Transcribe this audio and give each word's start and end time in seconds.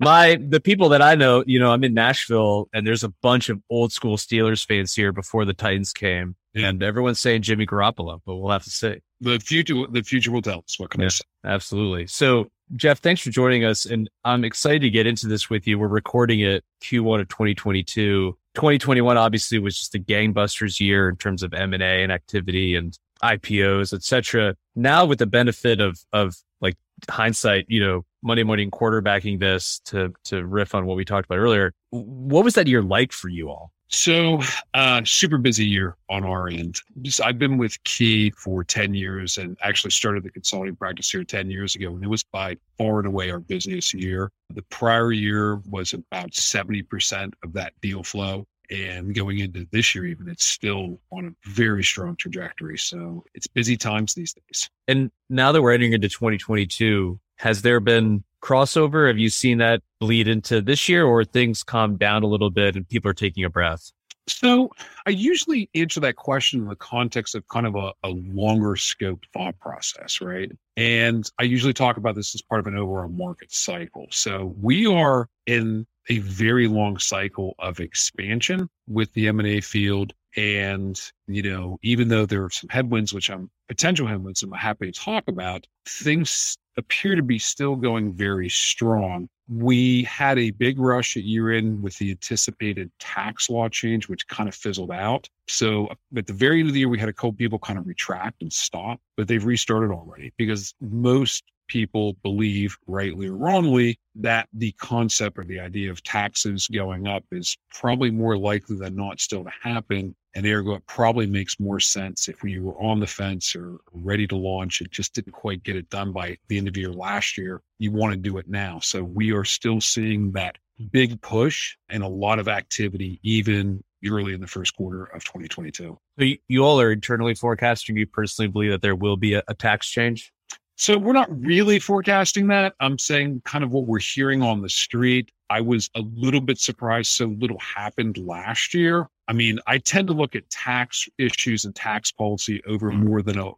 My 0.00 0.38
the 0.40 0.60
people 0.60 0.88
that 0.90 1.02
I 1.02 1.14
know, 1.14 1.44
you 1.46 1.58
know, 1.58 1.72
I'm 1.72 1.84
in 1.84 1.94
Nashville 1.94 2.68
and 2.72 2.86
there's 2.86 3.04
a 3.04 3.08
bunch 3.22 3.48
of 3.48 3.60
old 3.70 3.92
school 3.92 4.16
Steelers 4.16 4.66
fans 4.66 4.94
here 4.94 5.12
before 5.12 5.44
the 5.44 5.54
Titans 5.54 5.92
came. 5.92 6.36
Yeah. 6.52 6.68
And 6.68 6.82
everyone's 6.82 7.20
saying 7.20 7.42
Jimmy 7.42 7.66
Garoppolo, 7.66 8.20
but 8.24 8.36
we'll 8.36 8.52
have 8.52 8.64
to 8.64 8.70
see. 8.70 9.00
The 9.20 9.38
future 9.40 9.74
the 9.90 10.02
future 10.02 10.30
will 10.30 10.42
tell 10.42 10.58
us 10.58 10.78
what 10.78 10.90
can 10.90 11.00
yeah, 11.00 11.06
I 11.06 11.10
say. 11.10 11.24
Absolutely. 11.44 12.06
So 12.06 12.48
Jeff, 12.76 13.00
thanks 13.00 13.20
for 13.20 13.30
joining 13.30 13.64
us. 13.64 13.86
And 13.86 14.08
I'm 14.24 14.44
excited 14.44 14.82
to 14.82 14.90
get 14.90 15.06
into 15.06 15.26
this 15.26 15.50
with 15.50 15.66
you. 15.66 15.78
We're 15.78 15.88
recording 15.88 16.40
it 16.40 16.64
Q1 16.82 17.20
of 17.20 17.28
2022. 17.28 18.36
2021 18.54 19.16
obviously 19.16 19.58
was 19.58 19.78
just 19.78 19.94
a 19.94 19.98
gangbusters 19.98 20.80
year 20.80 21.08
in 21.08 21.16
terms 21.16 21.42
of 21.42 21.52
M&A 21.52 22.02
and 22.02 22.12
activity 22.12 22.74
and 22.76 22.96
IPOs, 23.22 23.92
etc. 23.92 24.56
Now 24.74 25.04
with 25.04 25.18
the 25.18 25.26
benefit 25.26 25.80
of 25.80 25.98
of 26.12 26.36
like 26.64 26.76
hindsight, 27.08 27.66
you 27.68 27.78
know, 27.78 28.04
Monday 28.22 28.42
morning 28.42 28.70
quarterbacking 28.70 29.38
this 29.38 29.80
to 29.84 30.12
to 30.24 30.44
riff 30.44 30.74
on 30.74 30.86
what 30.86 30.96
we 30.96 31.04
talked 31.04 31.26
about 31.26 31.38
earlier. 31.38 31.72
What 31.90 32.44
was 32.44 32.54
that 32.54 32.66
year 32.66 32.82
like 32.82 33.12
for 33.12 33.28
you 33.28 33.50
all? 33.50 33.70
So, 33.88 34.40
uh, 34.72 35.02
super 35.04 35.38
busy 35.38 35.64
year 35.64 35.96
on 36.08 36.24
our 36.24 36.48
end. 36.48 36.80
Just, 37.02 37.20
I've 37.20 37.38
been 37.38 37.58
with 37.58 37.82
Key 37.84 38.30
for 38.30 38.64
10 38.64 38.92
years 38.94 39.38
and 39.38 39.56
actually 39.62 39.92
started 39.92 40.24
the 40.24 40.30
consulting 40.30 40.74
practice 40.74 41.10
here 41.10 41.22
10 41.22 41.48
years 41.48 41.76
ago. 41.76 41.94
And 41.94 42.02
it 42.02 42.08
was 42.08 42.24
by 42.24 42.56
far 42.76 42.98
and 42.98 43.06
away 43.06 43.30
our 43.30 43.38
busiest 43.38 43.94
year. 43.94 44.32
The 44.52 44.62
prior 44.62 45.12
year 45.12 45.56
was 45.68 45.92
about 45.92 46.32
70% 46.32 47.34
of 47.44 47.52
that 47.52 47.74
deal 47.82 48.02
flow. 48.02 48.46
And 48.70 49.14
going 49.14 49.38
into 49.38 49.66
this 49.70 49.94
year, 49.94 50.06
even, 50.06 50.28
it's 50.28 50.44
still 50.44 51.00
on 51.10 51.26
a 51.26 51.48
very 51.48 51.84
strong 51.84 52.16
trajectory. 52.16 52.78
So 52.78 53.24
it's 53.34 53.46
busy 53.46 53.76
times 53.76 54.14
these 54.14 54.32
days. 54.32 54.70
And 54.88 55.10
now 55.28 55.52
that 55.52 55.62
we're 55.62 55.72
entering 55.72 55.92
into 55.92 56.08
2022, 56.08 57.20
has 57.36 57.62
there 57.62 57.80
been 57.80 58.24
crossover? 58.42 59.08
Have 59.08 59.18
you 59.18 59.28
seen 59.28 59.58
that 59.58 59.82
bleed 60.00 60.28
into 60.28 60.60
this 60.60 60.88
year 60.88 61.04
or 61.04 61.24
things 61.24 61.62
calm 61.62 61.96
down 61.96 62.22
a 62.22 62.26
little 62.26 62.50
bit 62.50 62.76
and 62.76 62.88
people 62.88 63.10
are 63.10 63.14
taking 63.14 63.44
a 63.44 63.50
breath? 63.50 63.92
So 64.26 64.70
I 65.06 65.10
usually 65.10 65.68
answer 65.74 66.00
that 66.00 66.16
question 66.16 66.60
in 66.62 66.68
the 66.68 66.76
context 66.76 67.34
of 67.34 67.46
kind 67.48 67.66
of 67.66 67.74
a, 67.74 67.92
a 68.02 68.08
longer 68.08 68.76
scope 68.76 69.20
thought 69.32 69.58
process, 69.60 70.20
right? 70.20 70.50
And 70.76 71.30
I 71.38 71.42
usually 71.44 71.74
talk 71.74 71.96
about 71.96 72.14
this 72.14 72.34
as 72.34 72.42
part 72.42 72.60
of 72.60 72.66
an 72.66 72.76
overall 72.76 73.08
market 73.08 73.52
cycle. 73.52 74.06
So 74.10 74.54
we 74.60 74.86
are 74.86 75.28
in 75.46 75.86
a 76.08 76.18
very 76.18 76.68
long 76.68 76.98
cycle 76.98 77.54
of 77.58 77.80
expansion 77.80 78.68
with 78.86 79.12
the 79.12 79.28
M&A 79.28 79.60
field. 79.60 80.14
And, 80.36 81.00
you 81.26 81.42
know, 81.42 81.78
even 81.82 82.08
though 82.08 82.26
there 82.26 82.44
are 82.44 82.50
some 82.50 82.68
headwinds, 82.68 83.12
which 83.12 83.30
I'm 83.30 83.50
potential 83.68 84.06
headwinds 84.06 84.42
I'm 84.42 84.52
happy 84.52 84.90
to 84.90 85.00
talk 85.00 85.24
about, 85.28 85.66
things 85.86 86.56
appear 86.76 87.14
to 87.14 87.22
be 87.22 87.38
still 87.38 87.76
going 87.76 88.12
very 88.12 88.48
strong. 88.48 89.28
We 89.48 90.04
had 90.04 90.38
a 90.38 90.50
big 90.50 90.78
rush 90.78 91.16
at 91.16 91.22
year 91.22 91.52
end 91.52 91.82
with 91.82 91.96
the 91.98 92.10
anticipated 92.10 92.90
tax 92.98 93.48
law 93.48 93.68
change, 93.68 94.08
which 94.08 94.26
kind 94.26 94.48
of 94.48 94.54
fizzled 94.54 94.90
out. 94.90 95.28
So 95.46 95.88
at 96.16 96.26
the 96.26 96.32
very 96.32 96.60
end 96.60 96.68
of 96.68 96.74
the 96.74 96.80
year, 96.80 96.88
we 96.88 96.98
had 96.98 97.08
a 97.08 97.12
couple 97.12 97.34
people 97.34 97.58
kind 97.58 97.78
of 97.78 97.86
retract 97.86 98.42
and 98.42 98.52
stop, 98.52 99.00
but 99.16 99.28
they've 99.28 99.44
restarted 99.44 99.90
already 99.90 100.32
because 100.36 100.74
most 100.80 101.44
people 101.68 102.14
believe, 102.22 102.76
rightly 102.86 103.28
or 103.28 103.36
wrongly, 103.36 103.98
that 104.16 104.48
the 104.52 104.72
concept 104.72 105.38
or 105.38 105.44
the 105.44 105.60
idea 105.60 105.90
of 105.90 106.02
taxes 106.02 106.68
going 106.68 107.06
up 107.06 107.24
is 107.32 107.56
probably 107.72 108.10
more 108.10 108.36
likely 108.36 108.76
than 108.76 108.94
not 108.94 109.20
still 109.20 109.44
to 109.44 109.50
happen. 109.62 110.14
And 110.34 110.46
ergo, 110.46 110.74
it 110.74 110.86
probably 110.86 111.26
makes 111.26 111.60
more 111.60 111.80
sense 111.80 112.28
if 112.28 112.42
we 112.42 112.58
were 112.58 112.80
on 112.80 113.00
the 113.00 113.06
fence 113.06 113.54
or 113.54 113.78
ready 113.92 114.26
to 114.26 114.36
launch. 114.36 114.80
It 114.80 114.90
just 114.90 115.14
didn't 115.14 115.32
quite 115.32 115.62
get 115.62 115.76
it 115.76 115.88
done 115.90 116.12
by 116.12 116.36
the 116.48 116.58
end 116.58 116.68
of 116.68 116.76
year 116.76 116.92
last 116.92 117.38
year. 117.38 117.60
You 117.78 117.92
want 117.92 118.12
to 118.12 118.18
do 118.18 118.38
it 118.38 118.48
now. 118.48 118.80
So 118.80 119.02
we 119.02 119.32
are 119.32 119.44
still 119.44 119.80
seeing 119.80 120.32
that 120.32 120.56
big 120.90 121.20
push 121.20 121.76
and 121.88 122.02
a 122.02 122.08
lot 122.08 122.38
of 122.38 122.48
activity, 122.48 123.20
even 123.22 123.82
early 124.10 124.34
in 124.34 124.40
the 124.40 124.46
first 124.46 124.76
quarter 124.76 125.04
of 125.04 125.24
2022. 125.24 125.98
So 126.18 126.24
you, 126.24 126.38
you 126.48 126.64
all 126.64 126.80
are 126.80 126.92
internally 126.92 127.34
forecasting. 127.34 127.96
You 127.96 128.06
personally 128.06 128.48
believe 128.48 128.70
that 128.72 128.82
there 128.82 128.96
will 128.96 129.16
be 129.16 129.34
a, 129.34 129.42
a 129.48 129.54
tax 129.54 129.88
change? 129.88 130.32
So 130.76 130.98
we're 130.98 131.12
not 131.12 131.28
really 131.40 131.78
forecasting 131.78 132.48
that. 132.48 132.74
I'm 132.80 132.98
saying 132.98 133.42
kind 133.44 133.62
of 133.62 133.70
what 133.70 133.86
we're 133.86 134.00
hearing 134.00 134.42
on 134.42 134.60
the 134.60 134.68
street. 134.68 135.30
I 135.50 135.60
was 135.60 135.88
a 135.94 136.00
little 136.00 136.40
bit 136.40 136.58
surprised 136.58 137.12
so 137.12 137.26
little 137.26 137.58
happened 137.60 138.18
last 138.18 138.74
year. 138.74 139.08
I 139.28 139.32
mean, 139.32 139.60
I 139.66 139.78
tend 139.78 140.08
to 140.08 140.14
look 140.14 140.34
at 140.34 140.48
tax 140.50 141.08
issues 141.18 141.64
and 141.64 141.74
tax 141.74 142.10
policy 142.10 142.62
over 142.66 142.90
mm-hmm. 142.90 143.08
more 143.08 143.22
than 143.22 143.38
a 143.38 143.52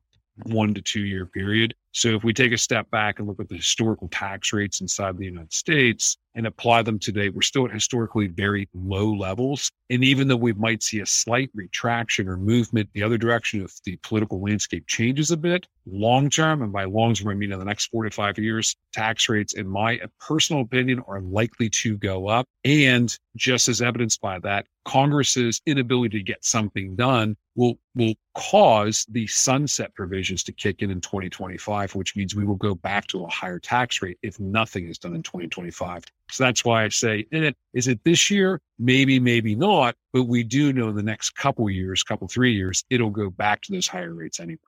one 0.45 0.75
to 0.75 0.83
two 0.83 1.01
year 1.01 1.25
period. 1.27 1.75
So 1.93 2.11
if 2.11 2.23
we 2.23 2.35
take 2.35 2.53
a 2.53 2.59
step 2.59 2.91
back 2.91 3.19
and 3.19 3.27
look 3.27 3.41
at 3.41 3.49
the 3.49 3.57
historical 3.57 4.09
tax 4.09 4.53
rates 4.53 4.83
inside 4.83 5.17
the 5.17 5.25
United 5.25 5.53
States 5.53 6.19
and 6.37 6.47
apply 6.47 6.83
them 6.83 6.99
today, 6.99 7.31
we're 7.31 7.43
still 7.43 7.65
at 7.65 7.73
historically 7.73 8.29
very 8.29 8.69
low 8.75 9.13
levels. 9.13 9.73
And 9.89 10.05
even 10.05 10.29
though 10.29 10.37
we 10.37 10.53
might 10.53 10.83
see 10.83 11.01
a 11.01 11.07
slight 11.07 11.51
retraction 11.55 12.29
or 12.29 12.37
movement 12.37 12.91
the 12.93 13.03
other 13.03 13.17
direction 13.17 13.63
if 13.63 13.83
the 13.85 13.97
political 14.03 14.41
landscape 14.41 14.87
changes 14.87 15.31
a 15.31 15.37
bit, 15.37 15.67
long 15.87 16.29
term, 16.29 16.63
and 16.63 16.73
by 16.73 16.85
long 16.85 17.15
term, 17.15 17.29
I 17.29 17.35
mean 17.35 17.53
in 17.53 17.59
the 17.59 17.65
next 17.65 17.87
four 17.87 18.05
to 18.05 18.11
five 18.11 18.39
years, 18.39 18.77
tax 18.93 19.29
rates, 19.29 19.55
in 19.55 19.67
my 19.67 20.01
personal 20.21 20.63
opinion, 20.63 21.03
are 21.09 21.21
likely 21.21 21.71
to 21.71 21.97
go 21.97 22.29
up. 22.29 22.47
And 22.65 23.17
just 23.37 23.69
as 23.69 23.81
evidenced 23.81 24.21
by 24.21 24.39
that, 24.41 24.67
Congress's 24.85 25.61
inability 25.67 26.19
to 26.19 26.23
get 26.23 26.45
something 26.45 26.95
done 26.95 27.37
will 27.57 27.79
will 27.95 28.15
cause 28.35 29.07
the 29.11 29.27
sunset 29.27 29.95
provisions 29.95 30.43
to 30.45 30.53
kick 30.53 30.83
in 30.83 30.91
in 30.91 31.01
2025, 31.01 31.95
which 31.95 32.15
means 32.15 32.35
we 32.35 32.45
will 32.45 32.57
go 32.57 32.75
back 32.75 33.07
to 33.09 33.25
a 33.25 33.29
higher 33.29 33.59
tax 33.59 34.03
rate 34.03 34.19
if 34.23 34.39
nothing 34.39 34.87
is 34.89 34.99
done 34.99 35.15
in 35.15 35.23
2025. 35.23 36.05
So 36.31 36.45
that's 36.45 36.65
why 36.65 36.85
I 36.85 36.89
say, 36.89 37.27
eh, 37.33 37.53
is 37.73 37.89
it 37.89 38.01
this 38.05 38.31
year? 38.31 38.61
Maybe, 38.79 39.21
maybe 39.21 39.55
not. 39.55 39.95
But 40.13 40.25
we 40.25 40.43
do 40.43 40.73
know 40.73 40.93
the 40.93 41.03
next 41.03 41.31
couple 41.31 41.69
years, 41.71 42.03
couple 42.03 42.27
three 42.29 42.55
years, 42.55 42.85
it'll 42.91 43.11
go 43.11 43.31
back 43.31 43.63
to 43.63 43.73
those 43.73 43.87
higher 43.87 44.15
rates 44.15 44.41
anyway. 44.41 44.59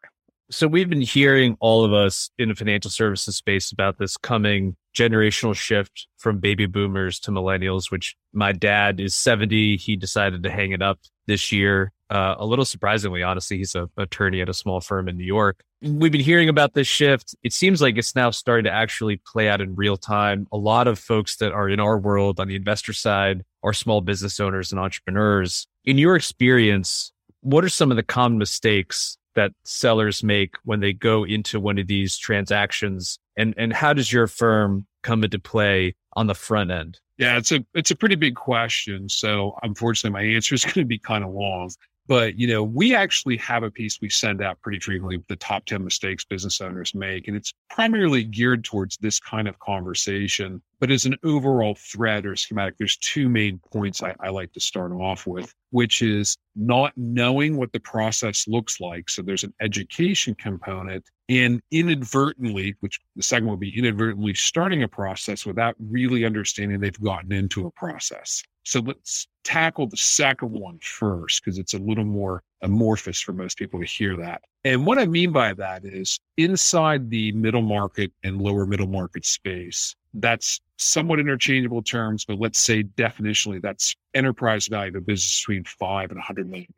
So 0.50 0.66
we've 0.66 0.88
been 0.88 1.02
hearing 1.02 1.56
all 1.60 1.84
of 1.84 1.92
us 1.92 2.30
in 2.38 2.48
the 2.48 2.54
financial 2.54 2.90
services 2.90 3.36
space 3.36 3.70
about 3.70 3.98
this 3.98 4.16
coming 4.16 4.76
generational 4.98 5.54
shift 5.54 6.08
from 6.16 6.40
baby 6.40 6.66
boomers 6.66 7.20
to 7.20 7.30
millennials, 7.30 7.90
which 7.90 8.16
my 8.32 8.50
dad 8.50 8.98
is 8.98 9.14
70. 9.14 9.76
He 9.76 9.94
decided 9.94 10.42
to 10.42 10.50
hang 10.50 10.72
it 10.72 10.82
up 10.82 10.98
this 11.26 11.52
year. 11.52 11.92
Uh, 12.10 12.34
a 12.38 12.46
little 12.46 12.64
surprisingly, 12.64 13.22
honestly, 13.22 13.58
he's 13.58 13.74
an 13.74 13.88
attorney 13.96 14.40
at 14.40 14.48
a 14.48 14.54
small 14.54 14.80
firm 14.80 15.08
in 15.08 15.16
New 15.16 15.24
York. 15.24 15.62
We've 15.80 16.10
been 16.10 16.20
hearing 16.20 16.48
about 16.48 16.74
this 16.74 16.88
shift. 16.88 17.36
It 17.44 17.52
seems 17.52 17.80
like 17.80 17.96
it's 17.96 18.16
now 18.16 18.30
starting 18.30 18.64
to 18.64 18.72
actually 18.72 19.20
play 19.24 19.48
out 19.48 19.60
in 19.60 19.76
real 19.76 19.96
time. 19.96 20.48
A 20.50 20.56
lot 20.56 20.88
of 20.88 20.98
folks 20.98 21.36
that 21.36 21.52
are 21.52 21.68
in 21.68 21.78
our 21.78 21.98
world 21.98 22.40
on 22.40 22.48
the 22.48 22.56
investor 22.56 22.92
side 22.92 23.44
are 23.62 23.72
small 23.72 24.00
business 24.00 24.40
owners 24.40 24.72
and 24.72 24.80
entrepreneurs. 24.80 25.68
In 25.84 25.98
your 25.98 26.16
experience, 26.16 27.12
what 27.42 27.62
are 27.62 27.68
some 27.68 27.92
of 27.92 27.96
the 27.96 28.02
common 28.02 28.38
mistakes 28.38 29.18
that 29.36 29.52
sellers 29.64 30.24
make 30.24 30.56
when 30.64 30.80
they 30.80 30.92
go 30.92 31.24
into 31.24 31.60
one 31.60 31.78
of 31.78 31.86
these 31.86 32.16
transactions? 32.16 33.20
And, 33.38 33.54
and 33.56 33.72
how 33.72 33.94
does 33.94 34.12
your 34.12 34.26
firm 34.26 34.86
come 35.02 35.24
into 35.24 35.38
play 35.38 35.94
on 36.14 36.26
the 36.26 36.34
front 36.34 36.70
end? 36.70 37.00
Yeah, 37.16 37.36
it's 37.38 37.50
a 37.50 37.64
it's 37.74 37.90
a 37.90 37.96
pretty 37.96 38.14
big 38.14 38.36
question. 38.36 39.08
So 39.08 39.58
unfortunately, 39.62 40.12
my 40.12 40.34
answer 40.36 40.54
is 40.54 40.64
going 40.64 40.74
to 40.74 40.84
be 40.84 40.98
kind 40.98 41.24
of 41.24 41.30
long. 41.30 41.70
But 42.08 42.38
you 42.38 42.46
know, 42.48 42.62
we 42.62 42.94
actually 42.94 43.36
have 43.36 43.62
a 43.62 43.70
piece 43.70 44.00
we 44.00 44.08
send 44.08 44.42
out 44.42 44.60
pretty 44.62 44.80
frequently, 44.80 45.22
the 45.28 45.36
top 45.36 45.66
10 45.66 45.84
mistakes 45.84 46.24
business 46.24 46.60
owners 46.60 46.94
make. 46.94 47.28
And 47.28 47.36
it's 47.36 47.52
primarily 47.68 48.24
geared 48.24 48.64
towards 48.64 48.96
this 48.96 49.20
kind 49.20 49.46
of 49.46 49.58
conversation. 49.58 50.62
But 50.80 50.90
as 50.90 51.04
an 51.04 51.16
overall 51.22 51.74
thread 51.74 52.24
or 52.24 52.34
schematic, 52.34 52.78
there's 52.78 52.96
two 52.96 53.28
main 53.28 53.60
points 53.72 54.02
I, 54.02 54.14
I 54.20 54.30
like 54.30 54.52
to 54.54 54.60
start 54.60 54.90
off 54.92 55.26
with, 55.26 55.54
which 55.70 56.00
is 56.00 56.36
not 56.56 56.92
knowing 56.96 57.56
what 57.56 57.72
the 57.72 57.80
process 57.80 58.48
looks 58.48 58.80
like. 58.80 59.10
So 59.10 59.20
there's 59.20 59.44
an 59.44 59.52
education 59.60 60.34
component 60.34 61.04
and 61.28 61.60
inadvertently, 61.70 62.74
which 62.80 63.00
the 63.16 63.22
second 63.22 63.48
would 63.48 63.60
be 63.60 63.76
inadvertently 63.76 64.32
starting 64.34 64.82
a 64.82 64.88
process 64.88 65.44
without 65.44 65.74
really 65.78 66.24
understanding 66.24 66.80
they've 66.80 67.00
gotten 67.00 67.32
into 67.32 67.66
a 67.66 67.70
process. 67.72 68.42
So 68.68 68.80
let's 68.80 69.26
tackle 69.44 69.86
the 69.86 69.96
second 69.96 70.50
one 70.50 70.78
first, 70.82 71.42
because 71.42 71.58
it's 71.58 71.72
a 71.72 71.78
little 71.78 72.04
more 72.04 72.42
amorphous 72.60 73.18
for 73.18 73.32
most 73.32 73.56
people 73.56 73.80
to 73.80 73.86
hear 73.86 74.14
that. 74.18 74.42
And 74.62 74.84
what 74.84 74.98
I 74.98 75.06
mean 75.06 75.32
by 75.32 75.54
that 75.54 75.86
is 75.86 76.20
inside 76.36 77.08
the 77.08 77.32
middle 77.32 77.62
market 77.62 78.12
and 78.24 78.42
lower 78.42 78.66
middle 78.66 78.86
market 78.86 79.24
space, 79.24 79.96
that's 80.12 80.60
somewhat 80.76 81.18
interchangeable 81.18 81.80
terms, 81.80 82.26
but 82.26 82.38
let's 82.38 82.58
say 82.58 82.82
definitionally 82.82 83.62
that's 83.62 83.96
enterprise 84.12 84.66
value 84.66 84.90
of 84.90 84.96
a 84.96 85.00
business 85.00 85.40
between 85.40 85.64
five 85.64 86.10
and 86.10 86.20
$100 86.20 86.46
million, 86.46 86.68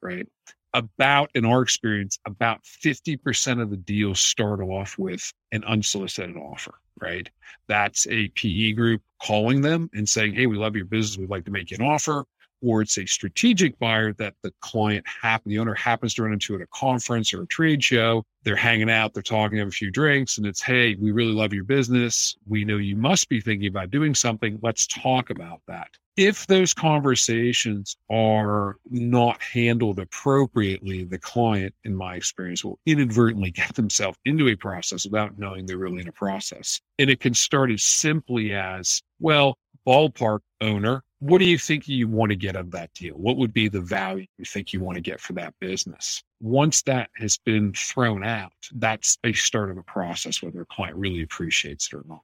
right? 0.00 0.28
About, 0.74 1.32
in 1.34 1.44
our 1.44 1.60
experience, 1.60 2.20
about 2.24 2.62
50% 2.62 3.60
of 3.60 3.70
the 3.70 3.76
deals 3.76 4.20
start 4.20 4.60
off 4.60 4.96
with 4.96 5.32
an 5.50 5.64
unsolicited 5.64 6.36
offer 6.36 6.76
right? 7.00 7.28
That's 7.68 8.06
a 8.08 8.28
PE 8.28 8.72
group 8.72 9.02
calling 9.22 9.60
them 9.62 9.90
and 9.94 10.08
saying, 10.08 10.34
Hey, 10.34 10.46
we 10.46 10.56
love 10.56 10.76
your 10.76 10.84
business. 10.84 11.18
We'd 11.18 11.30
like 11.30 11.44
to 11.46 11.50
make 11.50 11.70
you 11.70 11.76
an 11.78 11.84
offer. 11.84 12.24
Or 12.62 12.80
it's 12.80 12.96
a 12.96 13.04
strategic 13.04 13.78
buyer 13.78 14.14
that 14.14 14.34
the 14.42 14.52
client 14.60 15.04
happen, 15.06 15.50
the 15.50 15.58
owner 15.58 15.74
happens 15.74 16.14
to 16.14 16.22
run 16.22 16.32
into 16.32 16.54
at 16.54 16.62
a 16.62 16.66
conference 16.68 17.34
or 17.34 17.42
a 17.42 17.46
trade 17.46 17.84
show. 17.84 18.24
They're 18.44 18.56
hanging 18.56 18.90
out, 18.90 19.12
they're 19.12 19.22
talking, 19.22 19.58
have 19.58 19.68
a 19.68 19.70
few 19.70 19.90
drinks, 19.90 20.38
and 20.38 20.46
it's, 20.46 20.62
Hey, 20.62 20.94
we 20.94 21.12
really 21.12 21.32
love 21.32 21.52
your 21.52 21.64
business. 21.64 22.36
We 22.46 22.64
know 22.64 22.78
you 22.78 22.96
must 22.96 23.28
be 23.28 23.40
thinking 23.40 23.68
about 23.68 23.90
doing 23.90 24.14
something. 24.14 24.58
Let's 24.62 24.86
talk 24.86 25.30
about 25.30 25.60
that 25.68 25.90
if 26.16 26.46
those 26.46 26.72
conversations 26.72 27.96
are 28.10 28.76
not 28.88 29.42
handled 29.42 29.98
appropriately, 29.98 31.04
the 31.04 31.18
client, 31.18 31.74
in 31.84 31.94
my 31.94 32.14
experience, 32.16 32.64
will 32.64 32.78
inadvertently 32.86 33.50
get 33.52 33.74
themselves 33.74 34.18
into 34.24 34.48
a 34.48 34.56
process 34.56 35.04
without 35.04 35.38
knowing 35.38 35.66
they're 35.66 35.78
really 35.78 36.00
in 36.00 36.08
a 36.08 36.12
process. 36.12 36.80
And 36.98 37.10
it 37.10 37.20
can 37.20 37.34
start 37.34 37.70
as 37.70 37.82
simply 37.82 38.52
as, 38.52 39.02
well, 39.20 39.58
ballpark 39.86 40.40
owner, 40.60 41.02
what 41.20 41.38
do 41.38 41.46
you 41.46 41.58
think 41.58 41.88
you 41.88 42.08
want 42.08 42.30
to 42.30 42.36
get 42.36 42.56
out 42.56 42.60
of 42.60 42.70
that 42.72 42.92
deal? 42.92 43.14
What 43.14 43.36
would 43.38 43.52
be 43.52 43.68
the 43.68 43.80
value 43.80 44.26
you 44.36 44.44
think 44.44 44.72
you 44.72 44.80
want 44.80 44.96
to 44.96 45.00
get 45.00 45.20
for 45.20 45.32
that 45.34 45.54
business? 45.60 46.22
Once 46.40 46.82
that 46.82 47.08
has 47.16 47.38
been 47.38 47.72
thrown 47.72 48.22
out, 48.22 48.52
that's 48.74 49.16
a 49.24 49.32
start 49.32 49.70
of 49.70 49.78
a 49.78 49.82
process, 49.82 50.42
whether 50.42 50.60
a 50.60 50.66
client 50.66 50.96
really 50.96 51.22
appreciates 51.22 51.88
it 51.92 51.96
or 51.96 52.04
not. 52.06 52.20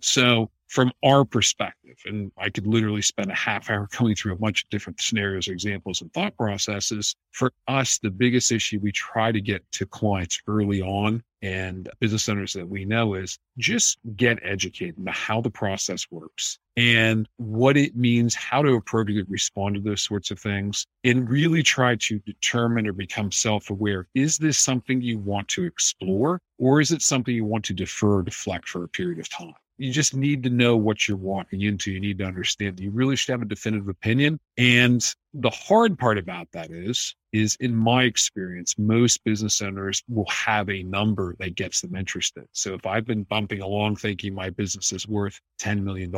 So 0.00 0.50
from 0.72 0.90
our 1.04 1.22
perspective, 1.22 1.98
and 2.06 2.32
I 2.38 2.48
could 2.48 2.66
literally 2.66 3.02
spend 3.02 3.30
a 3.30 3.34
half 3.34 3.68
hour 3.68 3.88
going 3.98 4.14
through 4.14 4.32
a 4.32 4.38
bunch 4.38 4.64
of 4.64 4.70
different 4.70 5.02
scenarios, 5.02 5.48
examples, 5.48 6.00
and 6.00 6.10
thought 6.14 6.34
processes. 6.38 7.14
For 7.32 7.52
us, 7.68 7.98
the 7.98 8.10
biggest 8.10 8.50
issue 8.50 8.80
we 8.80 8.90
try 8.90 9.32
to 9.32 9.40
get 9.40 9.70
to 9.72 9.84
clients 9.84 10.40
early 10.46 10.80
on 10.80 11.22
and 11.42 11.90
business 12.00 12.26
owners 12.28 12.54
that 12.54 12.66
we 12.66 12.86
know 12.86 13.14
is 13.14 13.38
just 13.58 13.98
get 14.16 14.38
educated 14.42 14.96
about 14.96 15.14
how 15.14 15.42
the 15.42 15.50
process 15.50 16.06
works 16.10 16.58
and 16.76 17.28
what 17.36 17.76
it 17.76 17.94
means, 17.94 18.34
how 18.34 18.62
to 18.62 18.72
appropriately 18.72 19.30
respond 19.30 19.74
to 19.74 19.80
those 19.82 20.00
sorts 20.00 20.30
of 20.30 20.38
things, 20.38 20.86
and 21.04 21.28
really 21.28 21.62
try 21.62 21.96
to 21.96 22.18
determine 22.20 22.86
or 22.86 22.94
become 22.94 23.30
self 23.30 23.68
aware. 23.68 24.08
Is 24.14 24.38
this 24.38 24.56
something 24.56 25.02
you 25.02 25.18
want 25.18 25.48
to 25.48 25.64
explore, 25.64 26.40
or 26.56 26.80
is 26.80 26.92
it 26.92 27.02
something 27.02 27.34
you 27.34 27.44
want 27.44 27.66
to 27.66 27.74
defer, 27.74 28.22
deflect 28.22 28.70
for 28.70 28.84
a 28.84 28.88
period 28.88 29.18
of 29.18 29.28
time? 29.28 29.52
You 29.78 29.90
just 29.92 30.14
need 30.14 30.42
to 30.44 30.50
know 30.50 30.76
what 30.76 31.08
you're 31.08 31.16
walking 31.16 31.62
into. 31.62 31.90
You 31.90 32.00
need 32.00 32.18
to 32.18 32.24
understand. 32.24 32.78
You 32.78 32.90
really 32.90 33.16
should 33.16 33.32
have 33.32 33.42
a 33.42 33.46
definitive 33.46 33.88
opinion. 33.88 34.38
And 34.58 35.04
the 35.34 35.50
hard 35.50 35.98
part 35.98 36.18
about 36.18 36.48
that 36.52 36.70
is, 36.70 37.14
is 37.32 37.56
in 37.60 37.74
my 37.74 38.04
experience, 38.04 38.74
most 38.78 39.24
business 39.24 39.62
owners 39.62 40.02
will 40.08 40.28
have 40.28 40.68
a 40.68 40.82
number 40.82 41.34
that 41.38 41.54
gets 41.54 41.80
them 41.80 41.96
interested. 41.96 42.44
So 42.52 42.74
if 42.74 42.86
I've 42.86 43.06
been 43.06 43.24
bumping 43.24 43.62
along 43.62 43.96
thinking 43.96 44.34
my 44.34 44.50
business 44.50 44.92
is 44.92 45.08
worth 45.08 45.40
$10 45.60 45.82
million, 45.82 46.12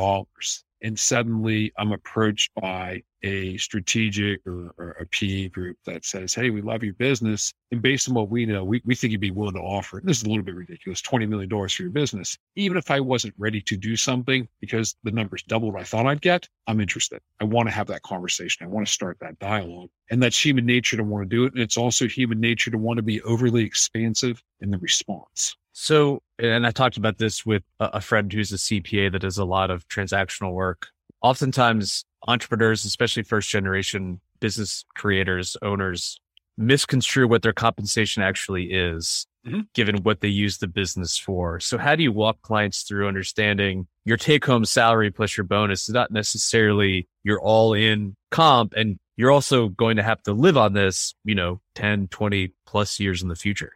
and 0.81 0.99
suddenly 0.99 1.71
I'm 1.77 1.93
approached 1.93 2.51
by 2.59 3.01
a 3.25 3.57
strategic 3.57 4.45
or, 4.45 4.71
or, 4.77 4.91
a 5.01 5.05
PE 5.07 5.49
group 5.49 5.77
that 5.85 6.05
says, 6.05 6.33
Hey, 6.33 6.51
we 6.51 6.61
love 6.61 6.83
your 6.83 6.93
business. 6.93 7.51
And 7.71 7.81
based 7.81 8.07
on 8.07 8.13
what 8.13 8.29
we 8.29 8.45
know, 8.45 8.63
we, 8.63 8.81
we 8.85 8.93
think 8.93 9.11
you'd 9.11 9.19
be 9.19 9.31
willing 9.31 9.55
to 9.55 9.61
offer. 9.61 9.99
This 10.03 10.17
is 10.17 10.23
a 10.23 10.29
little 10.29 10.43
bit 10.43 10.55
ridiculous 10.55 11.01
$20 11.01 11.27
million 11.27 11.49
for 11.49 11.81
your 11.81 11.91
business. 11.91 12.37
Even 12.55 12.77
if 12.77 12.91
I 12.91 12.99
wasn't 12.99 13.33
ready 13.37 13.61
to 13.61 13.75
do 13.75 13.95
something 13.95 14.47
because 14.61 14.95
the 15.03 15.11
numbers 15.11 15.43
double 15.43 15.71
what 15.71 15.81
I 15.81 15.83
thought 15.83 16.05
I'd 16.05 16.21
get, 16.21 16.47
I'm 16.67 16.79
interested. 16.79 17.19
I 17.41 17.45
want 17.45 17.67
to 17.67 17.73
have 17.73 17.87
that 17.87 18.03
conversation. 18.03 18.63
I 18.65 18.69
want 18.69 18.85
to 18.85 18.93
start 18.93 19.17
that 19.21 19.39
dialogue. 19.39 19.89
And 20.11 20.21
that's 20.21 20.43
human 20.43 20.65
nature 20.65 20.95
to 20.95 21.03
want 21.03 21.27
to 21.27 21.35
do 21.35 21.45
it. 21.45 21.53
And 21.53 21.61
it's 21.61 21.77
also 21.77 22.07
human 22.07 22.39
nature 22.39 22.69
to 22.69 22.77
want 22.77 22.97
to 22.97 23.03
be 23.03 23.21
overly 23.23 23.63
expansive 23.63 24.41
in 24.61 24.69
the 24.69 24.77
response. 24.77 25.55
So, 25.77 26.21
and 26.39 26.65
I 26.65 26.71
talked 26.71 26.95
about 26.95 27.17
this 27.17 27.45
with 27.45 27.63
a 27.81 27.99
friend 27.99 28.31
who's 28.31 28.53
a 28.53 28.55
CPA 28.55 29.11
that 29.11 29.19
does 29.19 29.37
a 29.37 29.43
lot 29.43 29.71
of 29.71 29.85
transactional 29.89 30.53
work. 30.53 30.87
Oftentimes, 31.25 32.05
entrepreneurs, 32.27 32.85
especially 32.85 33.23
first 33.23 33.49
generation 33.49 34.21
business 34.39 34.85
creators, 34.93 35.57
owners, 35.63 36.19
misconstrue 36.55 37.27
what 37.27 37.41
their 37.41 37.51
compensation 37.51 38.21
actually 38.21 38.65
is, 38.65 39.25
mm-hmm. 39.43 39.61
given 39.73 40.03
what 40.03 40.21
they 40.21 40.27
use 40.27 40.59
the 40.59 40.67
business 40.67 41.17
for. 41.17 41.59
So, 41.59 41.79
how 41.79 41.95
do 41.95 42.03
you 42.03 42.11
walk 42.11 42.43
clients 42.43 42.83
through 42.83 43.07
understanding 43.07 43.87
your 44.05 44.17
take 44.17 44.45
home 44.45 44.65
salary 44.65 45.09
plus 45.09 45.35
your 45.35 45.45
bonus 45.45 45.89
is 45.89 45.95
not 45.95 46.11
necessarily 46.11 47.07
your 47.23 47.41
all 47.41 47.73
in 47.73 48.15
comp 48.29 48.73
and 48.75 48.99
you're 49.17 49.31
also 49.31 49.69
going 49.69 49.95
to 49.95 50.03
have 50.03 50.21
to 50.23 50.31
live 50.31 50.57
on 50.57 50.73
this, 50.73 51.15
you 51.23 51.33
know, 51.33 51.59
10, 51.73 52.09
20 52.09 52.53
plus 52.67 52.99
years 52.99 53.23
in 53.23 53.29
the 53.29 53.35
future? 53.35 53.73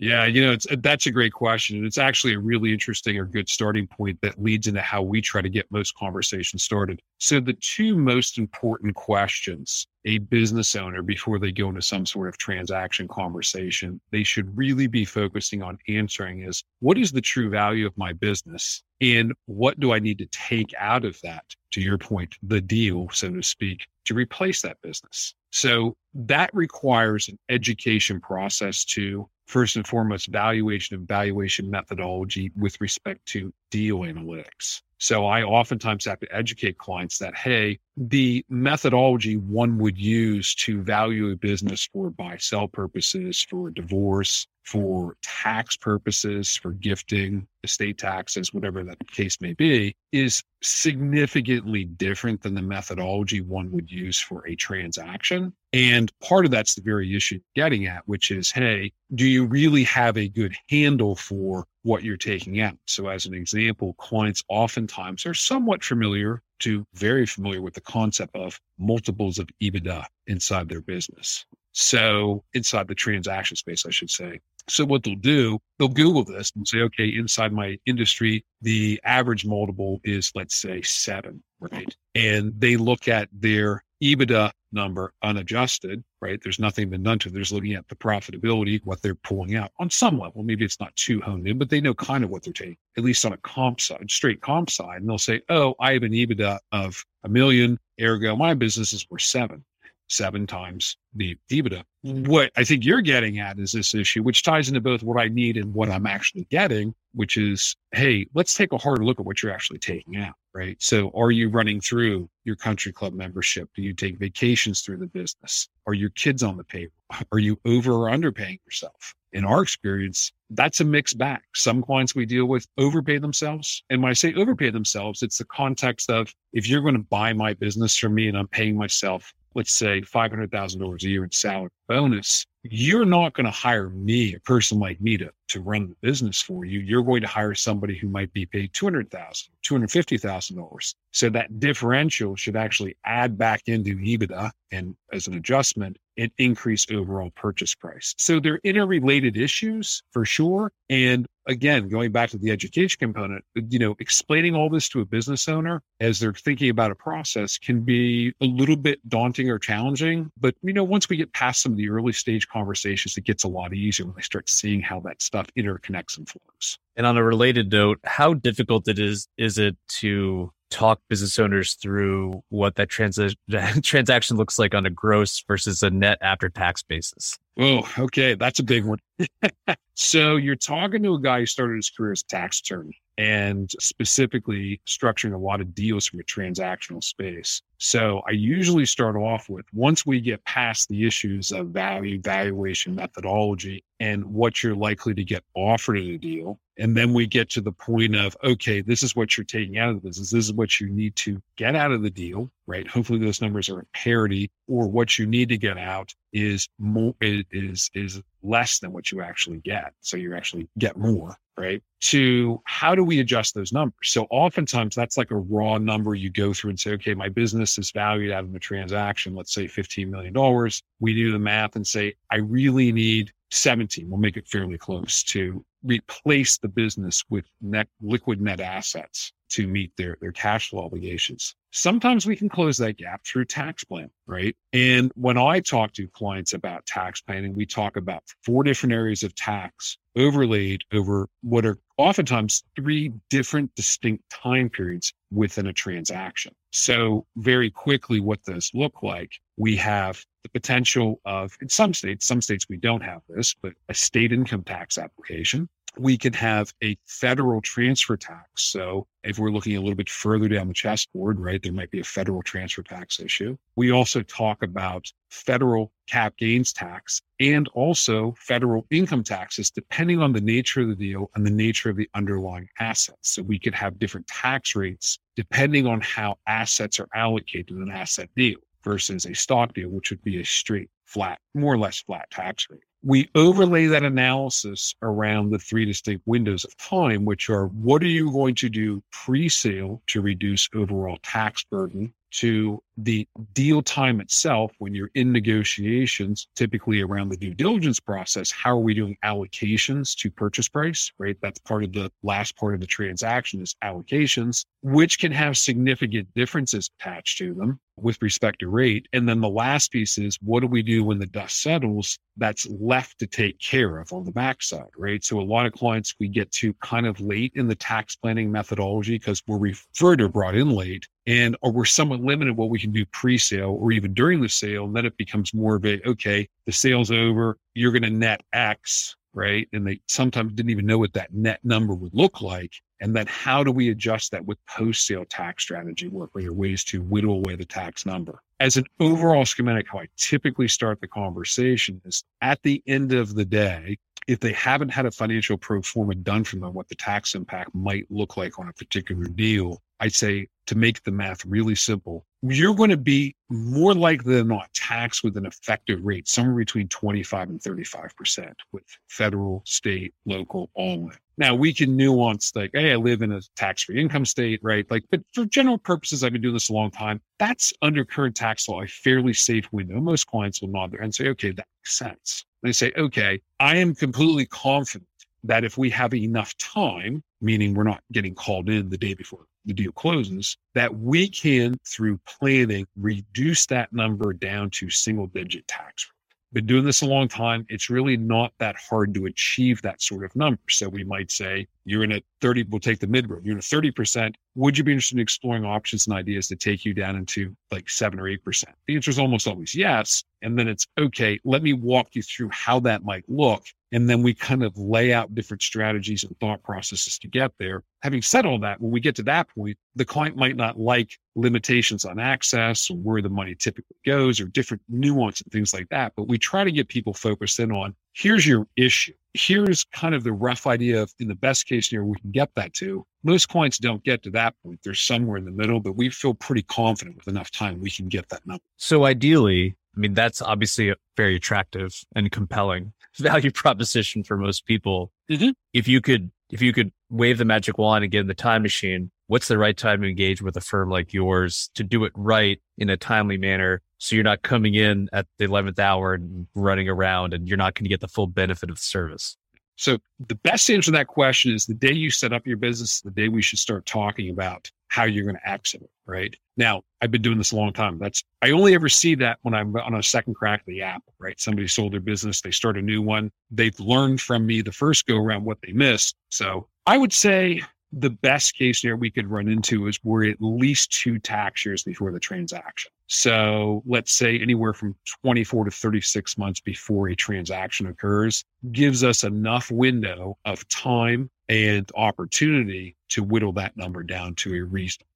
Yeah, 0.00 0.24
you 0.24 0.42
know, 0.42 0.52
it's 0.52 0.66
uh, 0.70 0.76
that's 0.78 1.04
a 1.04 1.10
great 1.10 1.34
question. 1.34 1.76
And 1.76 1.84
it's 1.84 1.98
actually 1.98 2.32
a 2.32 2.38
really 2.38 2.72
interesting 2.72 3.18
or 3.18 3.26
good 3.26 3.50
starting 3.50 3.86
point 3.86 4.18
that 4.22 4.42
leads 4.42 4.66
into 4.66 4.80
how 4.80 5.02
we 5.02 5.20
try 5.20 5.42
to 5.42 5.50
get 5.50 5.70
most 5.70 5.94
conversations 5.94 6.62
started. 6.62 7.02
So 7.18 7.38
the 7.38 7.52
two 7.52 7.94
most 7.94 8.38
important 8.38 8.94
questions 8.94 9.86
a 10.06 10.16
business 10.16 10.74
owner 10.74 11.02
before 11.02 11.38
they 11.38 11.52
go 11.52 11.68
into 11.68 11.82
some 11.82 12.06
sort 12.06 12.28
of 12.28 12.38
transaction 12.38 13.06
conversation, 13.08 14.00
they 14.10 14.22
should 14.22 14.56
really 14.56 14.86
be 14.86 15.04
focusing 15.04 15.62
on 15.62 15.76
answering 15.86 16.44
is 16.44 16.64
what 16.78 16.96
is 16.96 17.12
the 17.12 17.20
true 17.20 17.50
value 17.50 17.86
of 17.86 17.92
my 17.98 18.14
business? 18.14 18.82
And 19.02 19.34
what 19.44 19.78
do 19.80 19.92
I 19.92 19.98
need 19.98 20.16
to 20.18 20.26
take 20.26 20.72
out 20.78 21.04
of 21.04 21.20
that? 21.22 21.44
To 21.72 21.82
your 21.82 21.98
point, 21.98 22.34
the 22.42 22.62
deal, 22.62 23.10
so 23.10 23.30
to 23.30 23.42
speak, 23.42 23.86
to 24.06 24.14
replace 24.14 24.62
that 24.62 24.80
business. 24.82 25.34
So 25.52 25.94
that 26.14 26.50
requires 26.54 27.28
an 27.28 27.38
education 27.48 28.20
process 28.20 28.84
to 28.86 29.28
first 29.50 29.74
and 29.74 29.86
foremost 29.86 30.28
valuation 30.28 30.96
and 30.96 31.08
valuation 31.08 31.68
methodology 31.68 32.52
with 32.56 32.80
respect 32.80 33.26
to 33.26 33.52
deal 33.72 33.98
analytics. 34.00 34.82
So 35.00 35.24
I 35.26 35.42
oftentimes 35.42 36.04
have 36.04 36.20
to 36.20 36.34
educate 36.34 36.76
clients 36.76 37.18
that, 37.18 37.34
hey, 37.34 37.78
the 37.96 38.44
methodology 38.50 39.38
one 39.38 39.78
would 39.78 39.96
use 39.98 40.54
to 40.56 40.82
value 40.82 41.30
a 41.30 41.36
business 41.36 41.88
for 41.90 42.10
buy 42.10 42.36
sell 42.36 42.68
purposes, 42.68 43.40
for 43.42 43.70
divorce, 43.70 44.46
for 44.64 45.16
tax 45.22 45.76
purposes, 45.76 46.54
for 46.54 46.72
gifting, 46.72 47.46
estate 47.64 47.96
taxes, 47.96 48.52
whatever 48.52 48.84
that 48.84 48.98
case 49.10 49.40
may 49.40 49.54
be, 49.54 49.96
is 50.12 50.42
significantly 50.62 51.84
different 51.84 52.42
than 52.42 52.54
the 52.54 52.62
methodology 52.62 53.40
one 53.40 53.72
would 53.72 53.90
use 53.90 54.18
for 54.18 54.46
a 54.46 54.54
transaction. 54.54 55.52
And 55.72 56.12
part 56.20 56.44
of 56.44 56.50
that's 56.50 56.74
the 56.74 56.82
very 56.82 57.16
issue 57.16 57.40
getting 57.56 57.86
at, 57.86 58.06
which 58.06 58.30
is, 58.30 58.50
hey, 58.50 58.92
do 59.14 59.26
you 59.26 59.46
really 59.46 59.84
have 59.84 60.18
a 60.18 60.28
good 60.28 60.54
handle 60.68 61.16
for 61.16 61.66
what 61.82 62.02
you're 62.02 62.16
taking 62.16 62.60
out? 62.60 62.76
So, 62.86 63.08
as 63.08 63.26
an 63.26 63.34
example, 63.34 63.94
clients 63.94 64.42
oftentimes 64.48 65.26
are 65.26 65.34
somewhat 65.34 65.82
familiar 65.82 66.42
to 66.60 66.84
very 66.94 67.26
familiar 67.26 67.62
with 67.62 67.74
the 67.74 67.80
concept 67.80 68.34
of 68.36 68.60
multiples 68.78 69.38
of 69.38 69.48
EBITDA 69.62 70.04
inside 70.26 70.68
their 70.68 70.82
business. 70.82 71.46
So, 71.72 72.44
inside 72.54 72.88
the 72.88 72.94
transaction 72.94 73.56
space, 73.56 73.86
I 73.86 73.90
should 73.90 74.10
say. 74.10 74.40
So 74.68 74.84
what 74.84 75.02
they'll 75.02 75.16
do, 75.16 75.58
they'll 75.78 75.88
Google 75.88 76.24
this 76.24 76.52
and 76.54 76.66
say, 76.66 76.78
okay, 76.82 77.08
inside 77.08 77.52
my 77.52 77.76
industry, 77.86 78.44
the 78.62 79.00
average 79.04 79.44
multiple 79.44 80.00
is, 80.04 80.30
let's 80.34 80.54
say, 80.54 80.80
seven, 80.82 81.42
right? 81.58 81.94
And 82.14 82.52
they 82.56 82.76
look 82.76 83.08
at 83.08 83.28
their 83.32 83.82
EBITDA 84.02 84.50
number 84.72 85.12
unadjusted, 85.22 86.02
right? 86.20 86.40
There's 86.42 86.58
nothing 86.58 86.90
been 86.90 87.02
done 87.02 87.18
to 87.20 87.28
it. 87.28 87.52
Looking 87.52 87.74
at 87.74 87.88
the 87.88 87.96
profitability, 87.96 88.80
what 88.84 89.02
they're 89.02 89.14
pulling 89.14 89.56
out 89.56 89.72
on 89.78 89.90
some 89.90 90.18
level. 90.18 90.42
Maybe 90.42 90.64
it's 90.64 90.80
not 90.80 90.94
too 90.96 91.20
honed 91.20 91.46
in, 91.46 91.58
but 91.58 91.68
they 91.68 91.80
know 91.80 91.94
kind 91.94 92.24
of 92.24 92.30
what 92.30 92.42
they're 92.42 92.52
taking, 92.52 92.76
at 92.96 93.04
least 93.04 93.24
on 93.24 93.32
a 93.32 93.38
comp 93.38 93.80
side, 93.80 94.10
straight 94.10 94.40
comp 94.40 94.70
side. 94.70 95.00
And 95.00 95.08
they'll 95.08 95.18
say, 95.18 95.42
oh, 95.48 95.74
I 95.80 95.94
have 95.94 96.02
an 96.02 96.12
EBITDA 96.12 96.58
of 96.72 97.04
a 97.24 97.28
million. 97.28 97.78
Ergo, 98.00 98.36
my 98.36 98.54
business 98.54 98.92
is 98.92 99.06
worth 99.10 99.22
seven 99.22 99.64
seven 100.10 100.46
times 100.46 100.96
the 101.14 101.36
EBITDA. 101.50 101.82
What 102.02 102.50
I 102.56 102.64
think 102.64 102.84
you're 102.84 103.00
getting 103.00 103.38
at 103.38 103.58
is 103.58 103.72
this 103.72 103.94
issue, 103.94 104.22
which 104.22 104.42
ties 104.42 104.68
into 104.68 104.80
both 104.80 105.02
what 105.02 105.20
I 105.20 105.28
need 105.28 105.56
and 105.56 105.72
what 105.72 105.88
I'm 105.88 106.06
actually 106.06 106.46
getting, 106.50 106.94
which 107.14 107.36
is, 107.36 107.76
hey, 107.92 108.26
let's 108.34 108.54
take 108.54 108.72
a 108.72 108.78
harder 108.78 109.04
look 109.04 109.20
at 109.20 109.26
what 109.26 109.42
you're 109.42 109.52
actually 109.52 109.78
taking 109.78 110.16
out, 110.16 110.34
right? 110.54 110.76
So 110.80 111.10
are 111.14 111.30
you 111.30 111.48
running 111.48 111.80
through 111.80 112.28
your 112.44 112.56
country 112.56 112.92
club 112.92 113.12
membership? 113.12 113.68
Do 113.74 113.82
you 113.82 113.94
take 113.94 114.18
vacations 114.18 114.80
through 114.80 114.98
the 114.98 115.06
business? 115.06 115.68
Are 115.86 115.94
your 115.94 116.10
kids 116.10 116.42
on 116.42 116.56
the 116.56 116.64
payroll? 116.64 116.90
Are 117.32 117.38
you 117.38 117.58
over 117.64 117.92
or 117.92 118.10
underpaying 118.10 118.60
yourself? 118.64 119.14
In 119.32 119.44
our 119.44 119.62
experience, 119.62 120.32
that's 120.50 120.80
a 120.80 120.84
mixed 120.84 121.16
bag. 121.16 121.40
Some 121.54 121.82
clients 121.82 122.16
we 122.16 122.26
deal 122.26 122.46
with 122.46 122.66
overpay 122.78 123.18
themselves. 123.18 123.84
And 123.88 124.02
when 124.02 124.10
I 124.10 124.14
say 124.14 124.34
overpay 124.34 124.70
themselves, 124.70 125.22
it's 125.22 125.38
the 125.38 125.44
context 125.44 126.10
of 126.10 126.34
if 126.52 126.68
you're 126.68 126.82
going 126.82 126.96
to 126.96 127.06
buy 127.10 127.32
my 127.32 127.54
business 127.54 127.96
from 127.96 128.14
me 128.14 128.26
and 128.26 128.36
I'm 128.36 128.48
paying 128.48 128.76
myself 128.76 129.32
let's 129.54 129.72
say 129.72 130.00
$500,000 130.00 131.02
a 131.02 131.08
year 131.08 131.24
in 131.24 131.30
salary 131.30 131.70
bonus, 131.88 132.46
you're 132.62 133.06
not 133.06 133.32
going 133.32 133.46
to 133.46 133.50
hire 133.50 133.88
me, 133.88 134.34
a 134.34 134.40
person 134.40 134.78
like 134.78 135.00
me, 135.00 135.16
to, 135.16 135.30
to 135.48 135.60
run 135.60 135.88
the 135.88 135.96
business 136.02 136.40
for 136.40 136.64
you. 136.64 136.80
You're 136.80 137.02
going 137.02 137.22
to 137.22 137.26
hire 137.26 137.54
somebody 137.54 137.96
who 137.98 138.08
might 138.08 138.32
be 138.32 138.46
paid 138.46 138.72
$200,000, 138.72 139.48
$250,000. 139.64 140.94
So 141.12 141.30
that 141.30 141.58
differential 141.58 142.36
should 142.36 142.56
actually 142.56 142.96
add 143.04 143.38
back 143.38 143.62
into 143.66 143.96
EBITDA 143.96 144.50
and 144.72 144.94
as 145.12 145.26
an 145.26 145.34
adjustment 145.34 145.96
and 146.18 146.30
increase 146.38 146.86
overall 146.90 147.30
purchase 147.34 147.74
price. 147.74 148.14
So 148.18 148.38
they're 148.38 148.60
interrelated 148.62 149.36
issues 149.36 150.02
for 150.12 150.24
sure. 150.24 150.70
And 150.90 151.26
again, 151.46 151.88
going 151.88 152.12
back 152.12 152.30
to 152.30 152.38
the 152.38 152.50
education 152.50 152.98
component, 152.98 153.44
you 153.54 153.78
know, 153.78 153.96
explaining 153.98 154.54
all 154.54 154.68
this 154.68 154.88
to 154.90 155.00
a 155.00 155.04
business 155.04 155.48
owner 155.48 155.82
as 156.00 156.20
they're 156.20 156.32
thinking 156.32 156.70
about 156.70 156.90
a 156.90 156.94
process 156.94 157.58
can 157.58 157.80
be 157.80 158.32
a 158.40 158.46
little 158.46 158.76
bit 158.76 159.06
daunting 159.08 159.50
or 159.50 159.58
challenging. 159.58 160.30
But, 160.38 160.54
you 160.62 160.72
know, 160.72 160.84
once 160.84 161.08
we 161.08 161.16
get 161.16 161.32
past 161.32 161.62
some 161.62 161.72
of 161.72 161.78
the 161.78 161.90
early 161.90 162.12
stage 162.12 162.48
conversations, 162.48 163.16
it 163.16 163.24
gets 163.24 163.44
a 163.44 163.48
lot 163.48 163.74
easier 163.74 164.06
when 164.06 164.14
they 164.16 164.22
start 164.22 164.48
seeing 164.48 164.80
how 164.80 165.00
that 165.00 165.22
stuff 165.22 165.46
interconnects 165.58 166.18
and 166.18 166.28
flows. 166.28 166.78
And 166.96 167.06
on 167.06 167.16
a 167.16 167.24
related 167.24 167.72
note, 167.72 167.98
how 168.04 168.34
difficult 168.34 168.88
it 168.88 168.98
is 168.98 169.26
is 169.36 169.58
it 169.58 169.76
to 170.00 170.52
talk 170.70 171.00
business 171.08 171.38
owners 171.38 171.74
through 171.74 172.42
what 172.48 172.76
that 172.76 172.88
transaction 173.82 174.36
looks 174.36 174.58
like 174.58 174.74
on 174.74 174.86
a 174.86 174.90
gross 174.90 175.42
versus 175.46 175.82
a 175.82 175.90
net 175.90 176.18
after 176.20 176.48
tax 176.48 176.82
basis? 176.82 177.38
Oh, 177.60 177.86
okay. 177.98 178.34
That's 178.34 178.58
a 178.58 178.62
big 178.64 178.86
one. 178.86 178.98
so 179.94 180.36
you're 180.36 180.56
talking 180.56 181.02
to 181.02 181.14
a 181.14 181.20
guy 181.20 181.40
who 181.40 181.46
started 181.46 181.76
his 181.76 181.90
career 181.90 182.12
as 182.12 182.22
a 182.22 182.26
tax 182.26 182.60
attorney 182.60 182.96
and 183.18 183.70
specifically 183.80 184.80
structuring 184.86 185.34
a 185.34 185.38
lot 185.38 185.60
of 185.60 185.74
deals 185.74 186.06
from 186.06 186.20
a 186.20 186.24
transactional 186.24 187.04
space. 187.04 187.60
So 187.82 188.20
I 188.28 188.32
usually 188.32 188.84
start 188.84 189.16
off 189.16 189.48
with 189.48 189.64
once 189.72 190.04
we 190.04 190.20
get 190.20 190.44
past 190.44 190.90
the 190.90 191.06
issues 191.06 191.50
of 191.50 191.68
value, 191.68 192.20
valuation, 192.20 192.94
methodology, 192.94 193.82
and 194.00 194.22
what 194.26 194.62
you're 194.62 194.74
likely 194.74 195.14
to 195.14 195.24
get 195.24 195.42
offered 195.54 195.96
in 195.96 196.14
a 196.14 196.18
deal. 196.18 196.60
And 196.76 196.94
then 196.94 197.14
we 197.14 197.26
get 197.26 197.48
to 197.50 197.62
the 197.62 197.72
point 197.72 198.16
of, 198.16 198.36
okay, 198.44 198.82
this 198.82 199.02
is 199.02 199.16
what 199.16 199.34
you're 199.34 199.46
taking 199.46 199.78
out 199.78 199.88
of 199.88 199.94
the 199.94 200.08
business. 200.08 200.30
This 200.30 200.44
is 200.44 200.52
what 200.52 200.78
you 200.78 200.90
need 200.90 201.16
to 201.16 201.40
get 201.56 201.74
out 201.74 201.90
of 201.90 202.02
the 202.02 202.10
deal, 202.10 202.50
right? 202.66 202.86
Hopefully 202.86 203.18
those 203.18 203.40
numbers 203.40 203.70
are 203.70 203.80
in 203.80 203.86
parity 203.94 204.50
or 204.68 204.86
what 204.86 205.18
you 205.18 205.24
need 205.24 205.48
to 205.48 205.56
get 205.56 205.78
out 205.78 206.14
is 206.34 206.68
more, 206.78 207.14
is, 207.22 207.90
is 207.94 208.20
less 208.42 208.78
than 208.78 208.92
what 208.92 209.10
you 209.10 209.22
actually 209.22 209.58
get. 209.60 209.94
So 210.00 210.18
you 210.18 210.34
actually 210.34 210.68
get 210.76 210.98
more 210.98 211.34
right? 211.60 211.82
To 212.00 212.60
how 212.64 212.94
do 212.94 213.04
we 213.04 213.20
adjust 213.20 213.54
those 213.54 213.72
numbers? 213.72 214.08
So 214.08 214.26
oftentimes 214.30 214.94
that's 214.94 215.18
like 215.18 215.30
a 215.30 215.36
raw 215.36 215.78
number 215.78 216.14
you 216.14 216.30
go 216.30 216.54
through 216.54 216.70
and 216.70 216.80
say, 216.80 216.92
okay, 216.92 217.14
my 217.14 217.28
business 217.28 217.69
is 217.78 217.90
valued 217.90 218.32
out 218.32 218.44
of 218.44 218.52
the 218.52 218.58
transaction, 218.58 219.34
let's 219.34 219.54
say 219.54 219.66
$15 219.66 220.08
million. 220.08 220.70
We 221.00 221.14
do 221.14 221.32
the 221.32 221.38
math 221.38 221.76
and 221.76 221.86
say, 221.86 222.14
I 222.30 222.36
really 222.36 222.92
need 222.92 223.32
17. 223.50 224.08
We'll 224.08 224.18
make 224.18 224.36
it 224.36 224.48
fairly 224.48 224.78
close 224.78 225.22
to 225.24 225.64
replace 225.82 226.58
the 226.58 226.68
business 226.68 227.24
with 227.30 227.46
net 227.60 227.88
liquid 228.00 228.40
net 228.40 228.60
assets 228.60 229.32
to 229.50 229.66
meet 229.66 229.92
their, 229.96 230.16
their 230.20 230.32
cash 230.32 230.70
flow 230.70 230.84
obligations. 230.84 231.56
Sometimes 231.72 232.26
we 232.26 232.36
can 232.36 232.48
close 232.48 232.76
that 232.78 232.96
gap 232.96 233.24
through 233.24 233.44
tax 233.46 233.82
plan, 233.84 234.10
right? 234.26 234.56
And 234.72 235.10
when 235.14 235.36
I 235.36 235.60
talk 235.60 235.92
to 235.94 236.06
clients 236.08 236.52
about 236.52 236.86
tax 236.86 237.20
planning, 237.20 237.52
we 237.52 237.66
talk 237.66 237.96
about 237.96 238.22
four 238.44 238.62
different 238.62 238.92
areas 238.92 239.22
of 239.22 239.34
tax 239.34 239.98
overlaid 240.16 240.82
over 240.92 241.28
what 241.42 241.64
are 241.66 241.78
oftentimes 241.96 242.64
three 242.76 243.12
different 243.28 243.74
distinct 243.74 244.28
time 244.30 244.68
periods 244.68 245.12
within 245.30 245.66
a 245.66 245.72
transaction. 245.72 246.54
So 246.72 247.26
very 247.36 247.70
quickly, 247.70 248.20
what 248.20 248.44
those 248.44 248.70
look 248.74 249.02
like, 249.02 249.32
we 249.56 249.76
have 249.76 250.24
the 250.42 250.48
potential 250.48 251.20
of, 251.24 251.56
in 251.60 251.68
some 251.68 251.94
states, 251.94 252.26
some 252.26 252.40
states 252.40 252.66
we 252.68 252.76
don't 252.76 253.02
have 253.02 253.22
this, 253.28 253.54
but 253.54 253.72
a 253.88 253.94
state 253.94 254.32
income 254.32 254.62
tax 254.62 254.98
application 254.98 255.68
we 255.98 256.16
could 256.16 256.34
have 256.34 256.72
a 256.82 256.96
federal 257.06 257.60
transfer 257.60 258.16
tax. 258.16 258.62
So 258.62 259.06
if 259.24 259.38
we're 259.38 259.50
looking 259.50 259.76
a 259.76 259.80
little 259.80 259.96
bit 259.96 260.08
further 260.08 260.48
down 260.48 260.68
the 260.68 260.74
chessboard, 260.74 261.40
right, 261.40 261.62
there 261.62 261.72
might 261.72 261.90
be 261.90 262.00
a 262.00 262.04
federal 262.04 262.42
transfer 262.42 262.82
tax 262.82 263.20
issue. 263.20 263.56
We 263.76 263.90
also 263.90 264.22
talk 264.22 264.62
about 264.62 265.10
federal 265.30 265.92
cap 266.06 266.36
gains 266.36 266.72
tax 266.72 267.22
and 267.38 267.68
also 267.68 268.34
federal 268.38 268.86
income 268.90 269.22
taxes, 269.22 269.70
depending 269.70 270.20
on 270.20 270.32
the 270.32 270.40
nature 270.40 270.82
of 270.82 270.88
the 270.88 270.94
deal 270.94 271.30
and 271.34 271.46
the 271.46 271.50
nature 271.50 271.90
of 271.90 271.96
the 271.96 272.08
underlying 272.14 272.68
assets. 272.78 273.30
So 273.30 273.42
we 273.42 273.58
could 273.58 273.74
have 273.74 273.98
different 273.98 274.26
tax 274.26 274.74
rates 274.74 275.18
depending 275.36 275.86
on 275.86 276.00
how 276.00 276.36
assets 276.46 277.00
are 277.00 277.08
allocated 277.14 277.70
in 277.70 277.82
an 277.82 277.90
asset 277.90 278.28
deal 278.36 278.58
versus 278.82 279.26
a 279.26 279.34
stock 279.34 279.74
deal, 279.74 279.88
which 279.88 280.10
would 280.10 280.22
be 280.22 280.40
a 280.40 280.44
straight 280.44 280.90
flat, 281.04 281.38
more 281.54 281.74
or 281.74 281.78
less 281.78 282.00
flat 282.00 282.30
tax 282.30 282.66
rate 282.70 282.80
we 283.02 283.30
overlay 283.34 283.86
that 283.86 284.02
analysis 284.02 284.94
around 285.02 285.50
the 285.50 285.58
three 285.58 285.84
distinct 285.84 286.26
windows 286.26 286.64
of 286.64 286.76
time, 286.76 287.24
which 287.24 287.48
are 287.48 287.66
what 287.66 288.02
are 288.02 288.08
you 288.08 288.30
going 288.30 288.54
to 288.56 288.68
do 288.68 289.02
pre 289.10 289.48
sale 289.48 290.02
to 290.08 290.20
reduce 290.20 290.68
overall 290.74 291.18
tax 291.22 291.64
burden? 291.64 292.12
To 292.34 292.82
the 293.04 293.26
deal 293.52 293.82
time 293.82 294.20
itself, 294.20 294.72
when 294.78 294.94
you're 294.94 295.10
in 295.14 295.32
negotiations, 295.32 296.48
typically 296.54 297.00
around 297.00 297.30
the 297.30 297.36
due 297.36 297.54
diligence 297.54 298.00
process, 298.00 298.50
how 298.50 298.70
are 298.70 298.80
we 298.80 298.94
doing 298.94 299.16
allocations 299.24 300.14
to 300.16 300.30
purchase 300.30 300.68
price, 300.68 301.12
right? 301.18 301.36
That's 301.40 301.58
part 301.60 301.84
of 301.84 301.92
the 301.92 302.10
last 302.22 302.56
part 302.56 302.74
of 302.74 302.80
the 302.80 302.86
transaction 302.86 303.62
is 303.62 303.74
allocations, 303.82 304.64
which 304.82 305.18
can 305.18 305.32
have 305.32 305.56
significant 305.56 306.28
differences 306.34 306.90
attached 306.98 307.38
to 307.38 307.54
them 307.54 307.80
with 307.96 308.20
respect 308.22 308.60
to 308.60 308.68
rate. 308.68 309.06
And 309.12 309.28
then 309.28 309.40
the 309.40 309.48
last 309.48 309.92
piece 309.92 310.18
is 310.18 310.38
what 310.42 310.60
do 310.60 310.66
we 310.66 310.82
do 310.82 311.04
when 311.04 311.18
the 311.18 311.26
dust 311.26 311.62
settles 311.62 312.18
that's 312.36 312.66
left 312.66 313.18
to 313.18 313.26
take 313.26 313.58
care 313.58 313.98
of 313.98 314.12
on 314.12 314.24
the 314.24 314.32
backside, 314.32 314.88
right? 314.96 315.22
So 315.22 315.38
a 315.38 315.42
lot 315.42 315.66
of 315.66 315.72
clients 315.72 316.14
we 316.18 316.28
get 316.28 316.50
to 316.52 316.72
kind 316.74 317.06
of 317.06 317.20
late 317.20 317.52
in 317.54 317.68
the 317.68 317.74
tax 317.74 318.16
planning 318.16 318.50
methodology 318.50 319.18
because 319.18 319.42
we're 319.46 319.58
referred 319.58 320.20
or 320.20 320.28
brought 320.28 320.54
in 320.54 320.70
late 320.70 321.06
and 321.26 321.56
or 321.62 321.70
we're 321.70 321.84
somewhat 321.84 322.20
limited 322.20 322.56
what 322.56 322.70
we 322.70 322.78
can 322.78 322.89
do 322.92 323.04
pre-sale 323.06 323.76
or 323.80 323.92
even 323.92 324.14
during 324.14 324.40
the 324.40 324.48
sale. 324.48 324.84
And 324.84 324.94
then 324.94 325.06
it 325.06 325.16
becomes 325.16 325.54
more 325.54 325.76
of 325.76 325.84
a, 325.84 326.00
okay, 326.06 326.48
the 326.66 326.72
sale's 326.72 327.10
over, 327.10 327.56
you're 327.74 327.92
going 327.92 328.02
to 328.02 328.10
net 328.10 328.42
X, 328.52 329.16
right? 329.32 329.68
And 329.72 329.86
they 329.86 330.00
sometimes 330.08 330.52
didn't 330.52 330.70
even 330.70 330.86
know 330.86 330.98
what 330.98 331.12
that 331.14 331.32
net 331.32 331.60
number 331.64 331.94
would 331.94 332.14
look 332.14 332.40
like. 332.40 332.72
And 333.00 333.16
then 333.16 333.26
how 333.26 333.64
do 333.64 333.72
we 333.72 333.88
adjust 333.88 334.30
that 334.32 334.44
with 334.44 334.58
post 334.66 335.06
sale 335.06 335.24
tax 335.24 335.62
strategy 335.62 336.08
work? 336.08 336.30
Are 336.34 336.42
there 336.42 336.52
ways 336.52 336.84
to 336.84 337.00
whittle 337.00 337.34
away 337.34 337.56
the 337.56 337.64
tax 337.64 338.04
number? 338.04 338.42
As 338.60 338.76
an 338.76 338.84
overall 338.98 339.46
schematic, 339.46 339.86
how 339.90 340.00
I 340.00 340.08
typically 340.16 340.68
start 340.68 341.00
the 341.00 341.08
conversation 341.08 342.00
is 342.04 342.24
at 342.42 342.62
the 342.62 342.82
end 342.86 343.14
of 343.14 343.34
the 343.34 343.44
day, 343.46 343.96
if 344.30 344.38
they 344.38 344.52
haven't 344.52 344.90
had 344.90 345.06
a 345.06 345.10
financial 345.10 345.58
pro 345.58 345.82
forma 345.82 346.14
done 346.14 346.44
for 346.44 346.54
them, 346.54 346.72
what 346.72 346.88
the 346.88 346.94
tax 346.94 347.34
impact 347.34 347.74
might 347.74 348.06
look 348.10 348.36
like 348.36 348.60
on 348.60 348.68
a 348.68 348.72
particular 348.72 349.24
deal, 349.24 349.82
I'd 349.98 350.14
say 350.14 350.46
to 350.68 350.76
make 350.76 351.02
the 351.02 351.10
math 351.10 351.44
really 351.44 351.74
simple, 351.74 352.24
you're 352.42 352.76
going 352.76 352.90
to 352.90 352.96
be 352.96 353.34
more 353.48 353.92
likely 353.92 354.36
than 354.36 354.46
not 354.46 354.72
taxed 354.72 355.24
with 355.24 355.36
an 355.36 355.46
effective 355.46 356.04
rate 356.04 356.28
somewhere 356.28 356.54
between 356.54 356.86
25 356.86 357.50
and 357.50 357.60
35% 357.60 358.52
with 358.70 358.84
federal, 359.08 359.62
state, 359.66 360.14
local, 360.24 360.70
all 360.74 361.10
in. 361.10 361.18
Now 361.40 361.54
we 361.54 361.72
can 361.72 361.96
nuance 361.96 362.54
like, 362.54 362.70
hey, 362.74 362.92
I 362.92 362.96
live 362.96 363.22
in 363.22 363.32
a 363.32 363.40
tax-free 363.56 363.98
income 363.98 364.26
state, 364.26 364.60
right? 364.62 364.88
Like, 364.90 365.04
but 365.10 365.22
for 365.32 365.46
general 365.46 365.78
purposes, 365.78 366.22
I've 366.22 366.32
been 366.32 366.42
doing 366.42 366.52
this 366.52 366.68
a 366.68 366.74
long 366.74 366.90
time. 366.90 367.18
That's 367.38 367.72
under 367.80 368.04
current 368.04 368.36
tax 368.36 368.68
law, 368.68 368.82
a 368.82 368.86
fairly 368.86 369.32
safe 369.32 369.66
window. 369.72 369.98
Most 370.00 370.26
clients 370.26 370.60
will 370.60 370.68
nod 370.68 370.92
their 370.92 371.00
head 371.00 371.04
and 371.06 371.14
say, 371.14 371.28
okay, 371.28 371.50
that 371.52 371.66
makes 371.80 371.96
sense. 371.96 372.44
They 372.62 372.72
say, 372.72 372.92
okay, 372.94 373.40
I 373.58 373.78
am 373.78 373.94
completely 373.94 374.44
confident 374.44 375.08
that 375.42 375.64
if 375.64 375.78
we 375.78 375.88
have 375.88 376.12
enough 376.12 376.54
time, 376.58 377.22
meaning 377.40 377.72
we're 377.72 377.84
not 377.84 378.02
getting 378.12 378.34
called 378.34 378.68
in 378.68 378.90
the 378.90 378.98
day 378.98 379.14
before 379.14 379.46
the 379.64 379.72
deal 379.72 379.92
closes, 379.92 380.58
that 380.74 380.94
we 380.94 381.26
can, 381.26 381.74
through 381.86 382.20
planning, 382.26 382.86
reduce 382.98 383.64
that 383.64 383.90
number 383.94 384.34
down 384.34 384.68
to 384.70 384.90
single 384.90 385.26
digit 385.28 385.66
tax 385.66 386.06
rate 386.06 386.19
been 386.52 386.66
doing 386.66 386.84
this 386.84 387.02
a 387.02 387.06
long 387.06 387.28
time. 387.28 387.64
It's 387.68 387.90
really 387.90 388.16
not 388.16 388.52
that 388.58 388.76
hard 388.76 389.14
to 389.14 389.26
achieve 389.26 389.80
that 389.82 390.02
sort 390.02 390.24
of 390.24 390.34
number. 390.34 390.60
So 390.68 390.88
we 390.88 391.04
might 391.04 391.30
say 391.30 391.68
you're 391.84 392.04
in 392.04 392.12
a 392.12 392.22
30, 392.40 392.64
we'll 392.64 392.80
take 392.80 392.98
the 392.98 393.06
mid 393.06 393.30
road. 393.30 393.44
You're 393.44 393.54
in 393.54 393.58
a 393.58 393.62
30%. 393.62 394.34
Would 394.60 394.76
you 394.76 394.84
be 394.84 394.92
interested 394.92 395.16
in 395.16 395.22
exploring 395.22 395.64
options 395.64 396.06
and 396.06 396.14
ideas 396.14 396.46
to 396.48 396.54
take 396.54 396.84
you 396.84 396.92
down 396.92 397.16
into 397.16 397.56
like 397.70 397.88
seven 397.88 398.20
or 398.20 398.24
8%? 398.24 398.64
The 398.86 398.94
answer 398.94 399.10
is 399.10 399.18
almost 399.18 399.46
always 399.46 399.74
yes. 399.74 400.22
And 400.42 400.58
then 400.58 400.68
it's 400.68 400.86
okay. 400.98 401.40
Let 401.44 401.62
me 401.62 401.72
walk 401.72 402.08
you 402.12 402.20
through 402.20 402.50
how 402.50 402.78
that 402.80 403.02
might 403.02 403.24
look. 403.26 403.64
And 403.92 404.08
then 404.08 404.22
we 404.22 404.34
kind 404.34 404.62
of 404.62 404.76
lay 404.76 405.14
out 405.14 405.34
different 405.34 405.62
strategies 405.62 406.24
and 406.24 406.38
thought 406.40 406.62
processes 406.62 407.18
to 407.20 407.26
get 407.26 407.52
there. 407.58 407.84
Having 408.02 408.20
said 408.20 408.44
all 408.44 408.58
that, 408.58 408.82
when 408.82 408.90
we 408.90 409.00
get 409.00 409.16
to 409.16 409.22
that 409.22 409.48
point, 409.48 409.78
the 409.94 410.04
client 410.04 410.36
might 410.36 410.56
not 410.56 410.78
like 410.78 411.18
limitations 411.36 412.04
on 412.04 412.20
access 412.20 412.90
or 412.90 412.98
where 412.98 413.22
the 413.22 413.30
money 413.30 413.54
typically 413.54 413.96
goes 414.04 414.42
or 414.42 414.44
different 414.44 414.82
nuance 414.90 415.40
and 415.40 415.50
things 415.50 415.72
like 415.72 415.88
that. 415.88 416.12
But 416.16 416.28
we 416.28 416.36
try 416.36 416.64
to 416.64 416.70
get 416.70 416.88
people 416.88 417.14
focused 417.14 417.58
in 417.60 417.72
on 417.72 417.94
here's 418.12 418.46
your 418.46 418.66
issue. 418.76 419.14
Here's 419.32 419.84
kind 419.84 420.14
of 420.14 420.22
the 420.22 420.34
rough 420.34 420.66
idea 420.66 421.00
of 421.00 421.14
in 421.18 421.28
the 421.28 421.34
best 421.34 421.66
case 421.66 421.88
scenario, 421.88 422.10
we 422.10 422.20
can 422.20 422.30
get 422.30 422.50
that 422.56 422.74
to. 422.74 423.06
Most 423.22 423.48
clients 423.48 423.78
don't 423.78 424.02
get 424.02 424.22
to 424.22 424.30
that 424.30 424.54
point. 424.64 424.80
They're 424.82 424.94
somewhere 424.94 425.36
in 425.36 425.44
the 425.44 425.50
middle, 425.50 425.80
but 425.80 425.96
we 425.96 426.10
feel 426.10 426.34
pretty 426.34 426.62
confident 426.62 427.16
with 427.16 427.28
enough 427.28 427.50
time 427.50 427.80
we 427.80 427.90
can 427.90 428.08
get 428.08 428.28
that 428.30 428.46
number. 428.46 428.62
So 428.76 429.04
ideally, 429.04 429.76
I 429.96 430.00
mean, 430.00 430.14
that's 430.14 430.40
obviously 430.40 430.90
a 430.90 430.96
very 431.16 431.36
attractive 431.36 431.92
and 432.14 432.30
compelling 432.30 432.92
value 433.18 433.50
proposition 433.50 434.22
for 434.24 434.36
most 434.36 434.66
people. 434.66 435.12
Mm-hmm. 435.30 435.50
If 435.72 435.88
you 435.88 436.00
could, 436.00 436.30
if 436.50 436.62
you 436.62 436.72
could 436.72 436.92
wave 437.10 437.38
the 437.38 437.44
magic 437.44 437.78
wand 437.78 438.04
and 438.04 438.10
get 438.10 438.20
in 438.20 438.26
the 438.26 438.34
time 438.34 438.62
machine, 438.62 439.10
what's 439.26 439.48
the 439.48 439.58
right 439.58 439.76
time 439.76 440.02
to 440.02 440.08
engage 440.08 440.42
with 440.42 440.56
a 440.56 440.60
firm 440.60 440.90
like 440.90 441.12
yours 441.12 441.70
to 441.74 441.84
do 441.84 442.04
it 442.04 442.12
right 442.14 442.60
in 442.78 442.88
a 442.88 442.96
timely 442.96 443.36
manner? 443.36 443.82
So 443.98 444.14
you're 444.14 444.24
not 444.24 444.42
coming 444.42 444.74
in 444.74 445.08
at 445.12 445.26
the 445.38 445.46
11th 445.46 445.78
hour 445.78 446.14
and 446.14 446.46
running 446.54 446.88
around 446.88 447.34
and 447.34 447.46
you're 447.46 447.58
not 447.58 447.74
going 447.74 447.84
to 447.84 447.90
get 447.90 448.00
the 448.00 448.08
full 448.08 448.26
benefit 448.26 448.70
of 448.70 448.76
the 448.76 448.82
service. 448.82 449.36
So 449.80 449.96
the 450.28 450.34
best 450.34 450.68
answer 450.68 450.86
to 450.86 450.90
that 450.98 451.06
question 451.06 451.54
is 451.54 451.64
the 451.64 451.72
day 451.72 451.92
you 451.92 452.10
set 452.10 452.34
up 452.34 452.46
your 452.46 452.58
business, 452.58 453.00
the 453.00 453.10
day 453.10 453.28
we 453.28 453.40
should 453.40 453.58
start 453.58 453.86
talking 453.86 454.28
about 454.28 454.70
how 454.88 455.04
you're 455.04 455.24
going 455.24 455.36
to 455.36 455.48
exit 455.48 455.80
it. 455.80 455.90
Right 456.04 456.36
now, 456.58 456.82
I've 457.00 457.10
been 457.10 457.22
doing 457.22 457.38
this 457.38 457.52
a 457.52 457.56
long 457.56 457.72
time. 457.72 457.98
That's 457.98 458.22
I 458.42 458.50
only 458.50 458.74
ever 458.74 458.90
see 458.90 459.14
that 459.14 459.38
when 459.40 459.54
I'm 459.54 459.74
on 459.76 459.94
a 459.94 460.02
second 460.02 460.34
crack 460.34 460.60
of 460.60 460.66
the 460.66 460.82
app. 460.82 461.02
Right, 461.18 461.40
somebody 461.40 461.66
sold 461.66 461.94
their 461.94 462.00
business, 462.00 462.42
they 462.42 462.50
start 462.50 462.76
a 462.76 462.82
new 462.82 463.00
one. 463.00 463.32
They've 463.50 463.78
learned 463.80 464.20
from 464.20 464.44
me 464.44 464.60
the 464.60 464.70
first 464.70 465.06
go 465.06 465.16
around 465.16 465.46
what 465.46 465.58
they 465.62 465.72
missed. 465.72 466.14
So 466.28 466.68
I 466.84 466.98
would 466.98 467.14
say 467.14 467.62
the 467.90 468.10
best 468.10 468.56
case 468.56 468.82
scenario 468.82 469.00
we 469.00 469.10
could 469.10 469.30
run 469.30 469.48
into 469.48 469.86
is 469.86 469.98
we're 470.04 470.28
at 470.28 470.36
least 470.40 470.92
two 470.92 471.18
tax 471.18 471.64
years 471.64 471.84
before 471.84 472.12
the 472.12 472.20
transaction. 472.20 472.92
So 473.10 473.82
let's 473.86 474.12
say 474.12 474.38
anywhere 474.38 474.72
from 474.72 474.94
24 475.24 475.64
to 475.64 475.70
36 475.72 476.38
months 476.38 476.60
before 476.60 477.08
a 477.08 477.16
transaction 477.16 477.88
occurs 477.88 478.44
gives 478.70 479.02
us 479.02 479.24
enough 479.24 479.68
window 479.68 480.38
of 480.44 480.66
time 480.68 481.28
and 481.48 481.90
opportunity 481.96 482.94
to 483.08 483.24
whittle 483.24 483.52
that 483.54 483.76
number 483.76 484.04
down 484.04 484.36
to 484.36 484.54
a 484.54 484.60
reasonable. 484.60 485.08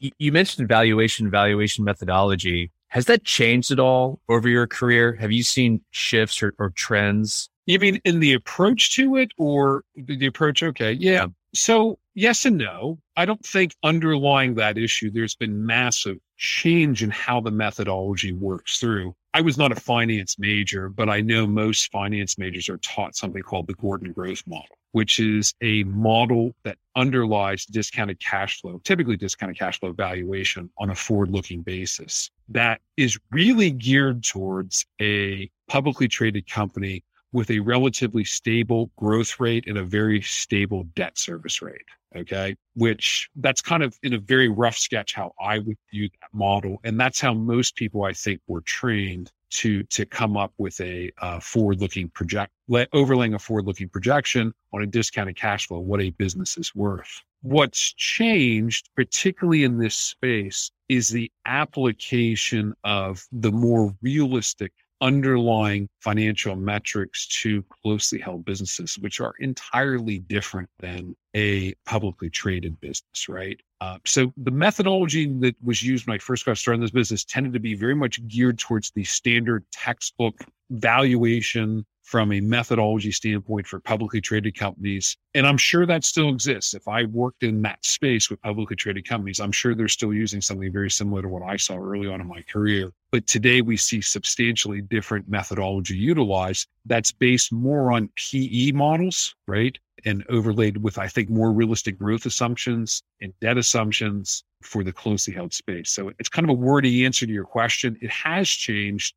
You 0.00 0.32
mentioned 0.32 0.68
valuation, 0.68 1.30
valuation 1.30 1.84
methodology. 1.84 2.72
Has 2.88 3.04
that 3.04 3.22
changed 3.22 3.70
at 3.70 3.78
all 3.78 4.18
over 4.28 4.48
your 4.48 4.66
career? 4.66 5.14
Have 5.14 5.30
you 5.30 5.44
seen 5.44 5.80
shifts 5.92 6.42
or, 6.42 6.52
or 6.58 6.70
trends? 6.70 7.48
You 7.66 7.78
mean 7.78 8.00
in 8.04 8.18
the 8.18 8.32
approach 8.32 8.96
to 8.96 9.16
it 9.16 9.30
or 9.38 9.84
the 9.94 10.26
approach? 10.26 10.64
Okay. 10.64 10.94
Yeah. 10.94 11.26
So 11.54 12.00
yes 12.16 12.44
and 12.44 12.58
no. 12.58 12.98
I 13.16 13.24
don't 13.24 13.44
think 13.46 13.76
underlying 13.84 14.56
that 14.56 14.76
issue, 14.76 15.10
there's 15.10 15.36
been 15.36 15.64
massive 15.64 16.16
change 16.36 17.02
in 17.04 17.10
how 17.10 17.40
the 17.40 17.52
methodology 17.52 18.32
works 18.32 18.80
through. 18.80 19.14
I 19.32 19.42
was 19.42 19.58
not 19.58 19.70
a 19.70 19.76
finance 19.76 20.38
major, 20.38 20.88
but 20.88 21.10
I 21.10 21.20
know 21.20 21.46
most 21.46 21.92
finance 21.92 22.38
majors 22.38 22.68
are 22.68 22.78
taught 22.78 23.14
something 23.14 23.42
called 23.42 23.66
the 23.66 23.74
Gordon 23.74 24.12
growth 24.12 24.42
model, 24.46 24.76
which 24.92 25.20
is 25.20 25.52
a 25.60 25.84
model 25.84 26.54
that 26.64 26.78
underlies 26.96 27.66
discounted 27.66 28.18
cash 28.18 28.60
flow, 28.60 28.80
typically 28.82 29.18
discounted 29.18 29.58
cash 29.58 29.78
flow 29.78 29.92
valuation 29.92 30.70
on 30.78 30.90
a 30.90 30.94
forward 30.94 31.30
looking 31.30 31.60
basis 31.60 32.30
that 32.48 32.80
is 32.96 33.18
really 33.30 33.70
geared 33.70 34.24
towards 34.24 34.86
a 35.00 35.50
publicly 35.68 36.08
traded 36.08 36.48
company 36.48 37.04
with 37.32 37.50
a 37.50 37.60
relatively 37.60 38.24
stable 38.24 38.90
growth 38.96 39.38
rate 39.40 39.64
and 39.66 39.78
a 39.78 39.84
very 39.84 40.22
stable 40.22 40.84
debt 40.94 41.18
service 41.18 41.60
rate. 41.60 41.84
Okay. 42.14 42.56
Which 42.74 43.28
that's 43.36 43.60
kind 43.60 43.82
of 43.82 43.98
in 44.02 44.14
a 44.14 44.18
very 44.18 44.48
rough 44.48 44.76
sketch 44.76 45.14
how 45.14 45.32
I 45.40 45.58
would 45.58 45.76
view 45.90 46.08
that 46.20 46.32
model. 46.32 46.80
And 46.84 46.98
that's 46.98 47.20
how 47.20 47.34
most 47.34 47.76
people 47.76 48.04
I 48.04 48.12
think 48.12 48.40
were 48.46 48.62
trained 48.62 49.30
to, 49.50 49.82
to 49.84 50.06
come 50.06 50.36
up 50.36 50.52
with 50.58 50.80
a 50.80 51.10
uh, 51.20 51.40
forward 51.40 51.80
looking 51.80 52.08
project, 52.08 52.52
overlaying 52.92 53.34
a 53.34 53.38
forward 53.38 53.66
looking 53.66 53.88
projection 53.88 54.52
on 54.72 54.82
a 54.82 54.86
discounted 54.86 55.36
cash 55.36 55.68
flow, 55.68 55.78
what 55.78 56.00
a 56.00 56.10
business 56.10 56.56
is 56.56 56.74
worth. 56.74 57.22
What's 57.42 57.92
changed, 57.92 58.88
particularly 58.96 59.62
in 59.62 59.78
this 59.78 59.94
space, 59.94 60.70
is 60.88 61.08
the 61.08 61.30
application 61.44 62.74
of 62.82 63.24
the 63.30 63.52
more 63.52 63.94
realistic 64.02 64.72
underlying 65.00 65.88
financial 66.00 66.56
metrics 66.56 67.26
to 67.26 67.62
closely 67.82 68.18
held 68.18 68.44
businesses, 68.44 68.98
which 68.98 69.20
are 69.20 69.34
entirely 69.40 70.18
different 70.20 70.68
than 70.80 71.14
a 71.34 71.74
publicly 71.84 72.30
traded 72.30 72.80
business, 72.80 73.28
right? 73.28 73.60
Uh, 73.80 73.98
so 74.06 74.32
the 74.38 74.50
methodology 74.50 75.26
that 75.40 75.54
was 75.62 75.82
used 75.82 76.06
when 76.06 76.14
I 76.14 76.18
first 76.18 76.46
got 76.46 76.56
started 76.56 76.76
in 76.76 76.80
this 76.82 76.90
business 76.90 77.24
tended 77.24 77.52
to 77.52 77.60
be 77.60 77.74
very 77.74 77.94
much 77.94 78.26
geared 78.26 78.58
towards 78.58 78.90
the 78.92 79.04
standard 79.04 79.64
textbook 79.70 80.34
valuation 80.70 81.84
from 82.06 82.30
a 82.30 82.40
methodology 82.40 83.10
standpoint 83.10 83.66
for 83.66 83.80
publicly 83.80 84.20
traded 84.20 84.56
companies. 84.56 85.16
And 85.34 85.44
I'm 85.44 85.58
sure 85.58 85.84
that 85.86 86.04
still 86.04 86.28
exists. 86.28 86.72
If 86.72 86.86
I 86.86 87.02
worked 87.02 87.42
in 87.42 87.60
that 87.62 87.84
space 87.84 88.30
with 88.30 88.40
publicly 88.42 88.76
traded 88.76 89.08
companies, 89.08 89.40
I'm 89.40 89.50
sure 89.50 89.74
they're 89.74 89.88
still 89.88 90.14
using 90.14 90.40
something 90.40 90.72
very 90.72 90.88
similar 90.88 91.22
to 91.22 91.28
what 91.28 91.42
I 91.42 91.56
saw 91.56 91.76
early 91.76 92.06
on 92.06 92.20
in 92.20 92.28
my 92.28 92.42
career. 92.42 92.92
But 93.10 93.26
today 93.26 93.60
we 93.60 93.76
see 93.76 94.00
substantially 94.00 94.82
different 94.82 95.28
methodology 95.28 95.96
utilized 95.96 96.68
that's 96.84 97.10
based 97.10 97.52
more 97.52 97.90
on 97.90 98.08
PE 98.14 98.70
models, 98.70 99.34
right? 99.48 99.76
And 100.04 100.24
overlaid 100.28 100.76
with, 100.76 100.98
I 100.98 101.08
think, 101.08 101.28
more 101.28 101.52
realistic 101.52 101.98
growth 101.98 102.24
assumptions 102.24 103.02
and 103.20 103.32
debt 103.40 103.58
assumptions 103.58 104.44
for 104.62 104.82
the 104.84 104.92
closely 104.92 105.32
held 105.32 105.52
space. 105.52 105.90
So 105.90 106.12
it's 106.18 106.28
kind 106.28 106.44
of 106.44 106.50
a 106.50 106.60
wordy 106.60 107.04
answer 107.04 107.26
to 107.26 107.32
your 107.32 107.44
question. 107.44 107.96
It 108.00 108.10
has 108.10 108.48
changed 108.48 109.14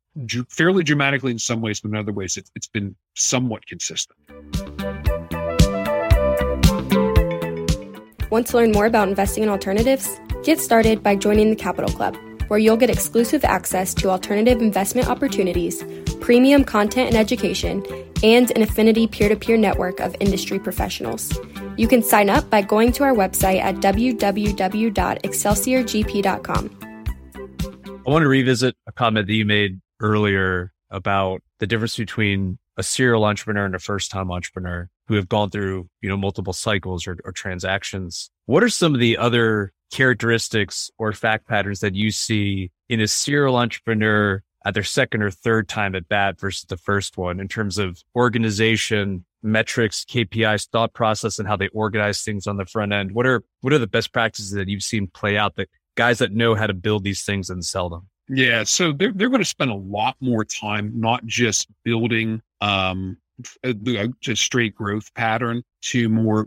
fairly 0.48 0.84
dramatically 0.84 1.32
in 1.32 1.38
some 1.38 1.60
ways, 1.60 1.80
but 1.80 1.90
in 1.90 1.96
other 1.96 2.12
ways, 2.12 2.36
it's, 2.36 2.50
it's 2.54 2.66
been 2.66 2.79
somewhat 3.14 3.66
consistent. 3.66 4.18
Want 8.30 8.46
to 8.46 8.56
learn 8.56 8.72
more 8.72 8.86
about 8.86 9.08
investing 9.08 9.42
in 9.42 9.48
alternatives? 9.48 10.20
Get 10.44 10.60
started 10.60 11.02
by 11.02 11.16
joining 11.16 11.50
the 11.50 11.56
Capital 11.56 11.90
Club, 11.90 12.16
where 12.46 12.60
you'll 12.60 12.76
get 12.76 12.88
exclusive 12.88 13.44
access 13.44 13.92
to 13.94 14.08
alternative 14.08 14.62
investment 14.62 15.08
opportunities, 15.08 15.84
premium 16.20 16.62
content 16.64 17.08
and 17.08 17.16
education, 17.16 17.84
and 18.22 18.52
an 18.52 18.62
affinity 18.62 19.08
peer 19.08 19.28
to 19.28 19.36
peer 19.36 19.56
network 19.56 19.98
of 19.98 20.14
industry 20.20 20.60
professionals. 20.60 21.36
You 21.76 21.88
can 21.88 22.04
sign 22.04 22.30
up 22.30 22.48
by 22.50 22.62
going 22.62 22.92
to 22.92 23.02
our 23.02 23.14
website 23.14 23.60
at 23.60 23.74
www.excelsiorgp.com. 23.76 26.76
I 28.06 28.10
want 28.10 28.22
to 28.22 28.28
revisit 28.28 28.76
a 28.86 28.92
comment 28.92 29.26
that 29.26 29.34
you 29.34 29.44
made 29.44 29.80
earlier 30.00 30.72
about 30.90 31.42
the 31.58 31.66
difference 31.66 31.96
between 31.96 32.59
a 32.76 32.82
serial 32.82 33.24
entrepreneur 33.24 33.64
and 33.64 33.74
a 33.74 33.78
first 33.78 34.10
time 34.10 34.30
entrepreneur 34.30 34.88
who 35.08 35.14
have 35.14 35.28
gone 35.28 35.50
through, 35.50 35.88
you 36.00 36.08
know, 36.08 36.16
multiple 36.16 36.52
cycles 36.52 37.06
or, 37.06 37.18
or 37.24 37.32
transactions. 37.32 38.30
What 38.46 38.62
are 38.62 38.68
some 38.68 38.94
of 38.94 39.00
the 39.00 39.16
other 39.16 39.72
characteristics 39.90 40.90
or 40.98 41.12
fact 41.12 41.46
patterns 41.48 41.80
that 41.80 41.94
you 41.94 42.10
see 42.10 42.70
in 42.88 43.00
a 43.00 43.08
serial 43.08 43.56
entrepreneur 43.56 44.42
at 44.64 44.74
their 44.74 44.82
second 44.82 45.22
or 45.22 45.30
third 45.30 45.68
time 45.68 45.94
at 45.94 46.08
bat 46.08 46.38
versus 46.38 46.64
the 46.64 46.76
first 46.76 47.16
one 47.16 47.40
in 47.40 47.48
terms 47.48 47.78
of 47.78 48.02
organization, 48.14 49.24
metrics, 49.42 50.04
KPIs, 50.04 50.68
thought 50.68 50.92
process, 50.92 51.38
and 51.38 51.48
how 51.48 51.56
they 51.56 51.68
organize 51.68 52.22
things 52.22 52.46
on 52.46 52.56
the 52.56 52.66
front 52.66 52.92
end? 52.92 53.12
What 53.12 53.26
are 53.26 53.42
what 53.62 53.72
are 53.72 53.78
the 53.78 53.86
best 53.86 54.12
practices 54.12 54.52
that 54.52 54.68
you've 54.68 54.82
seen 54.82 55.06
play 55.06 55.36
out 55.36 55.56
that 55.56 55.68
guys 55.96 56.18
that 56.18 56.32
know 56.32 56.54
how 56.54 56.66
to 56.66 56.74
build 56.74 57.04
these 57.04 57.22
things 57.22 57.50
and 57.50 57.64
sell 57.64 57.88
them? 57.88 58.08
Yeah, 58.28 58.64
so 58.64 58.92
they're 58.92 59.12
they're 59.12 59.28
going 59.28 59.42
to 59.42 59.48
spend 59.48 59.70
a 59.70 59.76
lot 59.76 60.16
more 60.20 60.44
time 60.44 60.92
not 60.94 61.24
just 61.26 61.68
building 61.84 62.42
um, 62.60 63.16
a 63.64 64.34
straight 64.34 64.74
growth 64.74 65.12
pattern 65.14 65.62
to 65.82 66.08
more 66.08 66.46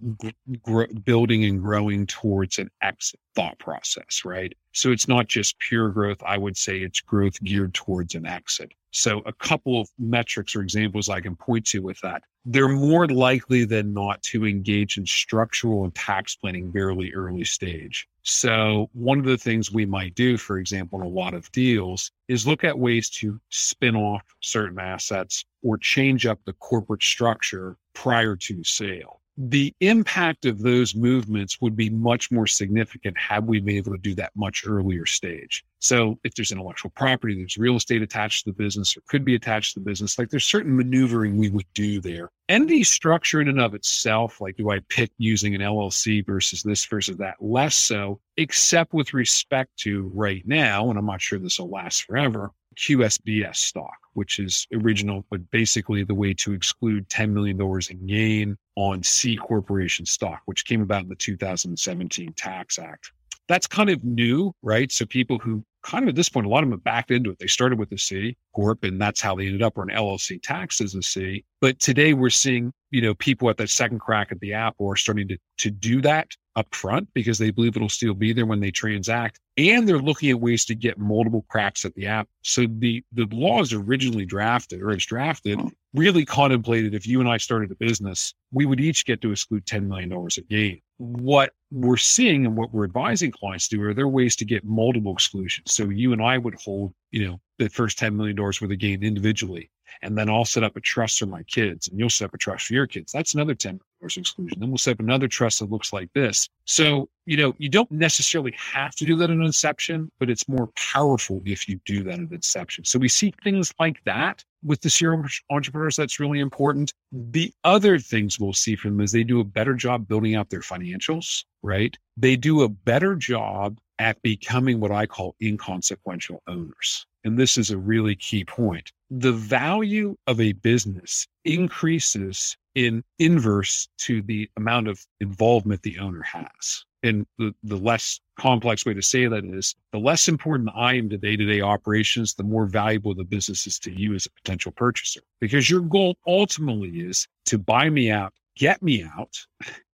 gr- 0.62 0.94
building 1.04 1.44
and 1.46 1.62
growing 1.62 2.06
towards 2.06 2.60
an 2.60 2.70
exit 2.82 3.20
thought 3.36 3.58
process, 3.58 4.24
right? 4.24 4.54
So 4.74 4.92
it's 4.92 5.08
not 5.08 5.28
just 5.28 5.58
pure 5.60 5.90
growth. 5.90 6.22
I 6.24 6.38
would 6.38 6.58
say 6.58 6.80
it's 6.80 7.02
growth 7.02 7.42
geared 7.44 7.74
towards 7.74 8.16
an 8.16 8.26
exit. 8.26 8.74
So 8.92 9.24
a 9.26 9.34
couple 9.34 9.82
of 9.82 9.90
metrics 9.98 10.56
or 10.56 10.62
examples 10.62 11.10
I 11.10 11.20
can 11.20 11.36
point 11.36 11.66
to 11.68 11.82
with 11.82 12.00
that. 12.02 12.22
They're 12.46 12.70
more 12.70 13.08
likely 13.08 13.66
than 13.66 13.94
not 13.94 14.22
to 14.24 14.46
engage 14.46 14.98
in 14.98 15.06
structural 15.06 15.84
and 15.84 15.96
tax 15.96 16.36
planning 16.36 16.72
very 16.72 17.14
early 17.16 17.44
stage. 17.44 18.08
So 18.24 18.90
one 18.94 19.20
of 19.20 19.26
the 19.26 19.38
things 19.38 19.72
we 19.72 19.86
might 19.86 20.16
do, 20.16 20.38
for 20.38 20.58
example, 20.58 21.02
in 21.02 21.06
a 21.06 21.10
lot 21.10 21.34
of 21.34 21.52
deals 21.52 22.12
is 22.30 22.48
look 22.48 22.64
at 22.64 22.80
ways 22.80 23.10
to 23.12 23.40
spin 23.50 23.96
off 23.96 24.24
certain 24.42 24.80
assets 24.80 25.44
or 25.62 25.78
change 25.78 26.26
up 26.26 26.40
the 26.46 26.54
corporate 26.54 27.04
structure 27.04 27.78
prior 27.94 28.36
to 28.38 28.64
sale 28.64 29.22
the 29.38 29.74
impact 29.80 30.46
of 30.46 30.62
those 30.62 30.94
movements 30.94 31.60
would 31.60 31.76
be 31.76 31.90
much 31.90 32.32
more 32.32 32.46
significant 32.46 33.18
had 33.18 33.48
we 33.48 33.60
been 33.60 33.78
able 33.78 33.92
to 33.92 33.98
do 33.98 34.14
that 34.14 34.32
much 34.36 34.64
earlier 34.68 35.06
stage. 35.08 35.66
So 35.80 36.20
if 36.24 36.36
there's 36.36 36.52
intellectual 36.52 36.92
property, 36.92 37.36
there's 37.36 37.58
real 37.58 37.76
estate 37.76 38.04
attached 38.04 38.46
to 38.46 38.52
the 38.52 38.56
business 38.56 38.96
or 38.96 39.02
could 39.08 39.26
be 39.26 39.34
attached 39.34 39.74
to 39.74 39.80
the 39.80 39.86
business, 39.86 40.20
like 40.20 40.30
there's 40.30 40.46
certain 40.46 40.76
maneuvering 40.76 41.38
we 41.38 41.50
would 41.50 41.66
do 41.74 42.00
there. 42.00 42.30
ND 42.52 42.86
structure 42.86 43.42
in 43.42 43.48
and 43.48 43.60
of 43.60 43.74
itself, 43.74 44.40
like 44.40 44.56
do 44.56 44.70
I 44.70 44.80
pick 44.88 45.12
using 45.18 45.56
an 45.56 45.62
LLC 45.62 46.26
versus 46.26 46.62
this 46.62 46.86
versus 46.86 47.18
that? 47.18 47.36
Less 47.40 47.76
so, 47.76 48.20
except 48.38 48.94
with 48.94 49.14
respect 49.14 49.76
to 49.78 50.12
right 50.14 50.44
now, 50.46 50.90
and 50.90 51.00
I'm 51.00 51.08
not 51.08 51.22
sure 51.22 51.40
this 51.40 51.60
will 51.60 51.70
last 51.70 52.04
forever, 52.04 52.52
QSBS 52.76 53.56
stock, 53.56 53.98
which 54.14 54.40
is 54.40 54.68
original, 54.74 55.26
but 55.30 55.50
basically 55.52 56.04
the 56.04 56.16
way 56.16 56.34
to 56.36 56.54
exclude 56.54 57.10
$10 57.10 57.32
million 57.32 57.60
in 57.90 58.08
gain 58.08 58.58
on 58.76 59.04
C 59.04 59.36
corporation 59.36 60.06
stock, 60.06 60.42
which 60.46 60.66
came 60.66 60.82
about 60.82 61.04
in 61.04 61.10
the 61.10 61.16
2017 61.16 62.34
Tax 62.34 62.80
Act. 62.80 63.12
That's 63.48 63.68
kind 63.68 63.90
of 63.90 64.04
new, 64.04 64.54
right? 64.62 64.92
So 64.92 65.06
people 65.06 65.38
who 65.38 65.64
kind 65.84 66.04
of 66.04 66.10
at 66.10 66.16
this 66.16 66.30
point, 66.30 66.46
a 66.46 66.50
lot 66.50 66.64
of 66.64 66.70
them 66.70 66.78
have 66.78 66.84
backed 66.84 67.12
into 67.12 67.30
it. 67.30 67.40
They 67.40 67.48
started 67.48 67.78
with 67.78 67.90
the 67.90 67.98
C 67.98 68.38
corp, 68.56 68.84
and 68.84 69.02
that's 69.02 69.20
how 69.20 69.36
they 69.36 69.46
ended 69.46 69.62
up, 69.62 69.78
or 69.78 69.84
an 69.84 69.90
LLC 69.90 70.42
taxed 70.42 70.82
as 70.82 70.96
C. 71.06 71.44
But 71.60 71.80
today 71.80 72.14
we're 72.14 72.30
seeing, 72.30 72.72
you 72.90 73.02
know, 73.02 73.14
people 73.16 73.50
at 73.50 73.58
that 73.58 73.70
second 73.70 74.00
crack 74.00 74.32
at 74.32 74.40
the 74.40 74.54
apple 74.54 74.90
are 74.90 74.96
starting 74.96 75.28
to 75.28 75.38
to 75.58 75.70
do 75.70 76.02
that 76.02 76.30
up 76.56 76.74
front 76.76 77.08
because 77.14 77.38
they 77.38 77.50
believe 77.50 77.76
it'll 77.76 77.90
still 77.90 78.14
be 78.14 78.34
there 78.34 78.46
when 78.46 78.60
they 78.60 78.72
transact. 78.72 79.40
And 79.58 79.88
they're 79.88 80.00
looking 80.00 80.30
at 80.32 80.40
ways 80.40 80.66
to 80.66 80.76
get 80.76 80.98
multiple 80.98 81.46
cracks 81.48 81.86
at 81.86 81.94
the 81.96 82.08
app. 82.08 82.28
So 82.42 82.66
the, 82.68 83.04
the 83.14 83.28
law 83.32 83.54
laws 83.54 83.74
originally 83.74 84.26
drafted 84.26 84.82
or 84.82 84.92
it's 84.92 85.06
drafted 85.06 85.60
oh. 85.60 85.72
really 85.94 86.26
contemplated 86.26 86.94
if 86.94 87.06
you 87.06 87.20
and 87.20 87.30
I 87.30 87.38
started 87.38 87.72
a 87.72 87.76
business, 87.76 88.34
we 88.52 88.66
would 88.66 88.80
each 88.80 89.06
get 89.06 89.22
to 89.22 89.32
exclude 89.32 89.66
$10 89.66 89.88
million 89.88 90.12
of 90.12 90.50
gain. 90.50 90.82
What 90.98 91.52
we're 91.72 91.98
seeing 91.98 92.46
and 92.46 92.56
what 92.58 92.74
we're 92.74 92.86
advising 92.86 93.32
clients 93.32 93.68
to 93.70 93.78
do 93.78 93.84
are 93.84 93.94
there 93.94 94.08
ways 94.08 94.36
to 94.38 94.46
get 94.46 94.64
multiple 94.64 95.14
exclusions. 95.14 95.72
So 95.72 95.90
you 95.90 96.14
and 96.14 96.22
I 96.22 96.38
would 96.38 96.56
hold, 96.56 96.94
you 97.12 97.28
know, 97.28 97.40
the 97.60 97.70
first 97.70 98.00
$10 98.00 98.16
million 98.16 98.36
worth 98.36 98.62
of 98.62 98.78
gain 98.80 99.04
individually. 99.04 99.70
And 100.02 100.18
then 100.18 100.30
I'll 100.30 100.46
set 100.46 100.64
up 100.64 100.76
a 100.76 100.82
trust 100.82 101.20
for 101.20 101.26
my 101.26 101.44
kids 101.44 101.88
and 101.88 102.00
you'll 102.00 102.10
set 102.10 102.26
up 102.26 102.34
a 102.34 102.38
trust 102.38 102.68
for 102.68 102.74
your 102.74 102.88
kids. 102.88 103.12
That's 103.12 103.34
another 103.34 103.56
10 103.56 103.80
exclusion. 104.02 104.60
Then 104.60 104.70
we'll 104.70 104.78
set 104.78 104.94
up 104.94 105.00
another 105.00 105.28
trust 105.28 105.60
that 105.60 105.72
looks 105.72 105.94
like 105.94 106.12
this. 106.14 106.50
So, 106.66 107.08
you 107.26 107.38
know, 107.38 107.54
you 107.58 107.70
don't 107.70 107.92
necessarily 107.92 108.54
have 108.58 108.96
to 108.96 109.06
do 109.06 109.16
that 109.18 109.30
in 109.30 109.42
inception, 109.42 110.12
but 110.20 110.30
it's 110.30 110.48
more 110.48 110.70
powerful 110.76 111.42
if 111.46 111.70
you 111.70 111.80
do 111.86 112.04
that 112.04 112.20
at 112.20 112.32
inception. 112.32 112.84
So 112.86 113.00
we 113.00 113.08
see 113.08 113.34
things 113.44 113.74
like 113.80 114.04
that 114.04 114.44
with 114.64 114.82
the 114.82 114.90
serial 114.90 115.24
entrepreneurs. 115.50 115.96
That's 115.96 116.20
really 116.20 116.40
important. 116.40 116.94
The 117.12 117.54
other 117.64 118.00
things 118.00 118.40
we'll 118.40 118.54
see 118.54 118.76
from 118.76 118.92
them 118.92 119.02
is 119.02 119.12
they 119.12 119.24
do 119.24 119.40
a 119.40 119.46
better 119.46 119.74
job 119.74 120.08
building 120.08 120.36
out 120.36 120.50
their 120.50 120.62
financials, 120.62 121.46
right? 121.62 121.98
They 122.18 122.36
do 122.36 122.64
a 122.64 122.70
better 122.70 123.16
job 123.16 123.80
at 124.00 124.22
becoming 124.22 124.80
what 124.80 124.92
I 124.92 125.06
call 125.06 125.36
inconsequential 125.42 126.42
owners. 126.48 127.06
And 127.24 127.38
this 127.38 127.58
is 127.58 127.72
a 127.72 127.78
really 127.78 128.16
key 128.16 128.44
point. 128.44 128.92
The 129.10 129.32
value 129.32 130.18
of 130.28 130.42
a 130.42 130.54
business 130.54 131.28
mm-hmm. 131.48 131.62
increases 131.62 132.58
in 132.76 133.04
inverse 133.20 133.88
to 134.00 134.22
the 134.24 134.50
amount 134.58 134.88
of 134.88 135.06
involvement 135.20 135.84
the 135.84 136.00
owner 136.00 136.24
has. 136.24 136.86
And 137.04 137.26
the, 137.38 137.54
the 137.64 137.76
less 137.76 138.20
complex 138.40 138.86
way 138.86 138.94
to 138.94 139.02
say 139.02 139.28
that 139.28 139.44
is 139.44 139.76
the 139.92 140.00
less 140.00 140.30
important 140.30 140.70
I 140.74 140.94
am 140.94 141.10
to 141.10 141.18
day 141.18 141.36
to 141.36 141.46
day 141.46 141.62
operations, 141.62 142.34
the 142.34 142.44
more 142.44 142.66
valuable 142.66 143.14
the 143.14 143.26
business 143.26 143.68
is 143.68 143.78
to 143.80 143.92
you 143.92 144.16
as 144.16 144.26
a 144.26 144.32
potential 144.32 144.72
purchaser. 144.72 145.22
Because 145.42 145.70
your 145.70 145.82
goal 145.82 146.16
ultimately 146.26 147.02
is 147.02 147.28
to 147.48 147.58
buy 147.58 147.90
me 147.90 148.10
out, 148.10 148.34
get 148.56 148.82
me 148.82 149.04
out, 149.04 149.38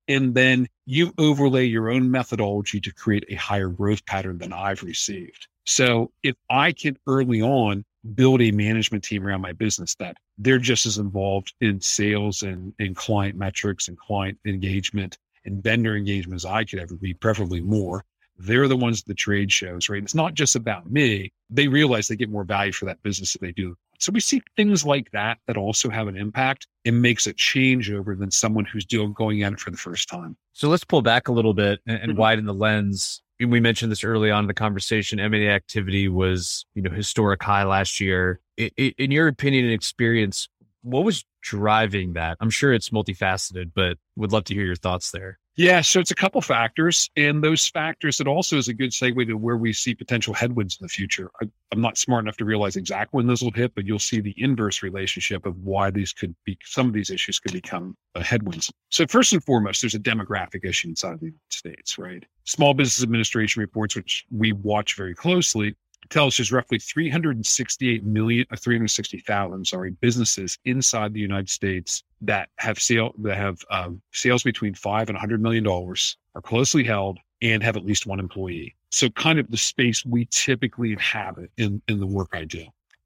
and 0.07 0.35
then 0.35 0.67
you 0.85 1.13
overlay 1.17 1.65
your 1.65 1.89
own 1.89 2.11
methodology 2.11 2.79
to 2.81 2.93
create 2.93 3.25
a 3.29 3.35
higher 3.35 3.69
growth 3.69 4.05
pattern 4.05 4.37
than 4.37 4.53
I've 4.53 4.83
received. 4.83 5.47
So 5.69 6.11
if 6.23 6.35
I 6.49 6.71
can 6.71 6.97
early 7.05 7.43
on 7.43 7.85
build 8.15 8.41
a 8.41 8.49
management 8.49 9.03
team 9.03 9.23
around 9.23 9.41
my 9.41 9.53
business 9.53 9.93
that 9.99 10.17
they're 10.39 10.57
just 10.57 10.87
as 10.87 10.97
involved 10.97 11.53
in 11.61 11.79
sales 11.79 12.41
and, 12.41 12.73
in 12.79 12.95
client 12.95 13.37
metrics 13.37 13.87
and 13.87 13.95
client 13.95 14.39
engagement 14.47 15.19
and 15.45 15.61
vendor 15.61 15.95
engagement 15.95 16.37
as 16.37 16.45
I 16.45 16.63
could 16.63 16.79
ever 16.79 16.95
be, 16.95 17.13
preferably 17.13 17.61
more. 17.61 18.03
They're 18.39 18.67
the 18.67 18.75
ones 18.75 19.01
at 19.01 19.05
the 19.05 19.13
trade 19.13 19.51
shows, 19.51 19.89
right? 19.89 20.01
It's 20.01 20.15
not 20.15 20.33
just 20.33 20.55
about 20.55 20.89
me. 20.89 21.31
They 21.51 21.67
realize 21.67 22.07
they 22.07 22.15
get 22.15 22.31
more 22.31 22.45
value 22.45 22.71
for 22.71 22.85
that 22.85 23.03
business 23.03 23.35
if 23.35 23.41
they 23.41 23.51
do. 23.51 23.75
So 23.99 24.11
we 24.11 24.21
see 24.21 24.41
things 24.55 24.83
like 24.83 25.11
that 25.11 25.37
that 25.45 25.55
also 25.55 25.91
have 25.91 26.07
an 26.07 26.17
impact. 26.17 26.65
It 26.83 26.93
makes 26.93 27.27
a 27.27 27.33
changeover 27.33 28.17
than 28.17 28.31
someone 28.31 28.65
who's 28.65 28.85
doing 28.85 29.13
going 29.13 29.43
at 29.43 29.53
it 29.53 29.59
for 29.59 29.69
the 29.69 29.77
first 29.77 30.09
time. 30.09 30.35
So 30.53 30.67
let's 30.67 30.83
pull 30.83 31.03
back 31.03 31.27
a 31.27 31.31
little 31.31 31.53
bit 31.53 31.79
and, 31.85 32.01
and 32.01 32.11
mm-hmm. 32.13 32.21
widen 32.21 32.45
the 32.45 32.55
lens 32.55 33.21
we 33.47 33.59
mentioned 33.59 33.91
this 33.91 34.03
early 34.03 34.31
on 34.31 34.43
in 34.43 34.47
the 34.47 34.53
conversation. 34.53 35.19
M&A 35.19 35.47
activity 35.49 36.07
was, 36.07 36.65
you 36.75 36.81
know, 36.81 36.91
historic 36.91 37.41
high 37.41 37.63
last 37.63 37.99
year. 37.99 38.39
in 38.57 39.11
your 39.11 39.27
opinion 39.27 39.65
and 39.65 39.73
experience, 39.73 40.49
what 40.81 41.03
was 41.03 41.23
driving 41.41 42.13
that? 42.13 42.37
I'm 42.39 42.49
sure 42.49 42.73
it's 42.73 42.89
multifaceted, 42.89 43.71
but 43.73 43.97
would 44.15 44.31
love 44.31 44.45
to 44.45 44.53
hear 44.53 44.65
your 44.65 44.75
thoughts 44.75 45.11
there. 45.11 45.39
Yeah, 45.59 45.81
so 45.81 45.99
it's 45.99 46.11
a 46.11 46.15
couple 46.15 46.39
factors, 46.39 47.09
and 47.17 47.43
those 47.43 47.67
factors. 47.67 48.21
It 48.21 48.27
also 48.27 48.55
is 48.55 48.69
a 48.69 48.73
good 48.73 48.91
segue 48.91 49.27
to 49.27 49.33
where 49.33 49.57
we 49.57 49.73
see 49.73 49.93
potential 49.93 50.33
headwinds 50.33 50.77
in 50.79 50.85
the 50.85 50.87
future. 50.87 51.29
I, 51.41 51.49
am 51.73 51.81
not 51.81 51.97
smart 51.97 52.23
enough 52.23 52.37
to 52.37 52.45
realize 52.45 52.77
exactly 52.77 53.17
when 53.17 53.27
those 53.27 53.41
will 53.41 53.51
hit, 53.51 53.75
but 53.75 53.85
you'll 53.85 53.99
see 53.99 54.21
the 54.21 54.33
inverse 54.37 54.81
relationship 54.83 55.45
of 55.45 55.57
why 55.57 55.91
these 55.91 56.13
could 56.13 56.33
be. 56.45 56.57
Some 56.63 56.87
of 56.87 56.93
these 56.93 57.09
issues 57.09 57.39
could 57.39 57.51
become 57.51 57.97
uh, 58.15 58.21
headwinds. 58.21 58.71
So 58.87 59.05
first 59.05 59.33
and 59.33 59.43
foremost, 59.43 59.81
there's 59.81 59.95
a 59.95 59.99
demographic 59.99 60.63
issue 60.63 60.87
inside 60.87 61.19
the 61.19 61.25
United 61.25 61.39
States, 61.49 61.97
right? 61.97 62.23
Small 62.45 62.73
Business 62.73 63.03
Administration 63.03 63.59
reports, 63.59 63.97
which 63.97 64.25
we 64.31 64.53
watch 64.53 64.95
very 64.95 65.13
closely, 65.13 65.75
tells 66.09 66.37
there's 66.37 66.51
roughly 66.51 66.79
368 66.79 68.03
million, 68.03 68.45
uh, 68.51 68.55
360,000, 68.55 69.65
sorry, 69.65 69.91
businesses 69.91 70.57
inside 70.65 71.13
the 71.13 71.19
United 71.19 71.49
States 71.49 72.03
that 72.21 72.49
have 72.57 72.79
sale 72.79 73.13
that 73.19 73.37
have 73.37 73.59
um, 73.69 74.01
sales 74.11 74.43
between 74.43 74.73
five 74.73 75.09
and 75.09 75.15
100 75.15 75.41
million 75.41 75.63
dollars, 75.63 76.17
are 76.35 76.41
closely 76.41 76.83
held, 76.83 77.19
and 77.41 77.63
have 77.63 77.77
at 77.77 77.85
least 77.85 78.05
one 78.05 78.19
employee. 78.19 78.75
So, 78.91 79.09
kind 79.09 79.39
of 79.39 79.49
the 79.49 79.57
space 79.57 80.05
we 80.05 80.25
typically 80.31 80.91
inhabit 80.91 81.51
in 81.57 81.81
in 81.87 81.99
the 81.99 82.07
work 82.07 82.29
I 82.33 82.45
do. 82.45 82.65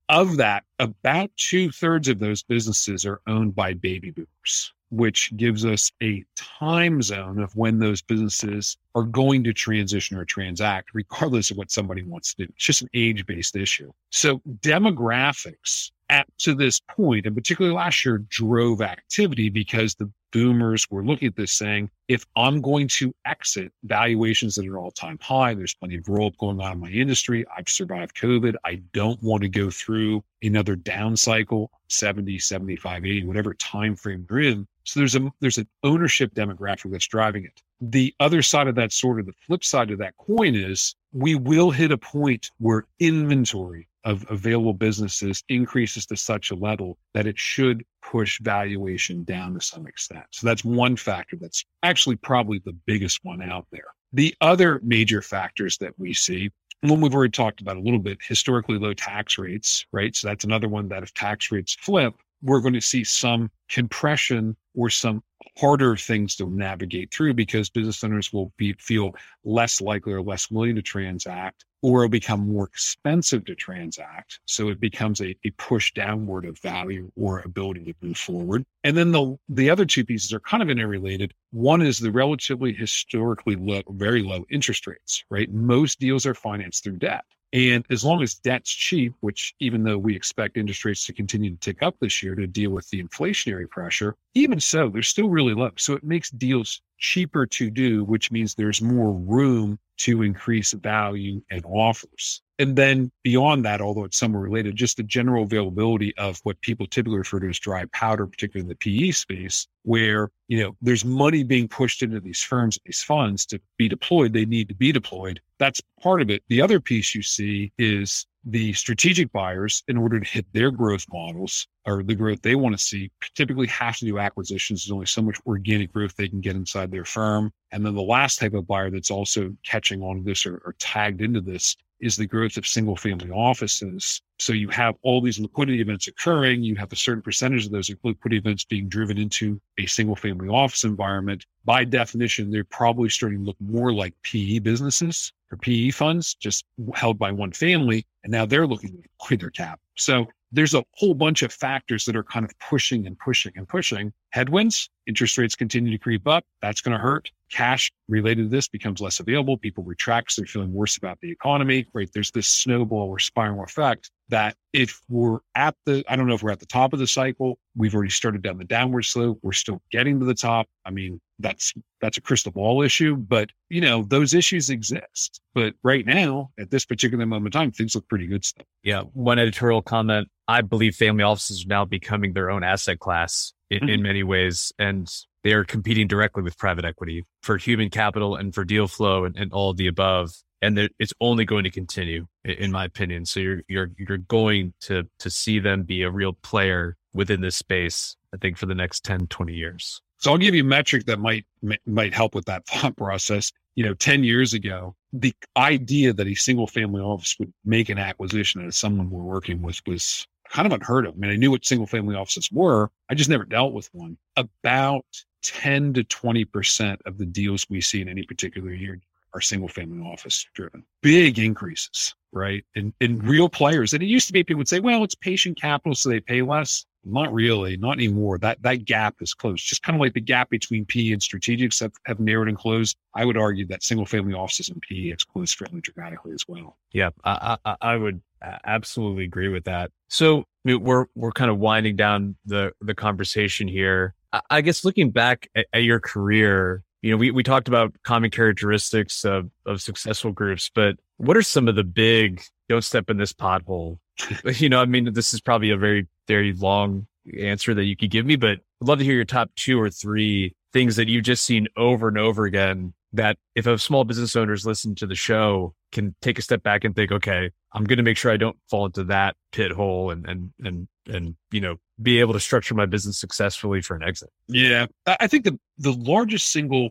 Of 0.10 0.38
that, 0.38 0.64
about 0.80 1.32
two 1.38 1.72
thirds 1.72 2.08
of 2.08 2.20
those 2.20 2.44
businesses 2.44 3.06
are 3.06 3.22
owned 3.26 3.56
by 3.56 3.74
baby 3.74 4.12
boomers 4.12 4.74
which 4.94 5.36
gives 5.38 5.66
us 5.66 5.92
a 6.04 6.24
time 6.36 7.02
zone 7.02 7.40
of 7.40 7.56
when 7.56 7.80
those 7.80 8.02
businesses 8.02 8.78
are 8.94 9.04
going 9.04 9.44
to 9.44 9.52
transition 9.52 10.18
or 10.18 10.24
transact, 10.24 10.92
regardless 10.94 11.50
of 11.50 11.58
what 11.58 11.72
somebody 11.72 12.04
wants 12.04 12.34
to 12.34 12.46
do. 12.46 12.54
It's 12.56 12.66
just 12.66 12.84
an 12.84 12.90
age 12.94 13.26
based 13.26 13.56
issue. 13.56 13.92
So, 14.12 14.40
demographics 14.60 15.92
at 16.10 16.28
to 16.40 16.54
this 16.54 16.80
point, 16.80 17.26
and 17.26 17.36
particularly 17.36 17.76
last 17.76 18.06
year, 18.06 18.20
drove 18.30 18.82
activity 18.82 19.50
because 19.50 19.96
the 19.96 20.12
boomers 20.32 20.90
were 20.92 21.04
looking 21.04 21.28
at 21.28 21.36
this 21.36 21.52
saying, 21.52 21.90
if 22.08 22.26
I'm 22.36 22.62
going 22.62 22.88
to 22.90 23.16
exit 23.26 23.72
valuations 23.84 24.56
that 24.56 24.68
are 24.68 24.78
all 24.78 24.92
time 24.92 25.18
high, 25.22 25.54
there's 25.54 25.76
plenty 25.76 25.98
of 25.98 26.08
roll 26.08 26.28
up 26.28 26.38
going 26.38 26.60
on 26.60 26.74
in 26.74 26.80
my 26.80 26.90
industry. 26.90 27.46
I've 27.56 27.70
survived 27.70 28.16
COVID. 28.16 28.56
I 28.64 28.76
don't 28.94 29.22
want 29.24 29.44
to 29.44 29.50
go 29.50 29.70
through 29.72 30.24
another 30.44 30.76
down 30.76 31.16
cycle, 31.16 31.72
70, 31.90 32.38
75, 32.38 33.06
80, 33.06 33.26
whatever 33.26 33.54
time 33.56 33.96
frame 33.96 34.28
you're 34.30 34.42
in. 34.42 34.68
So 34.84 35.00
there's 35.00 35.16
a 35.16 35.32
there's 35.40 35.58
an 35.58 35.68
ownership 35.84 36.34
demographic 36.34 36.92
that's 36.92 37.08
driving 37.08 37.46
it. 37.46 37.62
The 37.82 38.14
other 38.20 38.42
side 38.42 38.68
of 38.68 38.76
that 38.76 38.92
sort 38.92 39.20
of 39.20 39.26
the 39.26 39.34
flip 39.46 39.64
side 39.64 39.92
of 39.92 40.00
that 40.00 40.18
coin 40.18 40.56
is 40.56 40.96
we 41.12 41.36
will 41.36 41.72
hit 41.72 41.92
a 41.92 41.98
point 41.98 42.52
where 42.60 42.86
inventory 43.00 43.88
of 44.06 44.26
available 44.30 44.74
businesses 44.74 45.44
increases 45.48 46.06
to 46.06 46.18
such 46.18 46.52
a 46.52 46.56
level 46.56 46.98
that 47.14 47.26
it 47.26 47.40
should 47.40 47.86
push 48.02 48.40
valuation 48.42 49.24
down 49.24 49.54
to 49.54 49.62
some 49.62 49.88
extent. 49.88 50.26
So 50.32 50.46
that's 50.46 50.66
one 50.66 50.98
factor 50.98 51.38
that's 51.40 51.64
actually 51.84 52.18
probably 52.18 52.62
the 52.66 52.74
biggest 52.86 53.24
one 53.24 53.42
out 53.42 53.66
there. 53.72 53.86
The 54.12 54.36
other 54.42 54.82
major 54.84 55.22
factors 55.22 55.78
that 55.78 55.98
we 55.98 56.14
see 56.14 56.52
one 56.84 57.00
we've 57.00 57.16
already 57.16 57.32
talked 57.32 57.62
about 57.62 57.78
a 57.78 57.80
little 57.80 58.00
bit 58.00 58.18
historically 58.22 58.78
low 58.78 58.94
tax 58.94 59.38
rates, 59.38 59.86
right? 59.94 60.14
So 60.16 60.28
that's 60.28 60.44
another 60.44 60.68
one 60.68 60.90
that 60.90 61.02
if 61.02 61.14
tax 61.14 61.52
rates 61.52 61.76
flip, 61.80 62.14
we're 62.44 62.60
going 62.60 62.74
to 62.74 62.82
see 62.82 63.04
some 63.04 63.50
compression 63.70 64.56
or 64.76 64.90
some 64.90 65.24
harder 65.58 65.96
things 65.96 66.36
to 66.36 66.50
navigate 66.50 67.14
through 67.14 67.34
because 67.34 67.70
business 67.70 68.04
owners 68.04 68.34
will 68.34 68.52
be 68.58 68.74
feel 68.74 69.12
less 69.44 69.82
likely 69.82 70.14
or 70.14 70.22
less 70.22 70.50
willing 70.50 70.76
to 70.76 70.82
transact 70.82 71.66
or 71.82 72.04
it'll 72.04 72.10
become 72.10 72.48
more 72.50 72.66
expensive 72.66 73.44
to 73.44 73.54
transact. 73.56 74.40
So 74.46 74.70
it 74.70 74.80
becomes 74.80 75.20
a, 75.20 75.36
a 75.44 75.52
push 75.58 75.92
downward 75.94 76.46
of 76.46 76.58
value 76.60 77.12
or 77.18 77.40
ability 77.40 77.84
to 77.84 77.94
move 78.02 78.18
forward. 78.18 78.66
And 78.86 78.96
then 78.96 79.12
the 79.12 79.38
the 79.50 79.70
other 79.70 79.86
two 79.86 80.06
pieces 80.06 80.34
are 80.34 80.40
kind 80.40 80.64
of 80.64 80.70
interrelated. 80.70 81.34
One 81.52 81.82
is 81.82 82.00
the 82.00 82.12
relatively 82.12 82.74
historically 82.74 83.56
low 83.56 83.82
very 83.90 84.24
low 84.24 84.46
interest 84.50 84.88
rates 84.88 85.24
right? 85.30 85.52
Most 85.52 86.00
deals 86.00 86.26
are 86.26 86.34
financed 86.34 86.84
through 86.84 86.98
debt 86.98 87.26
and 87.54 87.86
as 87.92 88.04
long 88.04 88.24
as 88.24 88.34
debt's 88.34 88.72
cheap, 88.72 89.14
which 89.20 89.54
even 89.60 89.84
though 89.84 89.98
we 89.98 90.16
expect 90.16 90.58
interest 90.58 90.84
rates 90.86 91.06
to 91.06 91.14
continue 91.14 91.52
to 91.52 91.60
tick 91.60 91.84
up 91.84 91.96
this 92.00 92.24
year 92.24 92.34
to 92.34 92.48
deal 92.48 92.72
with 92.72 92.90
the 92.90 93.02
inflationary 93.02 93.70
pressure, 93.70 94.16
even 94.34 94.60
so, 94.60 94.90
they're 94.90 95.04
still 95.04 95.30
really 95.30 95.54
low. 95.54 95.70
So 95.78 95.94
it 95.94 96.04
makes 96.04 96.32
deals 96.32 96.82
cheaper 97.04 97.46
to 97.46 97.70
do, 97.70 98.06
which 98.06 98.32
means 98.32 98.56
there's 98.56 98.82
more 98.82 99.12
room 99.12 99.78
to 99.98 100.24
increase 100.24 100.72
value 100.72 101.42
and 101.52 101.64
offers. 101.66 102.42
And 102.60 102.76
then 102.76 103.12
beyond 103.24 103.66
that, 103.66 103.82
although 103.82 104.06
it's 104.06 104.18
somewhat 104.18 104.40
related, 104.40 104.76
just 104.76 104.98
the 104.98 105.04
general 105.04 105.44
availability 105.44 106.16
of 106.18 106.40
what 106.44 106.60
people 106.62 106.88
typically 106.88 107.18
refer 107.18 107.42
to 107.42 107.50
as 107.50 107.60
dry 107.60 107.84
powder, 107.92 108.26
particularly 108.26 108.64
in 108.64 108.70
the 108.70 108.76
PE 108.76 109.12
space, 109.12 109.68
where, 109.84 110.30
you 110.48 110.64
know, 110.64 110.76
there's 110.82 111.04
money 111.04 111.44
being 111.44 111.68
pushed 111.68 112.04
into 112.04 112.22
these 112.22 112.42
firms, 112.42 112.80
these 112.86 113.04
funds 113.04 113.46
to 113.48 113.60
be 113.78 113.90
deployed. 113.90 114.32
They 114.32 114.46
need 114.46 114.70
to 114.70 114.76
be 114.76 114.94
deployed. 114.94 115.42
That's 115.60 115.82
part 116.02 116.22
of 116.22 116.30
it. 116.30 116.42
The 116.48 116.62
other 116.62 116.80
piece 116.80 117.14
you 117.14 117.22
see 117.22 117.74
is 117.78 118.26
the 118.46 118.74
strategic 118.74 119.32
buyers, 119.32 119.84
in 119.88 119.98
order 119.98 120.20
to 120.20 120.26
hit 120.26 120.46
their 120.54 120.72
growth 120.72 121.06
models 121.12 121.68
or 121.86 122.04
the 122.04 122.16
growth 122.16 122.42
they 122.42 122.56
want 122.56 122.78
to 122.78 122.84
see, 122.84 123.10
typically 123.36 123.68
have 123.68 123.98
to 123.98 124.06
do 124.06 124.20
acquisitions. 124.20 124.84
There's 124.84 124.92
only 124.92 125.06
so 125.06 125.22
much 125.22 125.40
organic 125.46 125.94
growth 125.94 126.16
they 126.16 126.28
can 126.28 126.42
get 126.42 126.56
inside 126.56 126.92
their 126.92 127.06
firm. 127.06 127.52
And 127.72 127.86
then 127.86 127.96
the 127.96 128.02
last 128.02 128.40
type 128.40 128.54
of 128.54 128.68
buyer 128.68 128.90
that's 128.90 129.12
also 129.12 129.56
catching 129.64 130.02
on 130.02 130.18
to 130.18 130.24
this 130.24 130.46
or, 130.46 130.62
or 130.66 130.76
tagged 130.80 131.22
into 131.22 131.42
this 131.42 131.76
is 132.04 132.18
the 132.18 132.28
growth 132.28 132.58
of 132.58 132.68
single 132.68 132.98
family 132.98 133.30
offices. 133.30 134.22
So 134.38 134.52
you 134.52 134.68
have 134.70 134.96
all 135.04 135.22
these 135.22 135.40
liquidity 135.40 135.80
events 135.80 136.08
occurring. 136.08 136.62
You 136.62 136.76
have 136.76 136.92
a 136.92 136.98
certain 136.98 137.22
percentage 137.22 137.66
of 137.66 137.72
those 137.72 137.90
liquidity 137.90 138.38
events 138.38 138.66
being 138.66 138.90
driven 138.90 139.18
into 139.18 139.62
a 139.78 139.86
single 139.86 140.18
family 140.18 140.50
office 140.50 140.84
environment. 140.84 141.46
By 141.64 141.86
definition, 141.86 142.52
they're 142.52 142.66
probably 142.66 143.08
starting 143.08 143.40
to 143.40 143.46
look 143.46 143.62
more 143.62 143.94
like 143.94 144.14
PE 144.24 144.60
businesses 144.60 145.32
or 145.54 145.58
PE 145.58 145.92
funds, 145.92 146.34
just 146.36 146.66
held 146.96 147.18
by 147.18 147.32
one 147.32 147.52
family. 147.52 148.06
And 148.24 148.32
now 148.32 148.46
they're 148.46 148.68
looking 148.68 148.90
to 148.90 148.98
mm-hmm. 148.98 149.08
deploy 149.20 149.38
their 149.38 149.50
cap. 149.52 149.80
So 149.96 150.28
there's 150.52 150.74
a 150.74 150.84
whole 150.94 151.14
bunch 151.14 151.42
of 151.42 151.52
factors 151.52 152.06
that 152.06 152.16
are 152.16 152.24
kind 152.24 152.46
of 152.46 152.52
pushing 152.60 153.08
and 153.08 153.18
pushing 153.18 153.54
and 153.56 153.68
pushing. 153.68 154.14
Headwinds, 154.32 154.90
interest 155.08 155.38
rates 155.38 155.56
continue 155.56 155.92
to 155.92 155.98
creep 155.98 156.28
up. 156.28 156.46
That's 156.62 156.82
going 156.82 156.94
to 156.94 157.02
hurt. 157.02 157.32
Cash 157.52 157.92
related 158.08 158.44
to 158.44 158.50
this 158.50 158.68
becomes 158.68 159.02
less 159.02 159.20
available. 159.20 159.58
People 159.58 159.84
retract. 159.84 160.32
So 160.32 160.42
they're 160.42 160.48
feeling 160.48 160.74
worse 160.74 160.98
about 160.98 161.20
the 161.22 161.32
economy, 161.32 161.88
right? 161.94 162.10
There's 162.14 162.32
this 162.32 162.48
snowball 162.48 163.10
or 163.10 163.20
spiral 163.20 163.64
effect 163.64 164.12
that 164.30 164.56
if 164.74 165.02
we're 165.10 165.40
at 165.56 165.76
the, 165.86 166.04
I 166.08 166.16
don't 166.16 166.28
know 166.28 166.36
if 166.36 166.44
we're 166.44 166.52
at 166.52 166.60
the 166.60 166.66
top 166.66 166.94
of 166.94 167.00
the 167.00 167.08
cycle, 167.08 167.58
we've 167.76 167.94
already 167.94 168.12
started 168.12 168.42
down 168.42 168.58
the 168.58 168.64
downward 168.64 169.04
slope. 169.04 169.40
We're 169.42 169.54
still 169.54 169.82
getting 169.92 170.20
to 170.20 170.26
the 170.26 170.36
top. 170.36 170.68
I 170.86 170.92
mean, 170.92 171.20
that's, 171.44 171.74
that's 172.02 172.18
a 172.18 172.22
crystal 172.22 172.52
ball 172.52 172.82
issue, 172.82 173.16
but 173.16 173.50
you 173.70 173.82
know, 173.82 174.04
those 174.04 174.34
issues 174.34 174.70
exist. 174.70 175.42
But 175.54 175.76
right 175.84 176.06
now, 176.06 176.52
at 176.60 176.72
this 176.72 176.86
particular 176.86 177.26
moment 177.26 177.54
in 177.54 177.60
time, 177.60 177.72
things 177.72 177.94
look 177.94 178.08
pretty 178.08 178.26
good 178.26 178.44
still. 178.44 178.66
Yeah. 178.82 179.02
One 179.14 179.38
editorial 179.38 179.82
comment. 179.82 180.30
I 180.48 180.62
believe 180.62 180.96
family 180.96 181.24
offices 181.24 181.66
are 181.66 181.70
now 181.70 181.86
becoming 181.86 182.34
their 182.34 182.50
own 182.50 182.64
asset 182.64 183.00
class 183.00 183.54
in, 183.70 183.82
mm-hmm. 183.82 183.90
in 183.90 184.02
many 184.02 184.24
ways. 184.24 184.74
And 184.80 185.08
they 185.44 185.54
are 185.54 185.64
competing 185.64 186.08
directly 186.08 186.42
with 186.42 186.58
private 186.58 186.86
equity 186.86 187.26
for 187.42 187.58
human 187.58 187.90
capital 187.90 188.36
and 188.36 188.54
for 188.54 188.66
deal 188.66 188.88
flow 188.88 189.26
and, 189.26 189.38
and 189.38 189.54
all 189.54 189.70
of 189.70 189.78
the 189.78 189.88
above 189.88 190.34
and 190.64 190.90
it's 190.98 191.14
only 191.20 191.44
going 191.44 191.66
to 191.66 191.70
continue, 191.70 192.26
in 192.46 192.72
my 192.72 192.86
opinion. 192.86 193.26
So 193.26 193.42
you're 193.42 193.62
you're 193.68 193.90
you're 193.98 194.18
going 194.18 194.74
to 194.82 195.04
to 195.20 195.30
see 195.30 195.60
them 195.60 195.84
be 195.84 196.04
a 196.04 196.10
real 196.10 196.32
player 196.32 196.96
within 197.14 197.42
this 197.42 197.58
space. 197.58 198.16
I 198.34 198.38
think 198.38 198.58
for 198.58 198.66
the 198.66 198.74
next 198.74 199.04
10, 199.04 199.28
20 199.28 199.54
years. 199.54 200.02
So 200.24 200.32
I'll 200.32 200.38
give 200.38 200.56
you 200.56 200.62
a 200.62 200.66
metric 200.66 201.06
that 201.08 201.20
might 201.20 201.46
might 201.86 202.14
help 202.14 202.34
with 202.34 202.46
that 202.46 202.66
thought 202.68 202.96
process. 202.96 203.52
You 203.76 203.84
know, 203.84 203.94
10 203.94 204.24
years 204.24 204.54
ago, 204.54 204.96
the 205.12 205.34
idea 205.58 206.14
that 206.14 206.28
a 206.28 206.36
single 206.36 206.66
family 206.66 207.02
office 207.02 207.36
would 207.40 207.52
make 207.66 207.90
an 207.90 207.98
acquisition 207.98 208.66
as 208.66 208.78
someone 208.78 209.10
we're 209.10 209.22
working 209.22 209.62
with 209.62 209.82
was 209.86 210.26
kind 210.50 210.66
of 210.66 210.72
unheard 210.72 211.08
of. 211.08 211.16
I 211.16 211.18
mean, 211.18 211.32
I 211.32 211.36
knew 211.36 211.52
what 211.52 211.66
single 211.66 211.88
family 211.88 212.16
offices 212.16 212.50
were. 212.54 212.90
I 213.10 213.16
just 213.16 213.30
never 213.30 213.44
dealt 213.44 213.74
with 213.74 213.90
one. 213.92 214.18
About 214.38 215.06
10 215.42 215.94
to 215.96 216.04
20% 216.06 216.98
of 217.06 217.18
the 217.18 217.26
deals 217.26 217.68
we 217.70 217.82
see 217.82 218.00
in 218.00 218.08
any 218.08 218.24
particular 218.24 218.72
year 218.72 219.02
are 219.34 219.42
single 219.42 219.68
family 219.68 220.08
office 220.08 220.48
driven. 220.54 220.86
Big 221.02 221.38
increases, 221.38 222.16
right? 222.32 222.64
In, 222.76 222.94
in 223.02 223.20
real 223.20 223.50
players. 223.50 223.94
And 223.94 224.02
it 224.02 224.06
used 224.06 224.28
to 224.28 224.34
be 224.34 224.44
people 224.44 224.60
would 224.60 224.70
say, 224.70 224.80
well, 224.80 225.04
it's 225.04 225.16
patient 225.16 225.60
capital, 225.60 225.96
so 225.96 226.10
they 226.10 226.22
pay 226.22 226.44
less. 226.44 226.86
Not 227.06 227.34
really, 227.34 227.76
not 227.78 227.98
anymore. 227.98 228.38
That 228.38 228.62
that 228.62 228.86
gap 228.86 229.16
is 229.20 229.34
closed. 229.34 229.68
Just 229.68 229.84
kind 229.84 229.96
of 229.96 230.02
like 230.02 230.14
the 230.14 230.22
gap 230.22 230.50
between 230.50 230.86
PE 230.86 231.12
and 231.12 231.22
strategics 231.22 231.82
have, 231.82 231.92
have 232.06 232.20
narrowed 232.20 232.48
and 232.48 232.58
closed. 232.58 232.96
I 233.14 233.26
would 233.26 233.38
argue 233.38 233.66
that 233.68 233.84
single 233.84 234.06
family 234.06 234.34
offices 234.34 234.70
and 234.70 234.82
PE 234.82 235.10
has 235.10 235.24
closed 235.24 235.58
fairly 235.58 235.82
dramatically 235.82 236.32
as 236.34 236.46
well. 236.48 236.78
Yeah, 236.94 237.10
I, 237.26 237.58
I, 237.66 237.76
I 237.82 237.96
would 237.98 238.22
absolutely 238.64 239.26
agree 239.26 239.50
with 239.50 239.66
that. 239.66 239.92
So 240.08 240.46
we're 240.64 241.06
we're 241.16 241.32
kind 241.32 241.52
of 241.52 241.60
winding 241.60 241.96
down 241.96 242.36
the 242.46 242.72
the 242.82 242.96
conversation 242.96 243.68
here. 243.68 244.16
I 244.50 244.62
guess 244.62 244.84
looking 244.84 245.12
back 245.12 245.48
at, 245.56 245.68
at 245.74 245.84
your 245.84 246.00
career, 246.00 246.84
you 247.04 247.12
know, 247.12 247.18
we, 247.18 247.30
we 247.32 247.44
talked 247.44 247.68
about 247.68 247.94
common 248.04 248.32
characteristics 248.32 249.26
of, 249.26 249.52
of 249.66 249.82
successful 249.82 250.32
groups, 250.32 250.72
but 250.74 250.96
what 251.18 251.38
are 251.38 251.44
some 251.44 251.68
of 251.68 251.76
the 251.76 251.84
big 251.84 252.42
don't 252.68 252.84
step 252.84 253.10
in 253.10 253.18
this 253.18 253.34
pothole? 253.34 254.00
you 254.46 254.70
know, 254.70 254.82
I 254.82 254.86
mean, 254.86 255.14
this 255.14 255.34
is 255.34 255.42
probably 255.42 255.72
a 255.72 255.78
very, 255.78 256.08
very 256.28 256.54
long 256.54 257.08
answer 257.40 257.74
that 257.74 257.86
you 257.86 257.96
could 257.96 258.12
give 258.12 258.26
me, 258.26 258.36
but 258.36 258.60
I'd 258.82 258.88
love 258.88 259.00
to 259.00 259.06
hear 259.06 259.16
your 259.16 259.26
top 259.26 259.50
two 259.56 259.80
or 259.80 259.90
three 259.90 260.56
things 260.74 260.96
that 260.96 261.08
you've 261.08 261.24
just 261.24 261.46
seen 261.46 261.68
over 261.78 262.08
and 262.08 262.18
over 262.18 262.46
again 262.46 262.94
that 263.14 263.38
if 263.56 263.68
a 263.68 263.78
small 263.78 264.04
business 264.04 264.36
owners 264.36 264.66
listen 264.66 264.96
to 264.96 265.06
the 265.06 265.16
show 265.16 265.76
can 265.92 266.16
take 266.22 266.40
a 266.40 266.42
step 266.42 266.64
back 266.64 266.84
and 266.84 266.96
think, 266.96 267.12
okay, 267.12 267.52
I'm 267.72 267.84
going 267.84 267.98
to 267.98 268.04
make 268.04 268.18
sure 268.18 268.32
I 268.32 268.38
don't 268.38 268.58
fall 268.70 268.88
into 268.88 269.04
that 269.06 269.36
pit 269.52 269.72
hole 269.72 270.10
and, 270.10 270.28
and, 270.28 270.52
and, 270.64 270.88
and, 271.08 271.36
you 271.52 271.62
know, 271.62 271.78
be 272.02 272.20
able 272.20 272.34
to 272.34 272.40
structure 272.40 272.74
my 272.74 272.88
business 272.88 273.20
successfully 273.20 273.82
for 273.82 273.96
an 273.96 274.04
exit. 274.04 274.30
Yeah. 274.48 274.88
I 275.06 275.28
think 275.28 275.44
the, 275.46 275.60
the 275.78 275.94
largest 275.94 276.52
single 276.52 276.90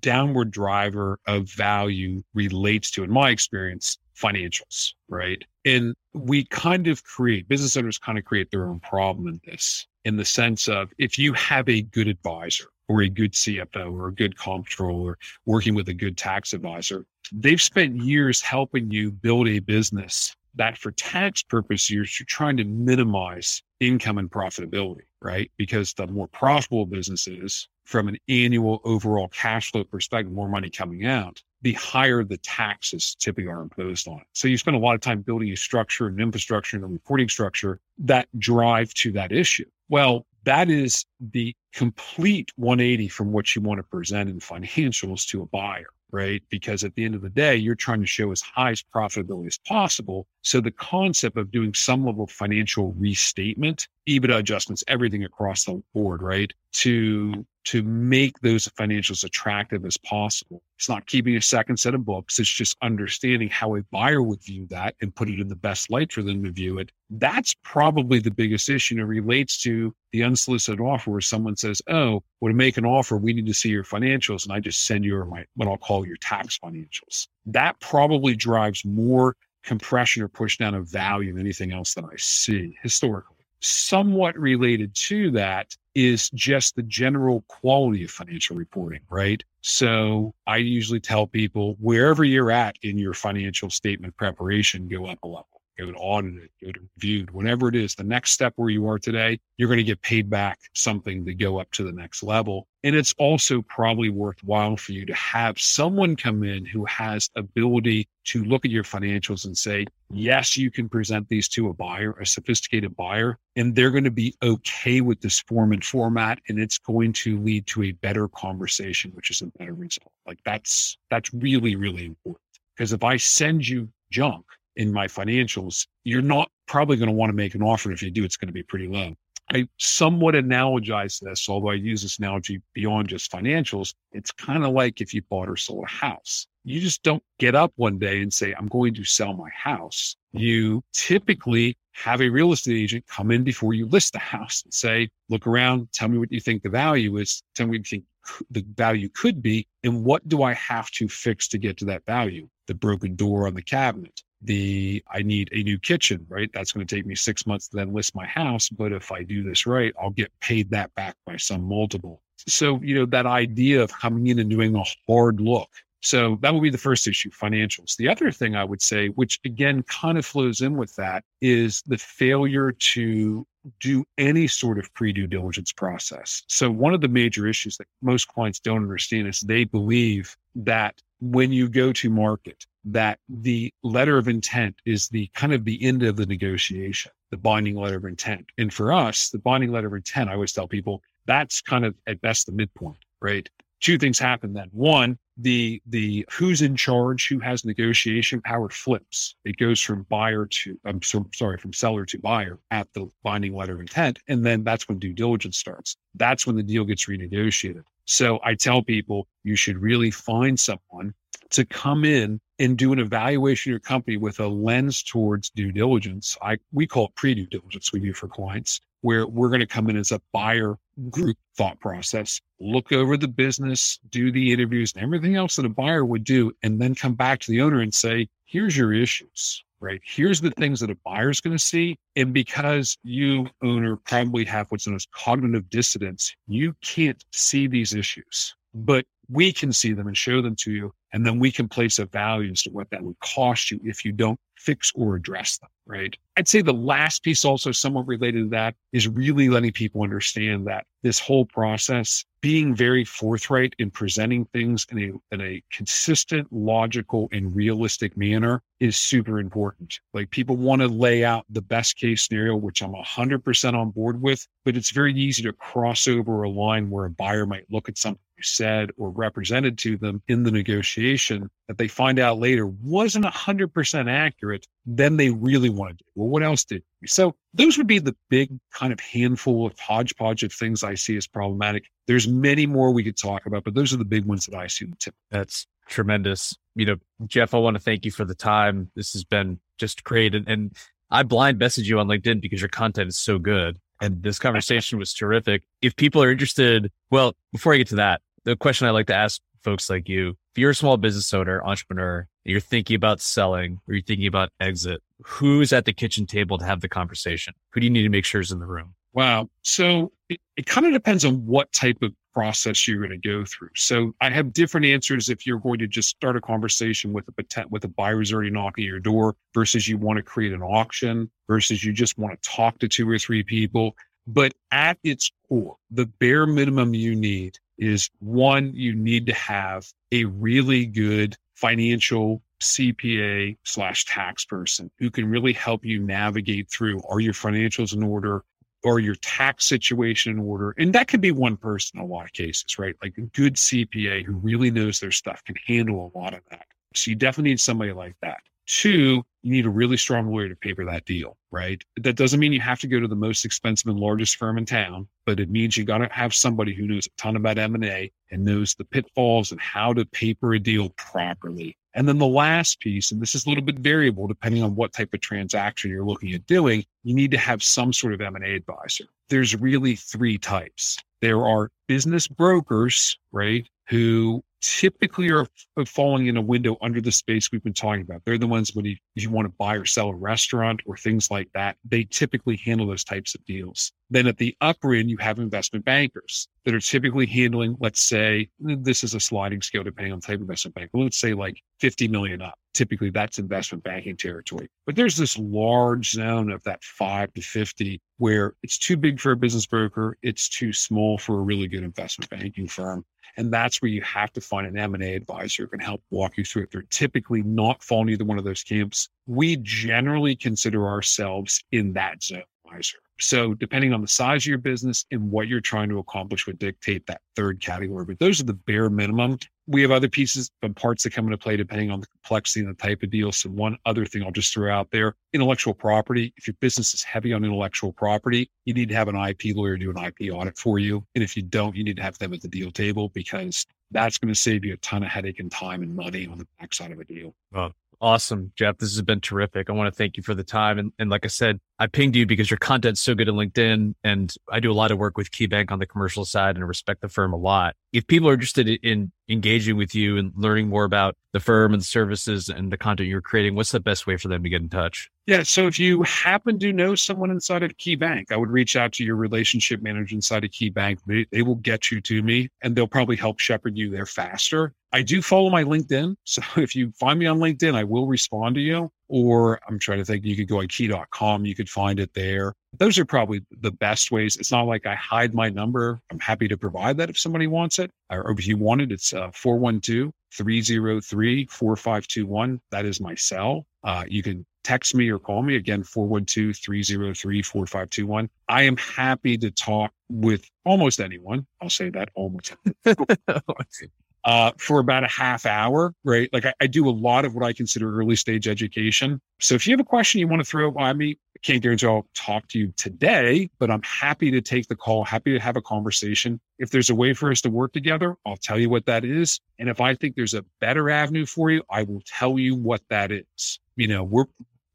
downward 0.00 0.50
driver 0.50 1.20
of 1.26 1.48
value 1.48 2.22
relates 2.34 2.90
to, 2.92 3.04
in 3.04 3.10
my 3.10 3.30
experience, 3.30 3.98
financials, 4.22 4.92
right? 5.08 5.42
And 5.64 5.94
we 6.14 6.44
kind 6.44 6.86
of 6.86 7.02
create, 7.04 7.48
business 7.48 7.76
owners 7.76 7.98
kind 7.98 8.18
of 8.18 8.24
create 8.24 8.50
their 8.50 8.66
own 8.66 8.80
problem 8.80 9.26
in 9.28 9.40
this, 9.44 9.86
in 10.04 10.16
the 10.16 10.24
sense 10.24 10.68
of 10.68 10.90
if 10.98 11.18
you 11.18 11.32
have 11.32 11.68
a 11.68 11.82
good 11.82 12.08
advisor 12.08 12.66
or 12.88 13.02
a 13.02 13.08
good 13.08 13.32
CFO 13.32 13.92
or 13.92 14.08
a 14.08 14.14
good 14.14 14.36
comptroller 14.36 15.18
working 15.46 15.74
with 15.74 15.88
a 15.88 15.94
good 15.94 16.16
tax 16.16 16.52
advisor, 16.52 17.06
they've 17.32 17.62
spent 17.62 17.96
years 17.96 18.40
helping 18.40 18.90
you 18.90 19.10
build 19.10 19.48
a 19.48 19.58
business 19.58 20.34
that 20.54 20.76
for 20.76 20.90
tax 20.92 21.42
purposes, 21.42 21.90
you're 21.90 22.26
trying 22.26 22.56
to 22.58 22.64
minimize 22.64 23.62
income 23.80 24.18
and 24.18 24.30
profitability, 24.30 25.02
right? 25.20 25.50
Because 25.56 25.94
the 25.94 26.06
more 26.06 26.28
profitable 26.28 26.86
business 26.86 27.26
is 27.26 27.68
from 27.84 28.08
an 28.08 28.18
annual 28.28 28.80
overall 28.84 29.28
cash 29.28 29.72
flow 29.72 29.84
perspective, 29.84 30.32
more 30.32 30.48
money 30.48 30.68
coming 30.68 31.06
out, 31.06 31.42
the 31.62 31.72
higher 31.74 32.24
the 32.24 32.38
taxes 32.38 33.16
typically 33.18 33.50
are 33.50 33.62
imposed 33.62 34.08
on 34.08 34.18
it. 34.18 34.26
So 34.32 34.48
you 34.48 34.58
spend 34.58 34.76
a 34.76 34.80
lot 34.80 34.94
of 34.94 35.00
time 35.00 35.22
building 35.22 35.50
a 35.50 35.56
structure 35.56 36.08
and 36.08 36.20
infrastructure 36.20 36.76
and 36.76 36.84
a 36.84 36.88
reporting 36.88 37.28
structure 37.28 37.80
that 37.98 38.28
drive 38.38 38.92
to 38.94 39.12
that 39.12 39.32
issue. 39.32 39.66
Well, 39.88 40.26
that 40.44 40.70
is 40.70 41.04
the 41.20 41.54
complete 41.72 42.50
180 42.56 43.08
from 43.08 43.32
what 43.32 43.54
you 43.54 43.62
want 43.62 43.78
to 43.78 43.84
present 43.84 44.28
in 44.28 44.40
financials 44.40 45.26
to 45.28 45.42
a 45.42 45.46
buyer 45.46 45.86
right? 46.12 46.42
Because 46.50 46.84
at 46.84 46.94
the 46.94 47.04
end 47.04 47.14
of 47.14 47.22
the 47.22 47.30
day, 47.30 47.56
you're 47.56 47.74
trying 47.74 48.00
to 48.00 48.06
show 48.06 48.30
as 48.30 48.42
high 48.42 48.70
as 48.70 48.84
profitability 48.94 49.46
as 49.46 49.58
possible. 49.66 50.26
So 50.42 50.60
the 50.60 50.70
concept 50.70 51.38
of 51.38 51.50
doing 51.50 51.72
some 51.74 52.04
level 52.04 52.24
of 52.24 52.30
financial 52.30 52.92
restatement, 52.92 53.88
EBITDA 54.06 54.36
adjustments, 54.36 54.84
everything 54.86 55.24
across 55.24 55.64
the 55.64 55.82
board, 55.94 56.22
right? 56.22 56.52
To 56.72 57.46
to 57.64 57.82
make 57.82 58.40
those 58.40 58.66
financials 58.68 59.24
attractive 59.24 59.84
as 59.84 59.96
possible. 59.96 60.62
It's 60.76 60.88
not 60.88 61.06
keeping 61.06 61.36
a 61.36 61.42
second 61.42 61.76
set 61.76 61.94
of 61.94 62.04
books. 62.04 62.40
It's 62.40 62.50
just 62.50 62.76
understanding 62.82 63.48
how 63.48 63.76
a 63.76 63.82
buyer 63.84 64.20
would 64.22 64.42
view 64.42 64.66
that 64.70 64.96
and 65.00 65.14
put 65.14 65.28
it 65.28 65.38
in 65.38 65.48
the 65.48 65.56
best 65.56 65.90
light 65.90 66.12
for 66.12 66.22
them 66.22 66.42
to 66.42 66.50
view 66.50 66.78
it. 66.78 66.90
That's 67.10 67.54
probably 67.62 68.18
the 68.18 68.32
biggest 68.32 68.68
issue. 68.68 68.94
And 68.94 69.02
it 69.02 69.06
relates 69.06 69.62
to 69.62 69.94
the 70.10 70.24
unsolicited 70.24 70.80
offer 70.80 71.12
where 71.12 71.20
someone 71.20 71.56
says, 71.56 71.80
Oh, 71.88 72.22
well, 72.40 72.50
to 72.50 72.56
make 72.56 72.78
an 72.78 72.84
offer, 72.84 73.16
we 73.16 73.32
need 73.32 73.46
to 73.46 73.54
see 73.54 73.68
your 73.68 73.84
financials. 73.84 74.44
And 74.44 74.52
I 74.52 74.58
just 74.58 74.84
send 74.84 75.04
you 75.04 75.24
my, 75.24 75.44
what 75.54 75.68
I'll 75.68 75.76
call 75.76 76.06
your 76.06 76.16
tax 76.16 76.58
financials. 76.58 77.28
That 77.46 77.78
probably 77.80 78.34
drives 78.34 78.84
more 78.84 79.36
compression 79.62 80.22
or 80.22 80.28
push 80.28 80.58
down 80.58 80.74
of 80.74 80.88
value 80.88 81.32
than 81.32 81.40
anything 81.40 81.72
else 81.72 81.94
that 81.94 82.04
I 82.04 82.16
see 82.16 82.76
historically. 82.82 83.36
Somewhat 83.60 84.36
related 84.36 84.92
to 84.94 85.30
that 85.32 85.76
is 85.94 86.30
just 86.30 86.76
the 86.76 86.82
general 86.82 87.44
quality 87.48 88.04
of 88.04 88.10
financial 88.10 88.56
reporting, 88.56 89.00
right? 89.10 89.42
So 89.60 90.34
I 90.46 90.58
usually 90.58 91.00
tell 91.00 91.26
people 91.26 91.76
wherever 91.80 92.24
you're 92.24 92.50
at 92.50 92.76
in 92.82 92.98
your 92.98 93.14
financial 93.14 93.70
statement 93.70 94.16
preparation, 94.16 94.88
go 94.88 95.06
up 95.06 95.18
a 95.22 95.28
level 95.28 95.61
audit 95.96 96.34
it, 96.36 96.50
go 96.64 96.72
to 96.72 96.80
reviewed, 96.96 97.30
whatever 97.30 97.68
it 97.68 97.74
is, 97.74 97.94
the 97.94 98.04
next 98.04 98.32
step 98.32 98.52
where 98.56 98.70
you 98.70 98.86
are 98.88 98.98
today, 98.98 99.38
you're 99.56 99.68
going 99.68 99.78
to 99.78 99.84
get 99.84 100.02
paid 100.02 100.28
back 100.28 100.58
something 100.74 101.24
to 101.24 101.34
go 101.34 101.58
up 101.58 101.70
to 101.72 101.84
the 101.84 101.92
next 101.92 102.22
level. 102.22 102.66
And 102.84 102.96
it's 102.96 103.14
also 103.18 103.62
probably 103.62 104.08
worthwhile 104.08 104.76
for 104.76 104.92
you 104.92 105.06
to 105.06 105.14
have 105.14 105.60
someone 105.60 106.16
come 106.16 106.42
in 106.42 106.64
who 106.64 106.84
has 106.86 107.30
ability 107.36 108.08
to 108.24 108.44
look 108.44 108.64
at 108.64 108.70
your 108.70 108.82
financials 108.82 109.44
and 109.44 109.56
say, 109.56 109.86
yes, 110.10 110.56
you 110.56 110.70
can 110.70 110.88
present 110.88 111.28
these 111.28 111.48
to 111.50 111.68
a 111.68 111.74
buyer, 111.74 112.12
a 112.20 112.26
sophisticated 112.26 112.96
buyer, 112.96 113.38
and 113.56 113.74
they're 113.74 113.90
going 113.90 114.04
to 114.04 114.10
be 114.10 114.34
okay 114.42 115.00
with 115.00 115.20
this 115.20 115.40
form 115.40 115.72
and 115.72 115.84
format. 115.84 116.40
And 116.48 116.58
it's 116.58 116.78
going 116.78 117.12
to 117.14 117.38
lead 117.40 117.66
to 117.68 117.84
a 117.84 117.92
better 117.92 118.28
conversation, 118.28 119.12
which 119.14 119.30
is 119.30 119.42
a 119.42 119.46
better 119.58 119.74
result. 119.74 120.12
Like 120.26 120.38
that's, 120.44 120.98
that's 121.10 121.32
really, 121.32 121.76
really 121.76 122.06
important. 122.06 122.42
Because 122.76 122.92
if 122.92 123.04
I 123.04 123.16
send 123.16 123.68
you 123.68 123.88
junk, 124.10 124.44
in 124.76 124.92
my 124.92 125.06
financials, 125.06 125.86
you're 126.04 126.22
not 126.22 126.50
probably 126.66 126.96
going 126.96 127.08
to 127.08 127.14
want 127.14 127.30
to 127.30 127.36
make 127.36 127.54
an 127.54 127.62
offer. 127.62 127.92
If 127.92 128.02
you 128.02 128.10
do, 128.10 128.24
it's 128.24 128.36
going 128.36 128.48
to 128.48 128.52
be 128.52 128.62
pretty 128.62 128.88
low. 128.88 129.14
I 129.52 129.68
somewhat 129.78 130.34
analogize 130.34 131.20
this, 131.20 131.48
although 131.48 131.70
I 131.70 131.74
use 131.74 132.02
this 132.02 132.18
analogy 132.18 132.62
beyond 132.72 133.08
just 133.08 133.30
financials. 133.30 133.92
It's 134.12 134.30
kind 134.30 134.64
of 134.64 134.72
like 134.72 135.00
if 135.00 135.12
you 135.12 135.22
bought 135.28 135.48
or 135.48 135.56
sold 135.56 135.84
a 135.84 135.90
house. 135.90 136.46
You 136.64 136.80
just 136.80 137.02
don't 137.02 137.22
get 137.38 137.54
up 137.54 137.72
one 137.76 137.98
day 137.98 138.22
and 138.22 138.32
say, 138.32 138.54
I'm 138.56 138.68
going 138.68 138.94
to 138.94 139.04
sell 139.04 139.34
my 139.34 139.50
house. 139.50 140.16
You 140.32 140.82
typically 140.92 141.76
have 141.92 142.22
a 142.22 142.28
real 142.28 142.52
estate 142.52 142.76
agent 142.76 143.06
come 143.06 143.30
in 143.30 143.44
before 143.44 143.74
you 143.74 143.86
list 143.86 144.14
the 144.14 144.18
house 144.20 144.62
and 144.64 144.72
say, 144.72 145.08
look 145.28 145.46
around, 145.46 145.92
tell 145.92 146.08
me 146.08 146.18
what 146.18 146.32
you 146.32 146.40
think 146.40 146.62
the 146.62 146.70
value 146.70 147.18
is, 147.18 147.42
tell 147.54 147.66
me 147.66 147.78
what 147.78 147.90
you 147.90 147.98
think 147.98 148.04
the 148.50 148.64
value 148.76 149.08
could 149.08 149.42
be, 149.42 149.66
and 149.82 150.04
what 150.04 150.26
do 150.28 150.42
I 150.44 150.54
have 150.54 150.90
to 150.92 151.08
fix 151.08 151.48
to 151.48 151.58
get 151.58 151.76
to 151.78 151.84
that 151.86 152.06
value? 152.06 152.48
The 152.68 152.74
broken 152.74 153.16
door 153.16 153.48
on 153.48 153.54
the 153.54 153.62
cabinet, 153.62 154.22
the 154.44 155.02
I 155.10 155.22
need 155.22 155.48
a 155.52 155.62
new 155.62 155.78
kitchen, 155.78 156.26
right? 156.28 156.50
That's 156.52 156.72
going 156.72 156.86
to 156.86 156.94
take 156.94 157.06
me 157.06 157.14
six 157.14 157.46
months 157.46 157.68
to 157.68 157.76
then 157.76 157.92
list 157.92 158.14
my 158.14 158.26
house. 158.26 158.68
But 158.68 158.92
if 158.92 159.12
I 159.12 159.22
do 159.22 159.42
this 159.42 159.66
right, 159.66 159.92
I'll 160.00 160.10
get 160.10 160.32
paid 160.40 160.70
that 160.70 160.94
back 160.94 161.16
by 161.26 161.36
some 161.36 161.62
multiple. 161.62 162.22
So, 162.46 162.80
you 162.82 162.94
know, 162.94 163.06
that 163.06 163.26
idea 163.26 163.82
of 163.82 163.92
coming 163.92 164.26
in 164.26 164.38
and 164.38 164.50
doing 164.50 164.74
a 164.74 164.84
hard 165.06 165.40
look. 165.40 165.70
So 166.02 166.36
that 166.40 166.52
would 166.52 166.62
be 166.62 166.70
the 166.70 166.78
first 166.78 167.06
issue, 167.06 167.30
financials. 167.30 167.96
The 167.96 168.08
other 168.08 168.32
thing 168.32 168.56
I 168.56 168.64
would 168.64 168.82
say, 168.82 169.08
which 169.08 169.38
again 169.44 169.84
kind 169.84 170.18
of 170.18 170.26
flows 170.26 170.60
in 170.60 170.76
with 170.76 170.94
that, 170.96 171.22
is 171.40 171.82
the 171.86 171.98
failure 171.98 172.72
to 172.72 173.46
do 173.78 174.04
any 174.18 174.48
sort 174.48 174.78
of 174.78 174.92
pre 174.94 175.12
due 175.12 175.28
diligence 175.28 175.72
process. 175.72 176.42
So 176.48 176.70
one 176.70 176.92
of 176.92 177.00
the 177.00 177.08
major 177.08 177.46
issues 177.46 177.76
that 177.76 177.86
most 178.02 178.26
clients 178.26 178.58
don't 178.58 178.82
understand 178.82 179.28
is 179.28 179.40
they 179.40 179.62
believe 179.62 180.36
that 180.56 181.00
when 181.20 181.52
you 181.52 181.68
go 181.68 181.92
to 181.92 182.10
market, 182.10 182.66
that 182.84 183.18
the 183.28 183.72
letter 183.82 184.18
of 184.18 184.28
intent 184.28 184.74
is 184.84 185.08
the 185.08 185.28
kind 185.34 185.52
of 185.52 185.64
the 185.64 185.82
end 185.84 186.02
of 186.02 186.16
the 186.16 186.26
negotiation, 186.26 187.12
the 187.30 187.36
binding 187.36 187.76
letter 187.76 187.96
of 187.96 188.04
intent. 188.04 188.46
And 188.58 188.72
for 188.72 188.92
us, 188.92 189.30
the 189.30 189.38
binding 189.38 189.70
letter 189.70 189.86
of 189.86 189.94
intent, 189.94 190.30
I 190.30 190.34
always 190.34 190.52
tell 190.52 190.68
people 190.68 191.02
that's 191.26 191.60
kind 191.60 191.84
of 191.84 191.94
at 192.06 192.20
best 192.20 192.46
the 192.46 192.52
midpoint, 192.52 192.98
right? 193.20 193.48
Two 193.80 193.98
things 193.98 194.18
happen 194.18 194.52
then. 194.52 194.68
One, 194.72 195.18
the 195.38 195.82
the 195.86 196.26
who's 196.30 196.62
in 196.62 196.76
charge, 196.76 197.28
who 197.28 197.38
has 197.40 197.64
negotiation 197.64 198.40
power 198.42 198.68
flips. 198.68 199.34
It 199.44 199.56
goes 199.56 199.80
from 199.80 200.04
buyer 200.08 200.46
to 200.46 200.78
I'm 200.84 201.02
so, 201.02 201.26
sorry, 201.34 201.58
from 201.58 201.72
seller 201.72 202.04
to 202.06 202.18
buyer 202.18 202.58
at 202.70 202.86
the 202.92 203.08
binding 203.22 203.56
letter 203.56 203.74
of 203.74 203.80
intent. 203.80 204.18
And 204.28 204.44
then 204.44 204.62
that's 204.62 204.88
when 204.88 204.98
due 204.98 205.12
diligence 205.12 205.56
starts. 205.56 205.96
That's 206.14 206.46
when 206.46 206.56
the 206.56 206.62
deal 206.62 206.84
gets 206.84 207.06
renegotiated. 207.06 207.82
So 208.06 208.40
I 208.44 208.54
tell 208.54 208.82
people 208.82 209.26
you 209.44 209.56
should 209.56 209.78
really 209.78 210.10
find 210.10 210.58
someone 210.58 211.14
to 211.50 211.64
come 211.64 212.04
in 212.04 212.40
and 212.58 212.78
do 212.78 212.92
an 212.92 212.98
evaluation 212.98 213.70
of 213.70 213.72
your 213.72 213.80
company 213.80 214.16
with 214.16 214.40
a 214.40 214.46
lens 214.46 215.02
towards 215.02 215.50
due 215.50 215.72
diligence. 215.72 216.36
I 216.42 216.58
we 216.72 216.86
call 216.86 217.06
it 217.06 217.14
pre-due 217.14 217.46
diligence 217.46 217.92
we 217.92 218.00
do 218.00 218.12
for 218.12 218.28
clients, 218.28 218.80
where 219.02 219.26
we're 219.26 219.48
going 219.48 219.60
to 219.60 219.66
come 219.66 219.90
in 219.90 219.96
as 219.96 220.12
a 220.12 220.20
buyer 220.32 220.76
group 221.10 221.36
thought 221.56 221.78
process, 221.80 222.40
look 222.60 222.92
over 222.92 223.16
the 223.16 223.28
business, 223.28 223.98
do 224.10 224.32
the 224.32 224.52
interviews 224.52 224.92
and 224.94 225.02
everything 225.02 225.36
else 225.36 225.56
that 225.56 225.66
a 225.66 225.70
buyer 225.70 226.04
would 226.04 226.24
do, 226.24 226.52
and 226.62 226.80
then 226.80 226.94
come 226.94 227.14
back 227.14 227.40
to 227.40 227.50
the 227.50 227.60
owner 227.60 227.80
and 227.80 227.92
say, 227.92 228.28
here's 228.44 228.76
your 228.76 228.92
issues. 228.92 229.64
Right. 229.82 230.00
Here's 230.04 230.40
the 230.40 230.52
things 230.52 230.78
that 230.78 230.90
a 230.90 230.96
buyer's 231.04 231.40
going 231.40 231.56
to 231.56 231.62
see. 231.62 231.98
And 232.14 232.32
because 232.32 232.96
you, 233.02 233.48
owner, 233.64 233.96
probably 233.96 234.44
have 234.44 234.68
what's 234.68 234.86
known 234.86 234.94
as 234.94 235.08
cognitive 235.12 235.68
dissonance, 235.70 236.36
you 236.46 236.76
can't 236.82 237.22
see 237.32 237.66
these 237.66 237.92
issues, 237.92 238.54
but 238.72 239.04
we 239.32 239.52
can 239.52 239.72
see 239.72 239.92
them 239.92 240.06
and 240.06 240.16
show 240.16 240.42
them 240.42 240.54
to 240.56 240.70
you. 240.70 240.92
And 241.12 241.26
then 241.26 241.38
we 241.38 241.50
can 241.50 241.68
place 241.68 241.98
a 241.98 242.06
value 242.06 242.52
as 242.52 242.62
to 242.62 242.70
what 242.70 242.90
that 242.90 243.02
would 243.02 243.18
cost 243.20 243.70
you 243.70 243.80
if 243.82 244.04
you 244.04 244.12
don't 244.12 244.38
fix 244.56 244.92
or 244.94 245.16
address 245.16 245.58
them, 245.58 245.68
right? 245.86 246.16
I'd 246.36 246.48
say 246.48 246.62
the 246.62 246.72
last 246.72 247.22
piece 247.22 247.44
also 247.44 247.72
somewhat 247.72 248.06
related 248.06 248.44
to 248.44 248.48
that 248.50 248.74
is 248.92 249.08
really 249.08 249.48
letting 249.48 249.72
people 249.72 250.02
understand 250.02 250.66
that 250.68 250.86
this 251.02 251.18
whole 251.18 251.44
process, 251.44 252.24
being 252.40 252.74
very 252.74 253.04
forthright 253.04 253.74
in 253.78 253.90
presenting 253.90 254.44
things 254.46 254.86
in 254.90 254.98
a, 254.98 255.34
in 255.34 255.40
a 255.40 255.62
consistent, 255.72 256.46
logical, 256.52 257.28
and 257.32 257.54
realistic 257.54 258.16
manner 258.16 258.62
is 258.80 258.96
super 258.96 259.40
important. 259.40 259.98
Like 260.14 260.30
people 260.30 260.56
want 260.56 260.80
to 260.80 260.88
lay 260.88 261.24
out 261.24 261.44
the 261.50 261.62
best 261.62 261.96
case 261.96 262.22
scenario, 262.22 262.56
which 262.56 262.82
I'm 262.82 262.94
100% 262.94 263.74
on 263.74 263.90
board 263.90 264.22
with, 264.22 264.46
but 264.64 264.76
it's 264.76 264.90
very 264.90 265.14
easy 265.14 265.42
to 265.42 265.52
cross 265.52 266.06
over 266.06 266.42
a 266.42 266.50
line 266.50 266.88
where 266.88 267.06
a 267.06 267.10
buyer 267.10 267.46
might 267.46 267.66
look 267.70 267.88
at 267.88 267.98
something 267.98 268.22
you 268.36 268.42
said 268.42 268.90
or 268.96 269.10
represented 269.22 269.78
to 269.78 269.96
them 269.96 270.20
in 270.28 270.42
the 270.42 270.50
negotiation 270.50 271.48
that 271.68 271.78
they 271.78 271.88
find 271.88 272.18
out 272.18 272.38
later 272.38 272.66
wasn't 272.66 273.24
100% 273.24 274.10
accurate 274.10 274.66
then 274.84 275.16
they 275.16 275.30
really 275.30 275.70
want 275.70 275.90
to 275.90 276.04
do. 276.04 276.10
Well, 276.14 276.28
what 276.28 276.42
else 276.42 276.64
did? 276.64 276.82
So 277.06 277.34
those 277.54 277.78
would 277.78 277.86
be 277.86 277.98
the 277.98 278.16
big 278.28 278.58
kind 278.72 278.92
of 278.92 279.00
handful 279.00 279.66
of 279.66 279.78
hodgepodge 279.78 280.42
of 280.42 280.52
things 280.52 280.82
I 280.82 280.94
see 280.94 281.16
as 281.16 281.26
problematic. 281.26 281.84
There's 282.06 282.26
many 282.26 282.66
more 282.66 282.92
we 282.92 283.04
could 283.04 283.16
talk 283.16 283.46
about, 283.46 283.64
but 283.64 283.74
those 283.74 283.92
are 283.92 283.96
the 283.96 284.04
big 284.04 284.24
ones 284.24 284.46
that 284.46 284.56
I 284.56 284.66
see. 284.66 284.86
Tip. 284.98 285.14
That's 285.30 285.66
tremendous. 285.88 286.56
You 286.74 286.86
know, 286.86 286.96
Jeff, 287.26 287.54
I 287.54 287.58
want 287.58 287.76
to 287.76 287.82
thank 287.82 288.04
you 288.04 288.10
for 288.10 288.24
the 288.24 288.34
time. 288.34 288.90
This 288.96 289.12
has 289.12 289.24
been 289.24 289.60
just 289.78 290.04
great. 290.04 290.34
And, 290.34 290.48
and 290.48 290.76
I 291.10 291.22
blind 291.22 291.58
message 291.58 291.88
you 291.88 291.98
on 291.98 292.08
LinkedIn 292.08 292.40
because 292.40 292.60
your 292.60 292.68
content 292.68 293.08
is 293.08 293.18
so 293.18 293.38
good. 293.38 293.78
And 294.00 294.20
this 294.20 294.40
conversation 294.40 294.98
was 294.98 295.14
terrific. 295.14 295.62
If 295.80 295.94
people 295.94 296.22
are 296.22 296.32
interested, 296.32 296.90
well, 297.10 297.34
before 297.52 297.72
I 297.72 297.76
get 297.76 297.88
to 297.88 297.96
that, 297.96 298.20
the 298.44 298.56
question 298.56 298.86
I 298.86 298.90
like 298.90 299.06
to 299.06 299.14
ask 299.14 299.40
folks 299.62 299.88
like 299.88 300.08
you, 300.08 300.30
if 300.30 300.58
you're 300.58 300.70
a 300.70 300.74
small 300.74 300.96
business 300.96 301.32
owner, 301.32 301.62
entrepreneur, 301.64 302.26
you're 302.44 302.60
thinking 302.60 302.96
about 302.96 303.20
selling 303.20 303.80
or 303.86 303.94
you're 303.94 304.02
thinking 304.02 304.26
about 304.26 304.50
exit, 304.60 305.02
who's 305.22 305.72
at 305.72 305.84
the 305.84 305.92
kitchen 305.92 306.26
table 306.26 306.58
to 306.58 306.64
have 306.64 306.80
the 306.80 306.88
conversation? 306.88 307.54
Who 307.70 307.80
do 307.80 307.86
you 307.86 307.90
need 307.90 308.02
to 308.02 308.08
make 308.08 308.24
sure 308.24 308.40
is 308.40 308.52
in 308.52 308.58
the 308.58 308.66
room? 308.66 308.94
Wow. 309.12 309.48
So 309.62 310.12
it, 310.28 310.40
it 310.56 310.66
kind 310.66 310.86
of 310.86 310.92
depends 310.92 311.24
on 311.24 311.46
what 311.46 311.72
type 311.72 311.98
of 312.02 312.12
process 312.32 312.88
you're 312.88 312.98
going 312.98 313.10
to 313.10 313.28
go 313.28 313.44
through. 313.44 313.68
So 313.76 314.14
I 314.20 314.30
have 314.30 314.52
different 314.52 314.86
answers 314.86 315.28
if 315.28 315.46
you're 315.46 315.58
going 315.58 315.78
to 315.80 315.86
just 315.86 316.08
start 316.08 316.36
a 316.36 316.40
conversation 316.40 317.12
with 317.12 317.28
a 317.28 317.66
with 317.68 317.84
a 317.84 317.88
buyer 317.88 318.16
who's 318.16 318.32
already 318.32 318.50
knocking 318.50 318.84
your 318.84 319.00
door 319.00 319.36
versus 319.54 319.86
you 319.86 319.98
want 319.98 320.16
to 320.16 320.22
create 320.22 320.52
an 320.52 320.62
auction 320.62 321.30
versus 321.46 321.84
you 321.84 321.92
just 321.92 322.18
want 322.18 322.40
to 322.40 322.48
talk 322.48 322.78
to 322.78 322.88
two 322.88 323.08
or 323.08 323.18
three 323.18 323.42
people. 323.42 323.94
But 324.26 324.54
at 324.70 324.98
its 325.04 325.30
core, 325.48 325.76
the 325.90 326.06
bare 326.06 326.46
minimum 326.46 326.94
you 326.94 327.14
need 327.14 327.58
is 327.78 328.10
one, 328.20 328.72
you 328.74 328.94
need 328.94 329.26
to 329.26 329.34
have 329.34 329.86
a 330.12 330.24
really 330.24 330.86
good 330.86 331.36
financial 331.54 332.42
CPA 332.60 333.56
slash 333.64 334.04
tax 334.04 334.44
person 334.44 334.90
who 334.98 335.10
can 335.10 335.28
really 335.28 335.52
help 335.52 335.84
you 335.84 335.98
navigate 335.98 336.70
through 336.70 337.02
are 337.08 337.20
your 337.20 337.34
financials 337.34 337.94
in 337.94 338.02
order? 338.02 338.44
or 338.84 338.98
your 338.98 339.14
tax 339.16 339.64
situation 339.64 340.32
in 340.32 340.38
order. 340.38 340.74
And 340.76 340.92
that 340.94 341.08
could 341.08 341.20
be 341.20 341.30
one 341.30 341.56
person 341.56 341.98
in 341.98 342.04
a 342.04 342.08
lot 342.08 342.24
of 342.24 342.32
cases, 342.32 342.78
right? 342.78 342.94
Like 343.02 343.16
a 343.16 343.22
good 343.22 343.54
CPA 343.54 344.24
who 344.24 344.32
really 344.32 344.70
knows 344.70 345.00
their 345.00 345.12
stuff 345.12 345.42
can 345.44 345.56
handle 345.66 346.12
a 346.14 346.18
lot 346.18 346.34
of 346.34 346.40
that. 346.50 346.66
So 346.94 347.10
you 347.10 347.14
definitely 347.14 347.50
need 347.50 347.60
somebody 347.60 347.92
like 347.92 348.16
that. 348.22 348.40
Two, 348.66 349.22
you 349.42 349.50
need 349.50 349.66
a 349.66 349.70
really 349.70 349.96
strong 349.96 350.30
lawyer 350.30 350.48
to 350.48 350.56
paper 350.56 350.84
that 350.84 351.04
deal, 351.04 351.36
right? 351.50 351.82
That 352.00 352.16
doesn't 352.16 352.38
mean 352.38 352.52
you 352.52 352.60
have 352.60 352.78
to 352.80 352.86
go 352.86 353.00
to 353.00 353.08
the 353.08 353.16
most 353.16 353.44
expensive 353.44 353.88
and 353.88 353.98
largest 353.98 354.36
firm 354.36 354.56
in 354.56 354.66
town, 354.66 355.08
but 355.26 355.40
it 355.40 355.50
means 355.50 355.76
you 355.76 355.84
got 355.84 355.98
to 355.98 356.08
have 356.12 356.32
somebody 356.32 356.72
who 356.74 356.86
knows 356.86 357.06
a 357.06 357.10
ton 357.20 357.36
about 357.36 357.58
M&A 357.58 358.12
and 358.30 358.44
knows 358.44 358.74
the 358.74 358.84
pitfalls 358.84 359.50
and 359.50 359.60
how 359.60 359.92
to 359.92 360.04
paper 360.06 360.54
a 360.54 360.60
deal 360.60 360.90
properly. 360.90 361.76
And 361.94 362.08
then 362.08 362.18
the 362.18 362.26
last 362.26 362.80
piece, 362.80 363.10
and 363.10 363.20
this 363.20 363.34
is 363.34 363.44
a 363.44 363.48
little 363.48 363.64
bit 363.64 363.80
variable 363.80 364.26
depending 364.26 364.62
on 364.62 364.74
what 364.74 364.92
type 364.92 365.12
of 365.12 365.20
transaction 365.20 365.90
you're 365.90 366.06
looking 366.06 366.32
at 366.32 366.46
doing, 366.46 366.84
you 367.02 367.14
need 367.14 367.32
to 367.32 367.38
have 367.38 367.62
some 367.62 367.92
sort 367.92 368.14
of 368.14 368.20
M&A 368.20 368.54
advisor. 368.54 369.04
There's 369.28 369.60
really 369.60 369.96
three 369.96 370.38
types. 370.38 370.98
There 371.20 371.44
are 371.44 371.70
business 371.88 372.26
brokers, 372.28 373.18
right, 373.32 373.68
who 373.88 374.42
typically 374.62 375.30
are 375.30 375.46
falling 375.86 376.28
in 376.28 376.36
a 376.36 376.40
window 376.40 376.76
under 376.80 377.00
the 377.00 377.12
space 377.12 377.50
we've 377.50 377.62
been 377.62 377.72
talking 377.72 378.02
about. 378.02 378.22
They're 378.24 378.38
the 378.38 378.46
ones 378.46 378.74
when 378.74 378.84
you, 378.84 378.96
you 379.14 379.28
want 379.28 379.46
to 379.46 379.54
buy 379.58 379.74
or 379.74 379.84
sell 379.84 380.08
a 380.08 380.14
restaurant 380.14 380.80
or 380.86 380.96
things 380.96 381.30
like 381.30 381.48
that, 381.54 381.76
they 381.84 382.04
typically 382.04 382.56
handle 382.56 382.86
those 382.86 383.04
types 383.04 383.34
of 383.34 383.44
deals. 383.44 383.92
Then 384.10 384.26
at 384.26 384.38
the 384.38 384.56
upper 384.60 384.94
end, 384.94 385.10
you 385.10 385.16
have 385.18 385.38
investment 385.38 385.84
bankers 385.84 386.48
that 386.64 386.74
are 386.74 386.80
typically 386.80 387.26
handling, 387.26 387.76
let's 387.80 388.00
say, 388.00 388.48
this 388.60 389.02
is 389.02 389.14
a 389.14 389.20
sliding 389.20 389.62
scale 389.62 389.82
depending 389.82 390.12
on 390.12 390.20
type 390.20 390.36
of 390.36 390.42
investment 390.42 390.74
bank. 390.74 390.90
Let's 390.94 391.18
say 391.18 391.34
like 391.34 391.60
50 391.80 392.08
million 392.08 392.40
up. 392.40 392.54
Typically 392.74 393.10
that's 393.10 393.38
investment 393.38 393.84
banking 393.84 394.16
territory. 394.16 394.68
But 394.86 394.96
there's 394.96 395.16
this 395.16 395.38
large 395.38 396.12
zone 396.12 396.50
of 396.50 396.62
that 396.64 396.82
five 396.84 397.32
to 397.34 397.42
50 397.42 398.00
where 398.18 398.54
it's 398.62 398.78
too 398.78 398.96
big 398.96 399.18
for 399.18 399.32
a 399.32 399.36
business 399.36 399.66
broker. 399.66 400.16
It's 400.22 400.48
too 400.48 400.72
small 400.72 401.18
for 401.18 401.38
a 401.38 401.42
really 401.42 401.68
good 401.68 401.82
investment 401.82 402.30
banking 402.30 402.68
firm. 402.68 403.04
And 403.36 403.52
that's 403.52 403.80
where 403.80 403.90
you 403.90 404.02
have 404.02 404.32
to 404.34 404.40
find 404.40 404.66
an 404.66 404.76
M&A 404.76 405.14
advisor 405.14 405.64
who 405.64 405.68
can 405.68 405.80
help 405.80 406.02
walk 406.10 406.36
you 406.36 406.44
through 406.44 406.64
it. 406.64 406.70
They're 406.70 406.84
typically 406.90 407.42
not 407.42 407.82
falling 407.82 408.10
into 408.10 408.24
one 408.24 408.38
of 408.38 408.44
those 408.44 408.62
camps. 408.62 409.08
We 409.26 409.56
generally 409.56 410.36
consider 410.36 410.86
ourselves 410.86 411.62
in 411.72 411.92
that 411.94 412.22
zone. 412.22 412.42
Advisor. 412.66 412.98
So 413.22 413.54
depending 413.54 413.92
on 413.92 414.00
the 414.00 414.08
size 414.08 414.42
of 414.42 414.46
your 414.46 414.58
business 414.58 415.04
and 415.10 415.30
what 415.30 415.48
you're 415.48 415.60
trying 415.60 415.88
to 415.90 415.98
accomplish 415.98 416.46
would 416.46 416.58
dictate 416.58 417.06
that 417.06 417.20
third 417.36 417.60
category. 417.60 418.04
But 418.04 418.18
those 418.18 418.40
are 418.40 418.44
the 418.44 418.54
bare 418.54 418.90
minimum. 418.90 419.38
We 419.68 419.80
have 419.82 419.92
other 419.92 420.08
pieces 420.08 420.50
and 420.62 420.74
parts 420.74 421.04
that 421.04 421.12
come 421.12 421.26
into 421.26 421.38
play 421.38 421.56
depending 421.56 421.90
on 421.90 422.00
the 422.00 422.06
complexity 422.08 422.60
and 422.60 422.68
the 422.68 422.74
type 422.74 423.02
of 423.02 423.10
deal. 423.10 423.30
So 423.30 423.48
one 423.48 423.78
other 423.86 424.04
thing 424.04 424.24
I'll 424.24 424.32
just 424.32 424.52
throw 424.52 424.72
out 424.72 424.90
there, 424.90 425.14
intellectual 425.32 425.72
property. 425.72 426.34
If 426.36 426.48
your 426.48 426.56
business 426.60 426.94
is 426.94 427.02
heavy 427.04 427.32
on 427.32 427.44
intellectual 427.44 427.92
property, 427.92 428.50
you 428.64 428.74
need 428.74 428.88
to 428.88 428.94
have 428.96 429.08
an 429.08 429.16
IP 429.16 429.54
lawyer 429.56 429.76
do 429.76 429.90
an 429.96 430.04
IP 430.04 430.32
audit 430.32 430.58
for 430.58 430.80
you. 430.80 431.06
And 431.14 431.22
if 431.22 431.36
you 431.36 431.42
don't, 431.42 431.76
you 431.76 431.84
need 431.84 431.96
to 431.96 432.02
have 432.02 432.18
them 432.18 432.34
at 432.34 432.42
the 432.42 432.48
deal 432.48 432.72
table 432.72 433.08
because 433.10 433.64
that's 433.92 434.18
going 434.18 434.32
to 434.32 434.38
save 434.38 434.64
you 434.64 434.74
a 434.74 434.78
ton 434.78 435.04
of 435.04 435.10
headache 435.10 435.38
and 435.38 435.50
time 435.50 435.82
and 435.82 435.94
money 435.94 436.26
on 436.26 436.38
the 436.38 436.46
backside 436.58 436.90
of 436.90 436.98
a 436.98 437.04
deal. 437.04 437.34
Well, 437.52 437.72
Awesome, 438.02 438.50
Jeff. 438.56 438.78
This 438.78 438.92
has 438.94 439.02
been 439.02 439.20
terrific. 439.20 439.70
I 439.70 439.72
want 439.74 439.86
to 439.86 439.96
thank 439.96 440.16
you 440.16 440.24
for 440.24 440.34
the 440.34 440.42
time. 440.42 440.80
And, 440.80 440.92
and 440.98 441.08
like 441.08 441.24
I 441.24 441.28
said, 441.28 441.60
I 441.78 441.86
pinged 441.86 442.16
you 442.16 442.26
because 442.26 442.50
your 442.50 442.58
content's 442.58 443.00
so 443.00 443.14
good 443.14 443.28
on 443.28 443.36
LinkedIn. 443.36 443.94
And 444.02 444.34
I 444.50 444.58
do 444.58 444.72
a 444.72 444.74
lot 444.74 444.90
of 444.90 444.98
work 444.98 445.16
with 445.16 445.30
KeyBank 445.30 445.70
on 445.70 445.78
the 445.78 445.86
commercial 445.86 446.24
side 446.24 446.56
and 446.56 446.66
respect 446.66 447.00
the 447.00 447.08
firm 447.08 447.32
a 447.32 447.36
lot. 447.36 447.76
If 447.92 448.08
people 448.08 448.28
are 448.28 448.32
interested 448.32 448.68
in 448.68 449.12
engaging 449.28 449.76
with 449.76 449.94
you 449.94 450.18
and 450.18 450.32
learning 450.36 450.68
more 450.68 450.82
about 450.82 451.14
the 451.32 451.38
firm 451.38 451.74
and 451.74 451.80
the 451.80 451.86
services 451.86 452.48
and 452.48 452.72
the 452.72 452.76
content 452.76 453.08
you're 453.08 453.20
creating, 453.20 453.54
what's 453.54 453.70
the 453.70 453.78
best 453.78 454.04
way 454.04 454.16
for 454.16 454.26
them 454.26 454.42
to 454.42 454.48
get 454.48 454.62
in 454.62 454.68
touch? 454.68 455.08
Yeah. 455.26 455.44
So 455.44 455.68
if 455.68 455.78
you 455.78 456.02
happen 456.02 456.58
to 456.58 456.72
know 456.72 456.96
someone 456.96 457.30
inside 457.30 457.62
of 457.62 457.76
KeyBank, 457.76 458.32
I 458.32 458.36
would 458.36 458.50
reach 458.50 458.74
out 458.74 458.90
to 458.94 459.04
your 459.04 459.14
relationship 459.14 459.80
manager 459.80 460.16
inside 460.16 460.42
of 460.42 460.50
KeyBank. 460.50 460.98
They, 461.06 461.26
they 461.30 461.42
will 461.42 461.54
get 461.54 461.92
you 461.92 462.00
to 462.00 462.20
me 462.20 462.48
and 462.62 462.74
they'll 462.74 462.88
probably 462.88 463.14
help 463.14 463.38
shepherd 463.38 463.78
you 463.78 463.90
there 463.90 464.06
faster. 464.06 464.74
I 464.92 465.02
do 465.02 465.22
follow 465.22 465.50
my 465.50 465.64
LinkedIn. 465.64 466.16
So 466.24 466.42
if 466.56 466.74
you 466.74 466.92
find 466.92 467.18
me 467.18 467.26
on 467.26 467.38
LinkedIn, 467.38 467.74
I 467.74 467.84
will 467.84 468.06
respond 468.06 468.54
to 468.54 468.60
you. 468.60 468.90
Or 469.08 469.60
I'm 469.68 469.78
trying 469.78 469.98
to 469.98 470.04
think, 470.04 470.24
you 470.24 470.36
could 470.36 470.48
go 470.48 470.60
on 470.60 471.44
you 471.44 471.54
could 471.54 471.68
find 471.68 472.00
it 472.00 472.14
there. 472.14 472.54
Those 472.78 472.98
are 472.98 473.04
probably 473.04 473.44
the 473.60 473.70
best 473.70 474.10
ways. 474.10 474.36
It's 474.36 474.50
not 474.50 474.62
like 474.62 474.86
I 474.86 474.94
hide 474.94 475.34
my 475.34 475.50
number. 475.50 476.00
I'm 476.10 476.20
happy 476.20 476.48
to 476.48 476.56
provide 476.56 476.96
that 476.96 477.10
if 477.10 477.18
somebody 477.18 477.46
wants 477.46 477.78
it. 477.78 477.90
Or 478.10 478.30
if 478.30 478.46
you 478.46 478.56
want 478.56 478.80
it, 478.80 478.92
it's 478.92 479.12
uh, 479.12 479.30
412 479.32 480.12
303 480.32 481.46
4521. 481.46 482.60
That 482.70 482.86
is 482.86 483.00
my 483.00 483.14
cell. 483.14 483.66
Uh, 483.84 484.04
you 484.08 484.22
can 484.22 484.46
text 484.64 484.94
me 484.94 485.10
or 485.10 485.18
call 485.18 485.42
me 485.42 485.56
again 485.56 485.82
412-303-4521 485.82 488.28
i 488.48 488.62
am 488.62 488.76
happy 488.76 489.36
to 489.36 489.50
talk 489.50 489.90
with 490.08 490.48
almost 490.64 491.00
anyone 491.00 491.44
i'll 491.60 491.68
say 491.68 491.90
that 491.90 492.10
almost 492.14 492.54
uh, 494.24 494.52
for 494.58 494.78
about 494.78 495.04
a 495.04 495.08
half 495.08 495.46
hour, 495.46 495.94
right? 496.04 496.28
Like 496.32 496.46
I, 496.46 496.54
I, 496.60 496.66
do 496.68 496.88
a 496.88 496.90
lot 496.90 497.24
of 497.24 497.34
what 497.34 497.44
I 497.44 497.52
consider 497.52 497.98
early 497.98 498.14
stage 498.14 498.46
education. 498.46 499.20
So 499.40 499.54
if 499.54 499.66
you 499.66 499.72
have 499.72 499.80
a 499.80 499.84
question 499.84 500.20
you 500.20 500.28
want 500.28 500.40
to 500.40 500.48
throw 500.48 500.70
by 500.70 500.92
me, 500.92 501.18
I 501.36 501.38
can't 501.42 501.60
guarantee 501.62 501.86
I'll 501.86 502.06
talk 502.14 502.46
to 502.48 502.58
you 502.58 502.72
today, 502.76 503.50
but 503.58 503.70
I'm 503.70 503.82
happy 503.82 504.30
to 504.30 504.40
take 504.40 504.68
the 504.68 504.76
call, 504.76 505.04
happy 505.04 505.32
to 505.32 505.40
have 505.40 505.56
a 505.56 505.62
conversation. 505.62 506.40
If 506.58 506.70
there's 506.70 506.90
a 506.90 506.94
way 506.94 507.14
for 507.14 507.32
us 507.32 507.40
to 507.42 507.50
work 507.50 507.72
together, 507.72 508.16
I'll 508.24 508.36
tell 508.36 508.58
you 508.58 508.70
what 508.70 508.86
that 508.86 509.04
is. 509.04 509.40
And 509.58 509.68
if 509.68 509.80
I 509.80 509.94
think 509.94 510.14
there's 510.14 510.34
a 510.34 510.44
better 510.60 510.88
avenue 510.88 511.26
for 511.26 511.50
you, 511.50 511.62
I 511.68 511.82
will 511.82 512.02
tell 512.06 512.38
you 512.38 512.54
what 512.54 512.82
that 512.90 513.10
is. 513.10 513.58
You 513.74 513.88
know, 513.88 514.04
we're, 514.04 514.26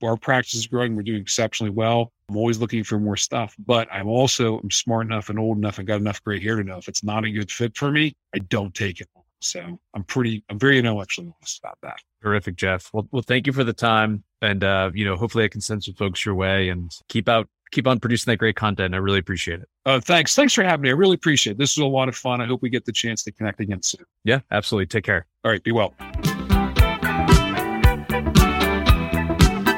our 0.03 0.17
practice 0.17 0.55
is 0.55 0.67
growing. 0.67 0.95
We're 0.95 1.03
doing 1.03 1.21
exceptionally 1.21 1.71
well. 1.71 2.11
I'm 2.29 2.35
always 2.35 2.59
looking 2.59 2.83
for 2.83 2.99
more 2.99 3.15
stuff, 3.15 3.55
but 3.65 3.87
I'm 3.89 4.07
also 4.07 4.59
I'm 4.59 4.71
smart 4.71 5.05
enough 5.05 5.29
and 5.29 5.39
old 5.39 5.57
enough 5.57 5.77
and 5.77 5.87
got 5.87 6.01
enough 6.01 6.21
gray 6.21 6.41
hair 6.41 6.57
to 6.57 6.63
know 6.63 6.77
if 6.77 6.89
it's 6.89 7.03
not 7.03 7.23
a 7.23 7.31
good 7.31 7.49
fit 7.49 7.77
for 7.77 7.89
me, 7.89 8.13
I 8.35 8.39
don't 8.39 8.73
take 8.73 8.99
it. 8.99 9.07
So 9.39 9.79
I'm 9.93 10.03
pretty, 10.03 10.43
I'm 10.49 10.59
very 10.59 10.79
intellectually 10.79 11.31
honest 11.39 11.59
about 11.59 11.77
that. 11.83 11.97
Terrific, 12.23 12.55
Jeff. 12.55 12.89
Well, 12.93 13.07
well, 13.11 13.21
thank 13.21 13.47
you 13.47 13.53
for 13.53 13.63
the 13.63 13.73
time, 13.73 14.23
and 14.41 14.63
uh, 14.63 14.91
you 14.93 15.05
know, 15.05 15.15
hopefully, 15.15 15.43
I 15.43 15.47
can 15.47 15.61
send 15.61 15.83
some 15.83 15.93
folks 15.93 16.25
your 16.25 16.35
way, 16.35 16.69
and 16.69 16.91
keep 17.07 17.29
out, 17.29 17.47
keep 17.71 17.87
on 17.87 17.99
producing 17.99 18.31
that 18.31 18.37
great 18.37 18.55
content. 18.55 18.95
I 18.95 18.97
really 18.97 19.19
appreciate 19.19 19.59
it. 19.59 19.69
Uh, 19.85 19.99
thanks, 19.99 20.33
thanks 20.35 20.53
for 20.53 20.63
having 20.63 20.81
me. 20.81 20.89
I 20.89 20.93
really 20.93 21.15
appreciate 21.15 21.53
it. 21.53 21.57
This 21.59 21.77
was 21.77 21.83
a 21.83 21.87
lot 21.87 22.09
of 22.09 22.15
fun. 22.15 22.41
I 22.41 22.47
hope 22.47 22.61
we 22.61 22.69
get 22.69 22.85
the 22.85 22.91
chance 22.91 23.23
to 23.23 23.31
connect 23.31 23.59
again 23.59 23.81
soon. 23.83 24.05
Yeah, 24.23 24.39
absolutely. 24.51 24.87
Take 24.87 25.03
care. 25.03 25.27
All 25.43 25.51
right, 25.51 25.63
be 25.63 25.71
well. 25.71 25.93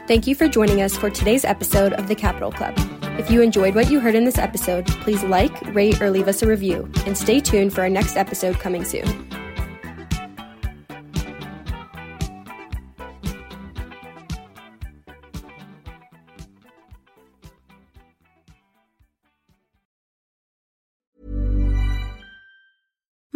Thank 0.07 0.25
you 0.25 0.33
for 0.33 0.47
joining 0.47 0.81
us 0.81 0.97
for 0.97 1.11
today's 1.11 1.45
episode 1.45 1.93
of 1.93 2.07
the 2.07 2.15
Capital 2.15 2.51
Club. 2.51 2.73
If 3.19 3.29
you 3.29 3.41
enjoyed 3.41 3.75
what 3.75 3.91
you 3.91 3.99
heard 3.99 4.15
in 4.15 4.23
this 4.23 4.37
episode, 4.37 4.87
please 4.87 5.23
like, 5.23 5.53
rate, 5.75 6.01
or 6.01 6.09
leave 6.09 6.29
us 6.29 6.41
a 6.41 6.47
review, 6.47 6.89
and 7.05 7.17
stay 7.17 7.41
tuned 7.41 7.73
for 7.73 7.81
our 7.81 7.89
next 7.89 8.15
episode 8.15 8.57
coming 8.57 8.85
soon. 8.85 9.29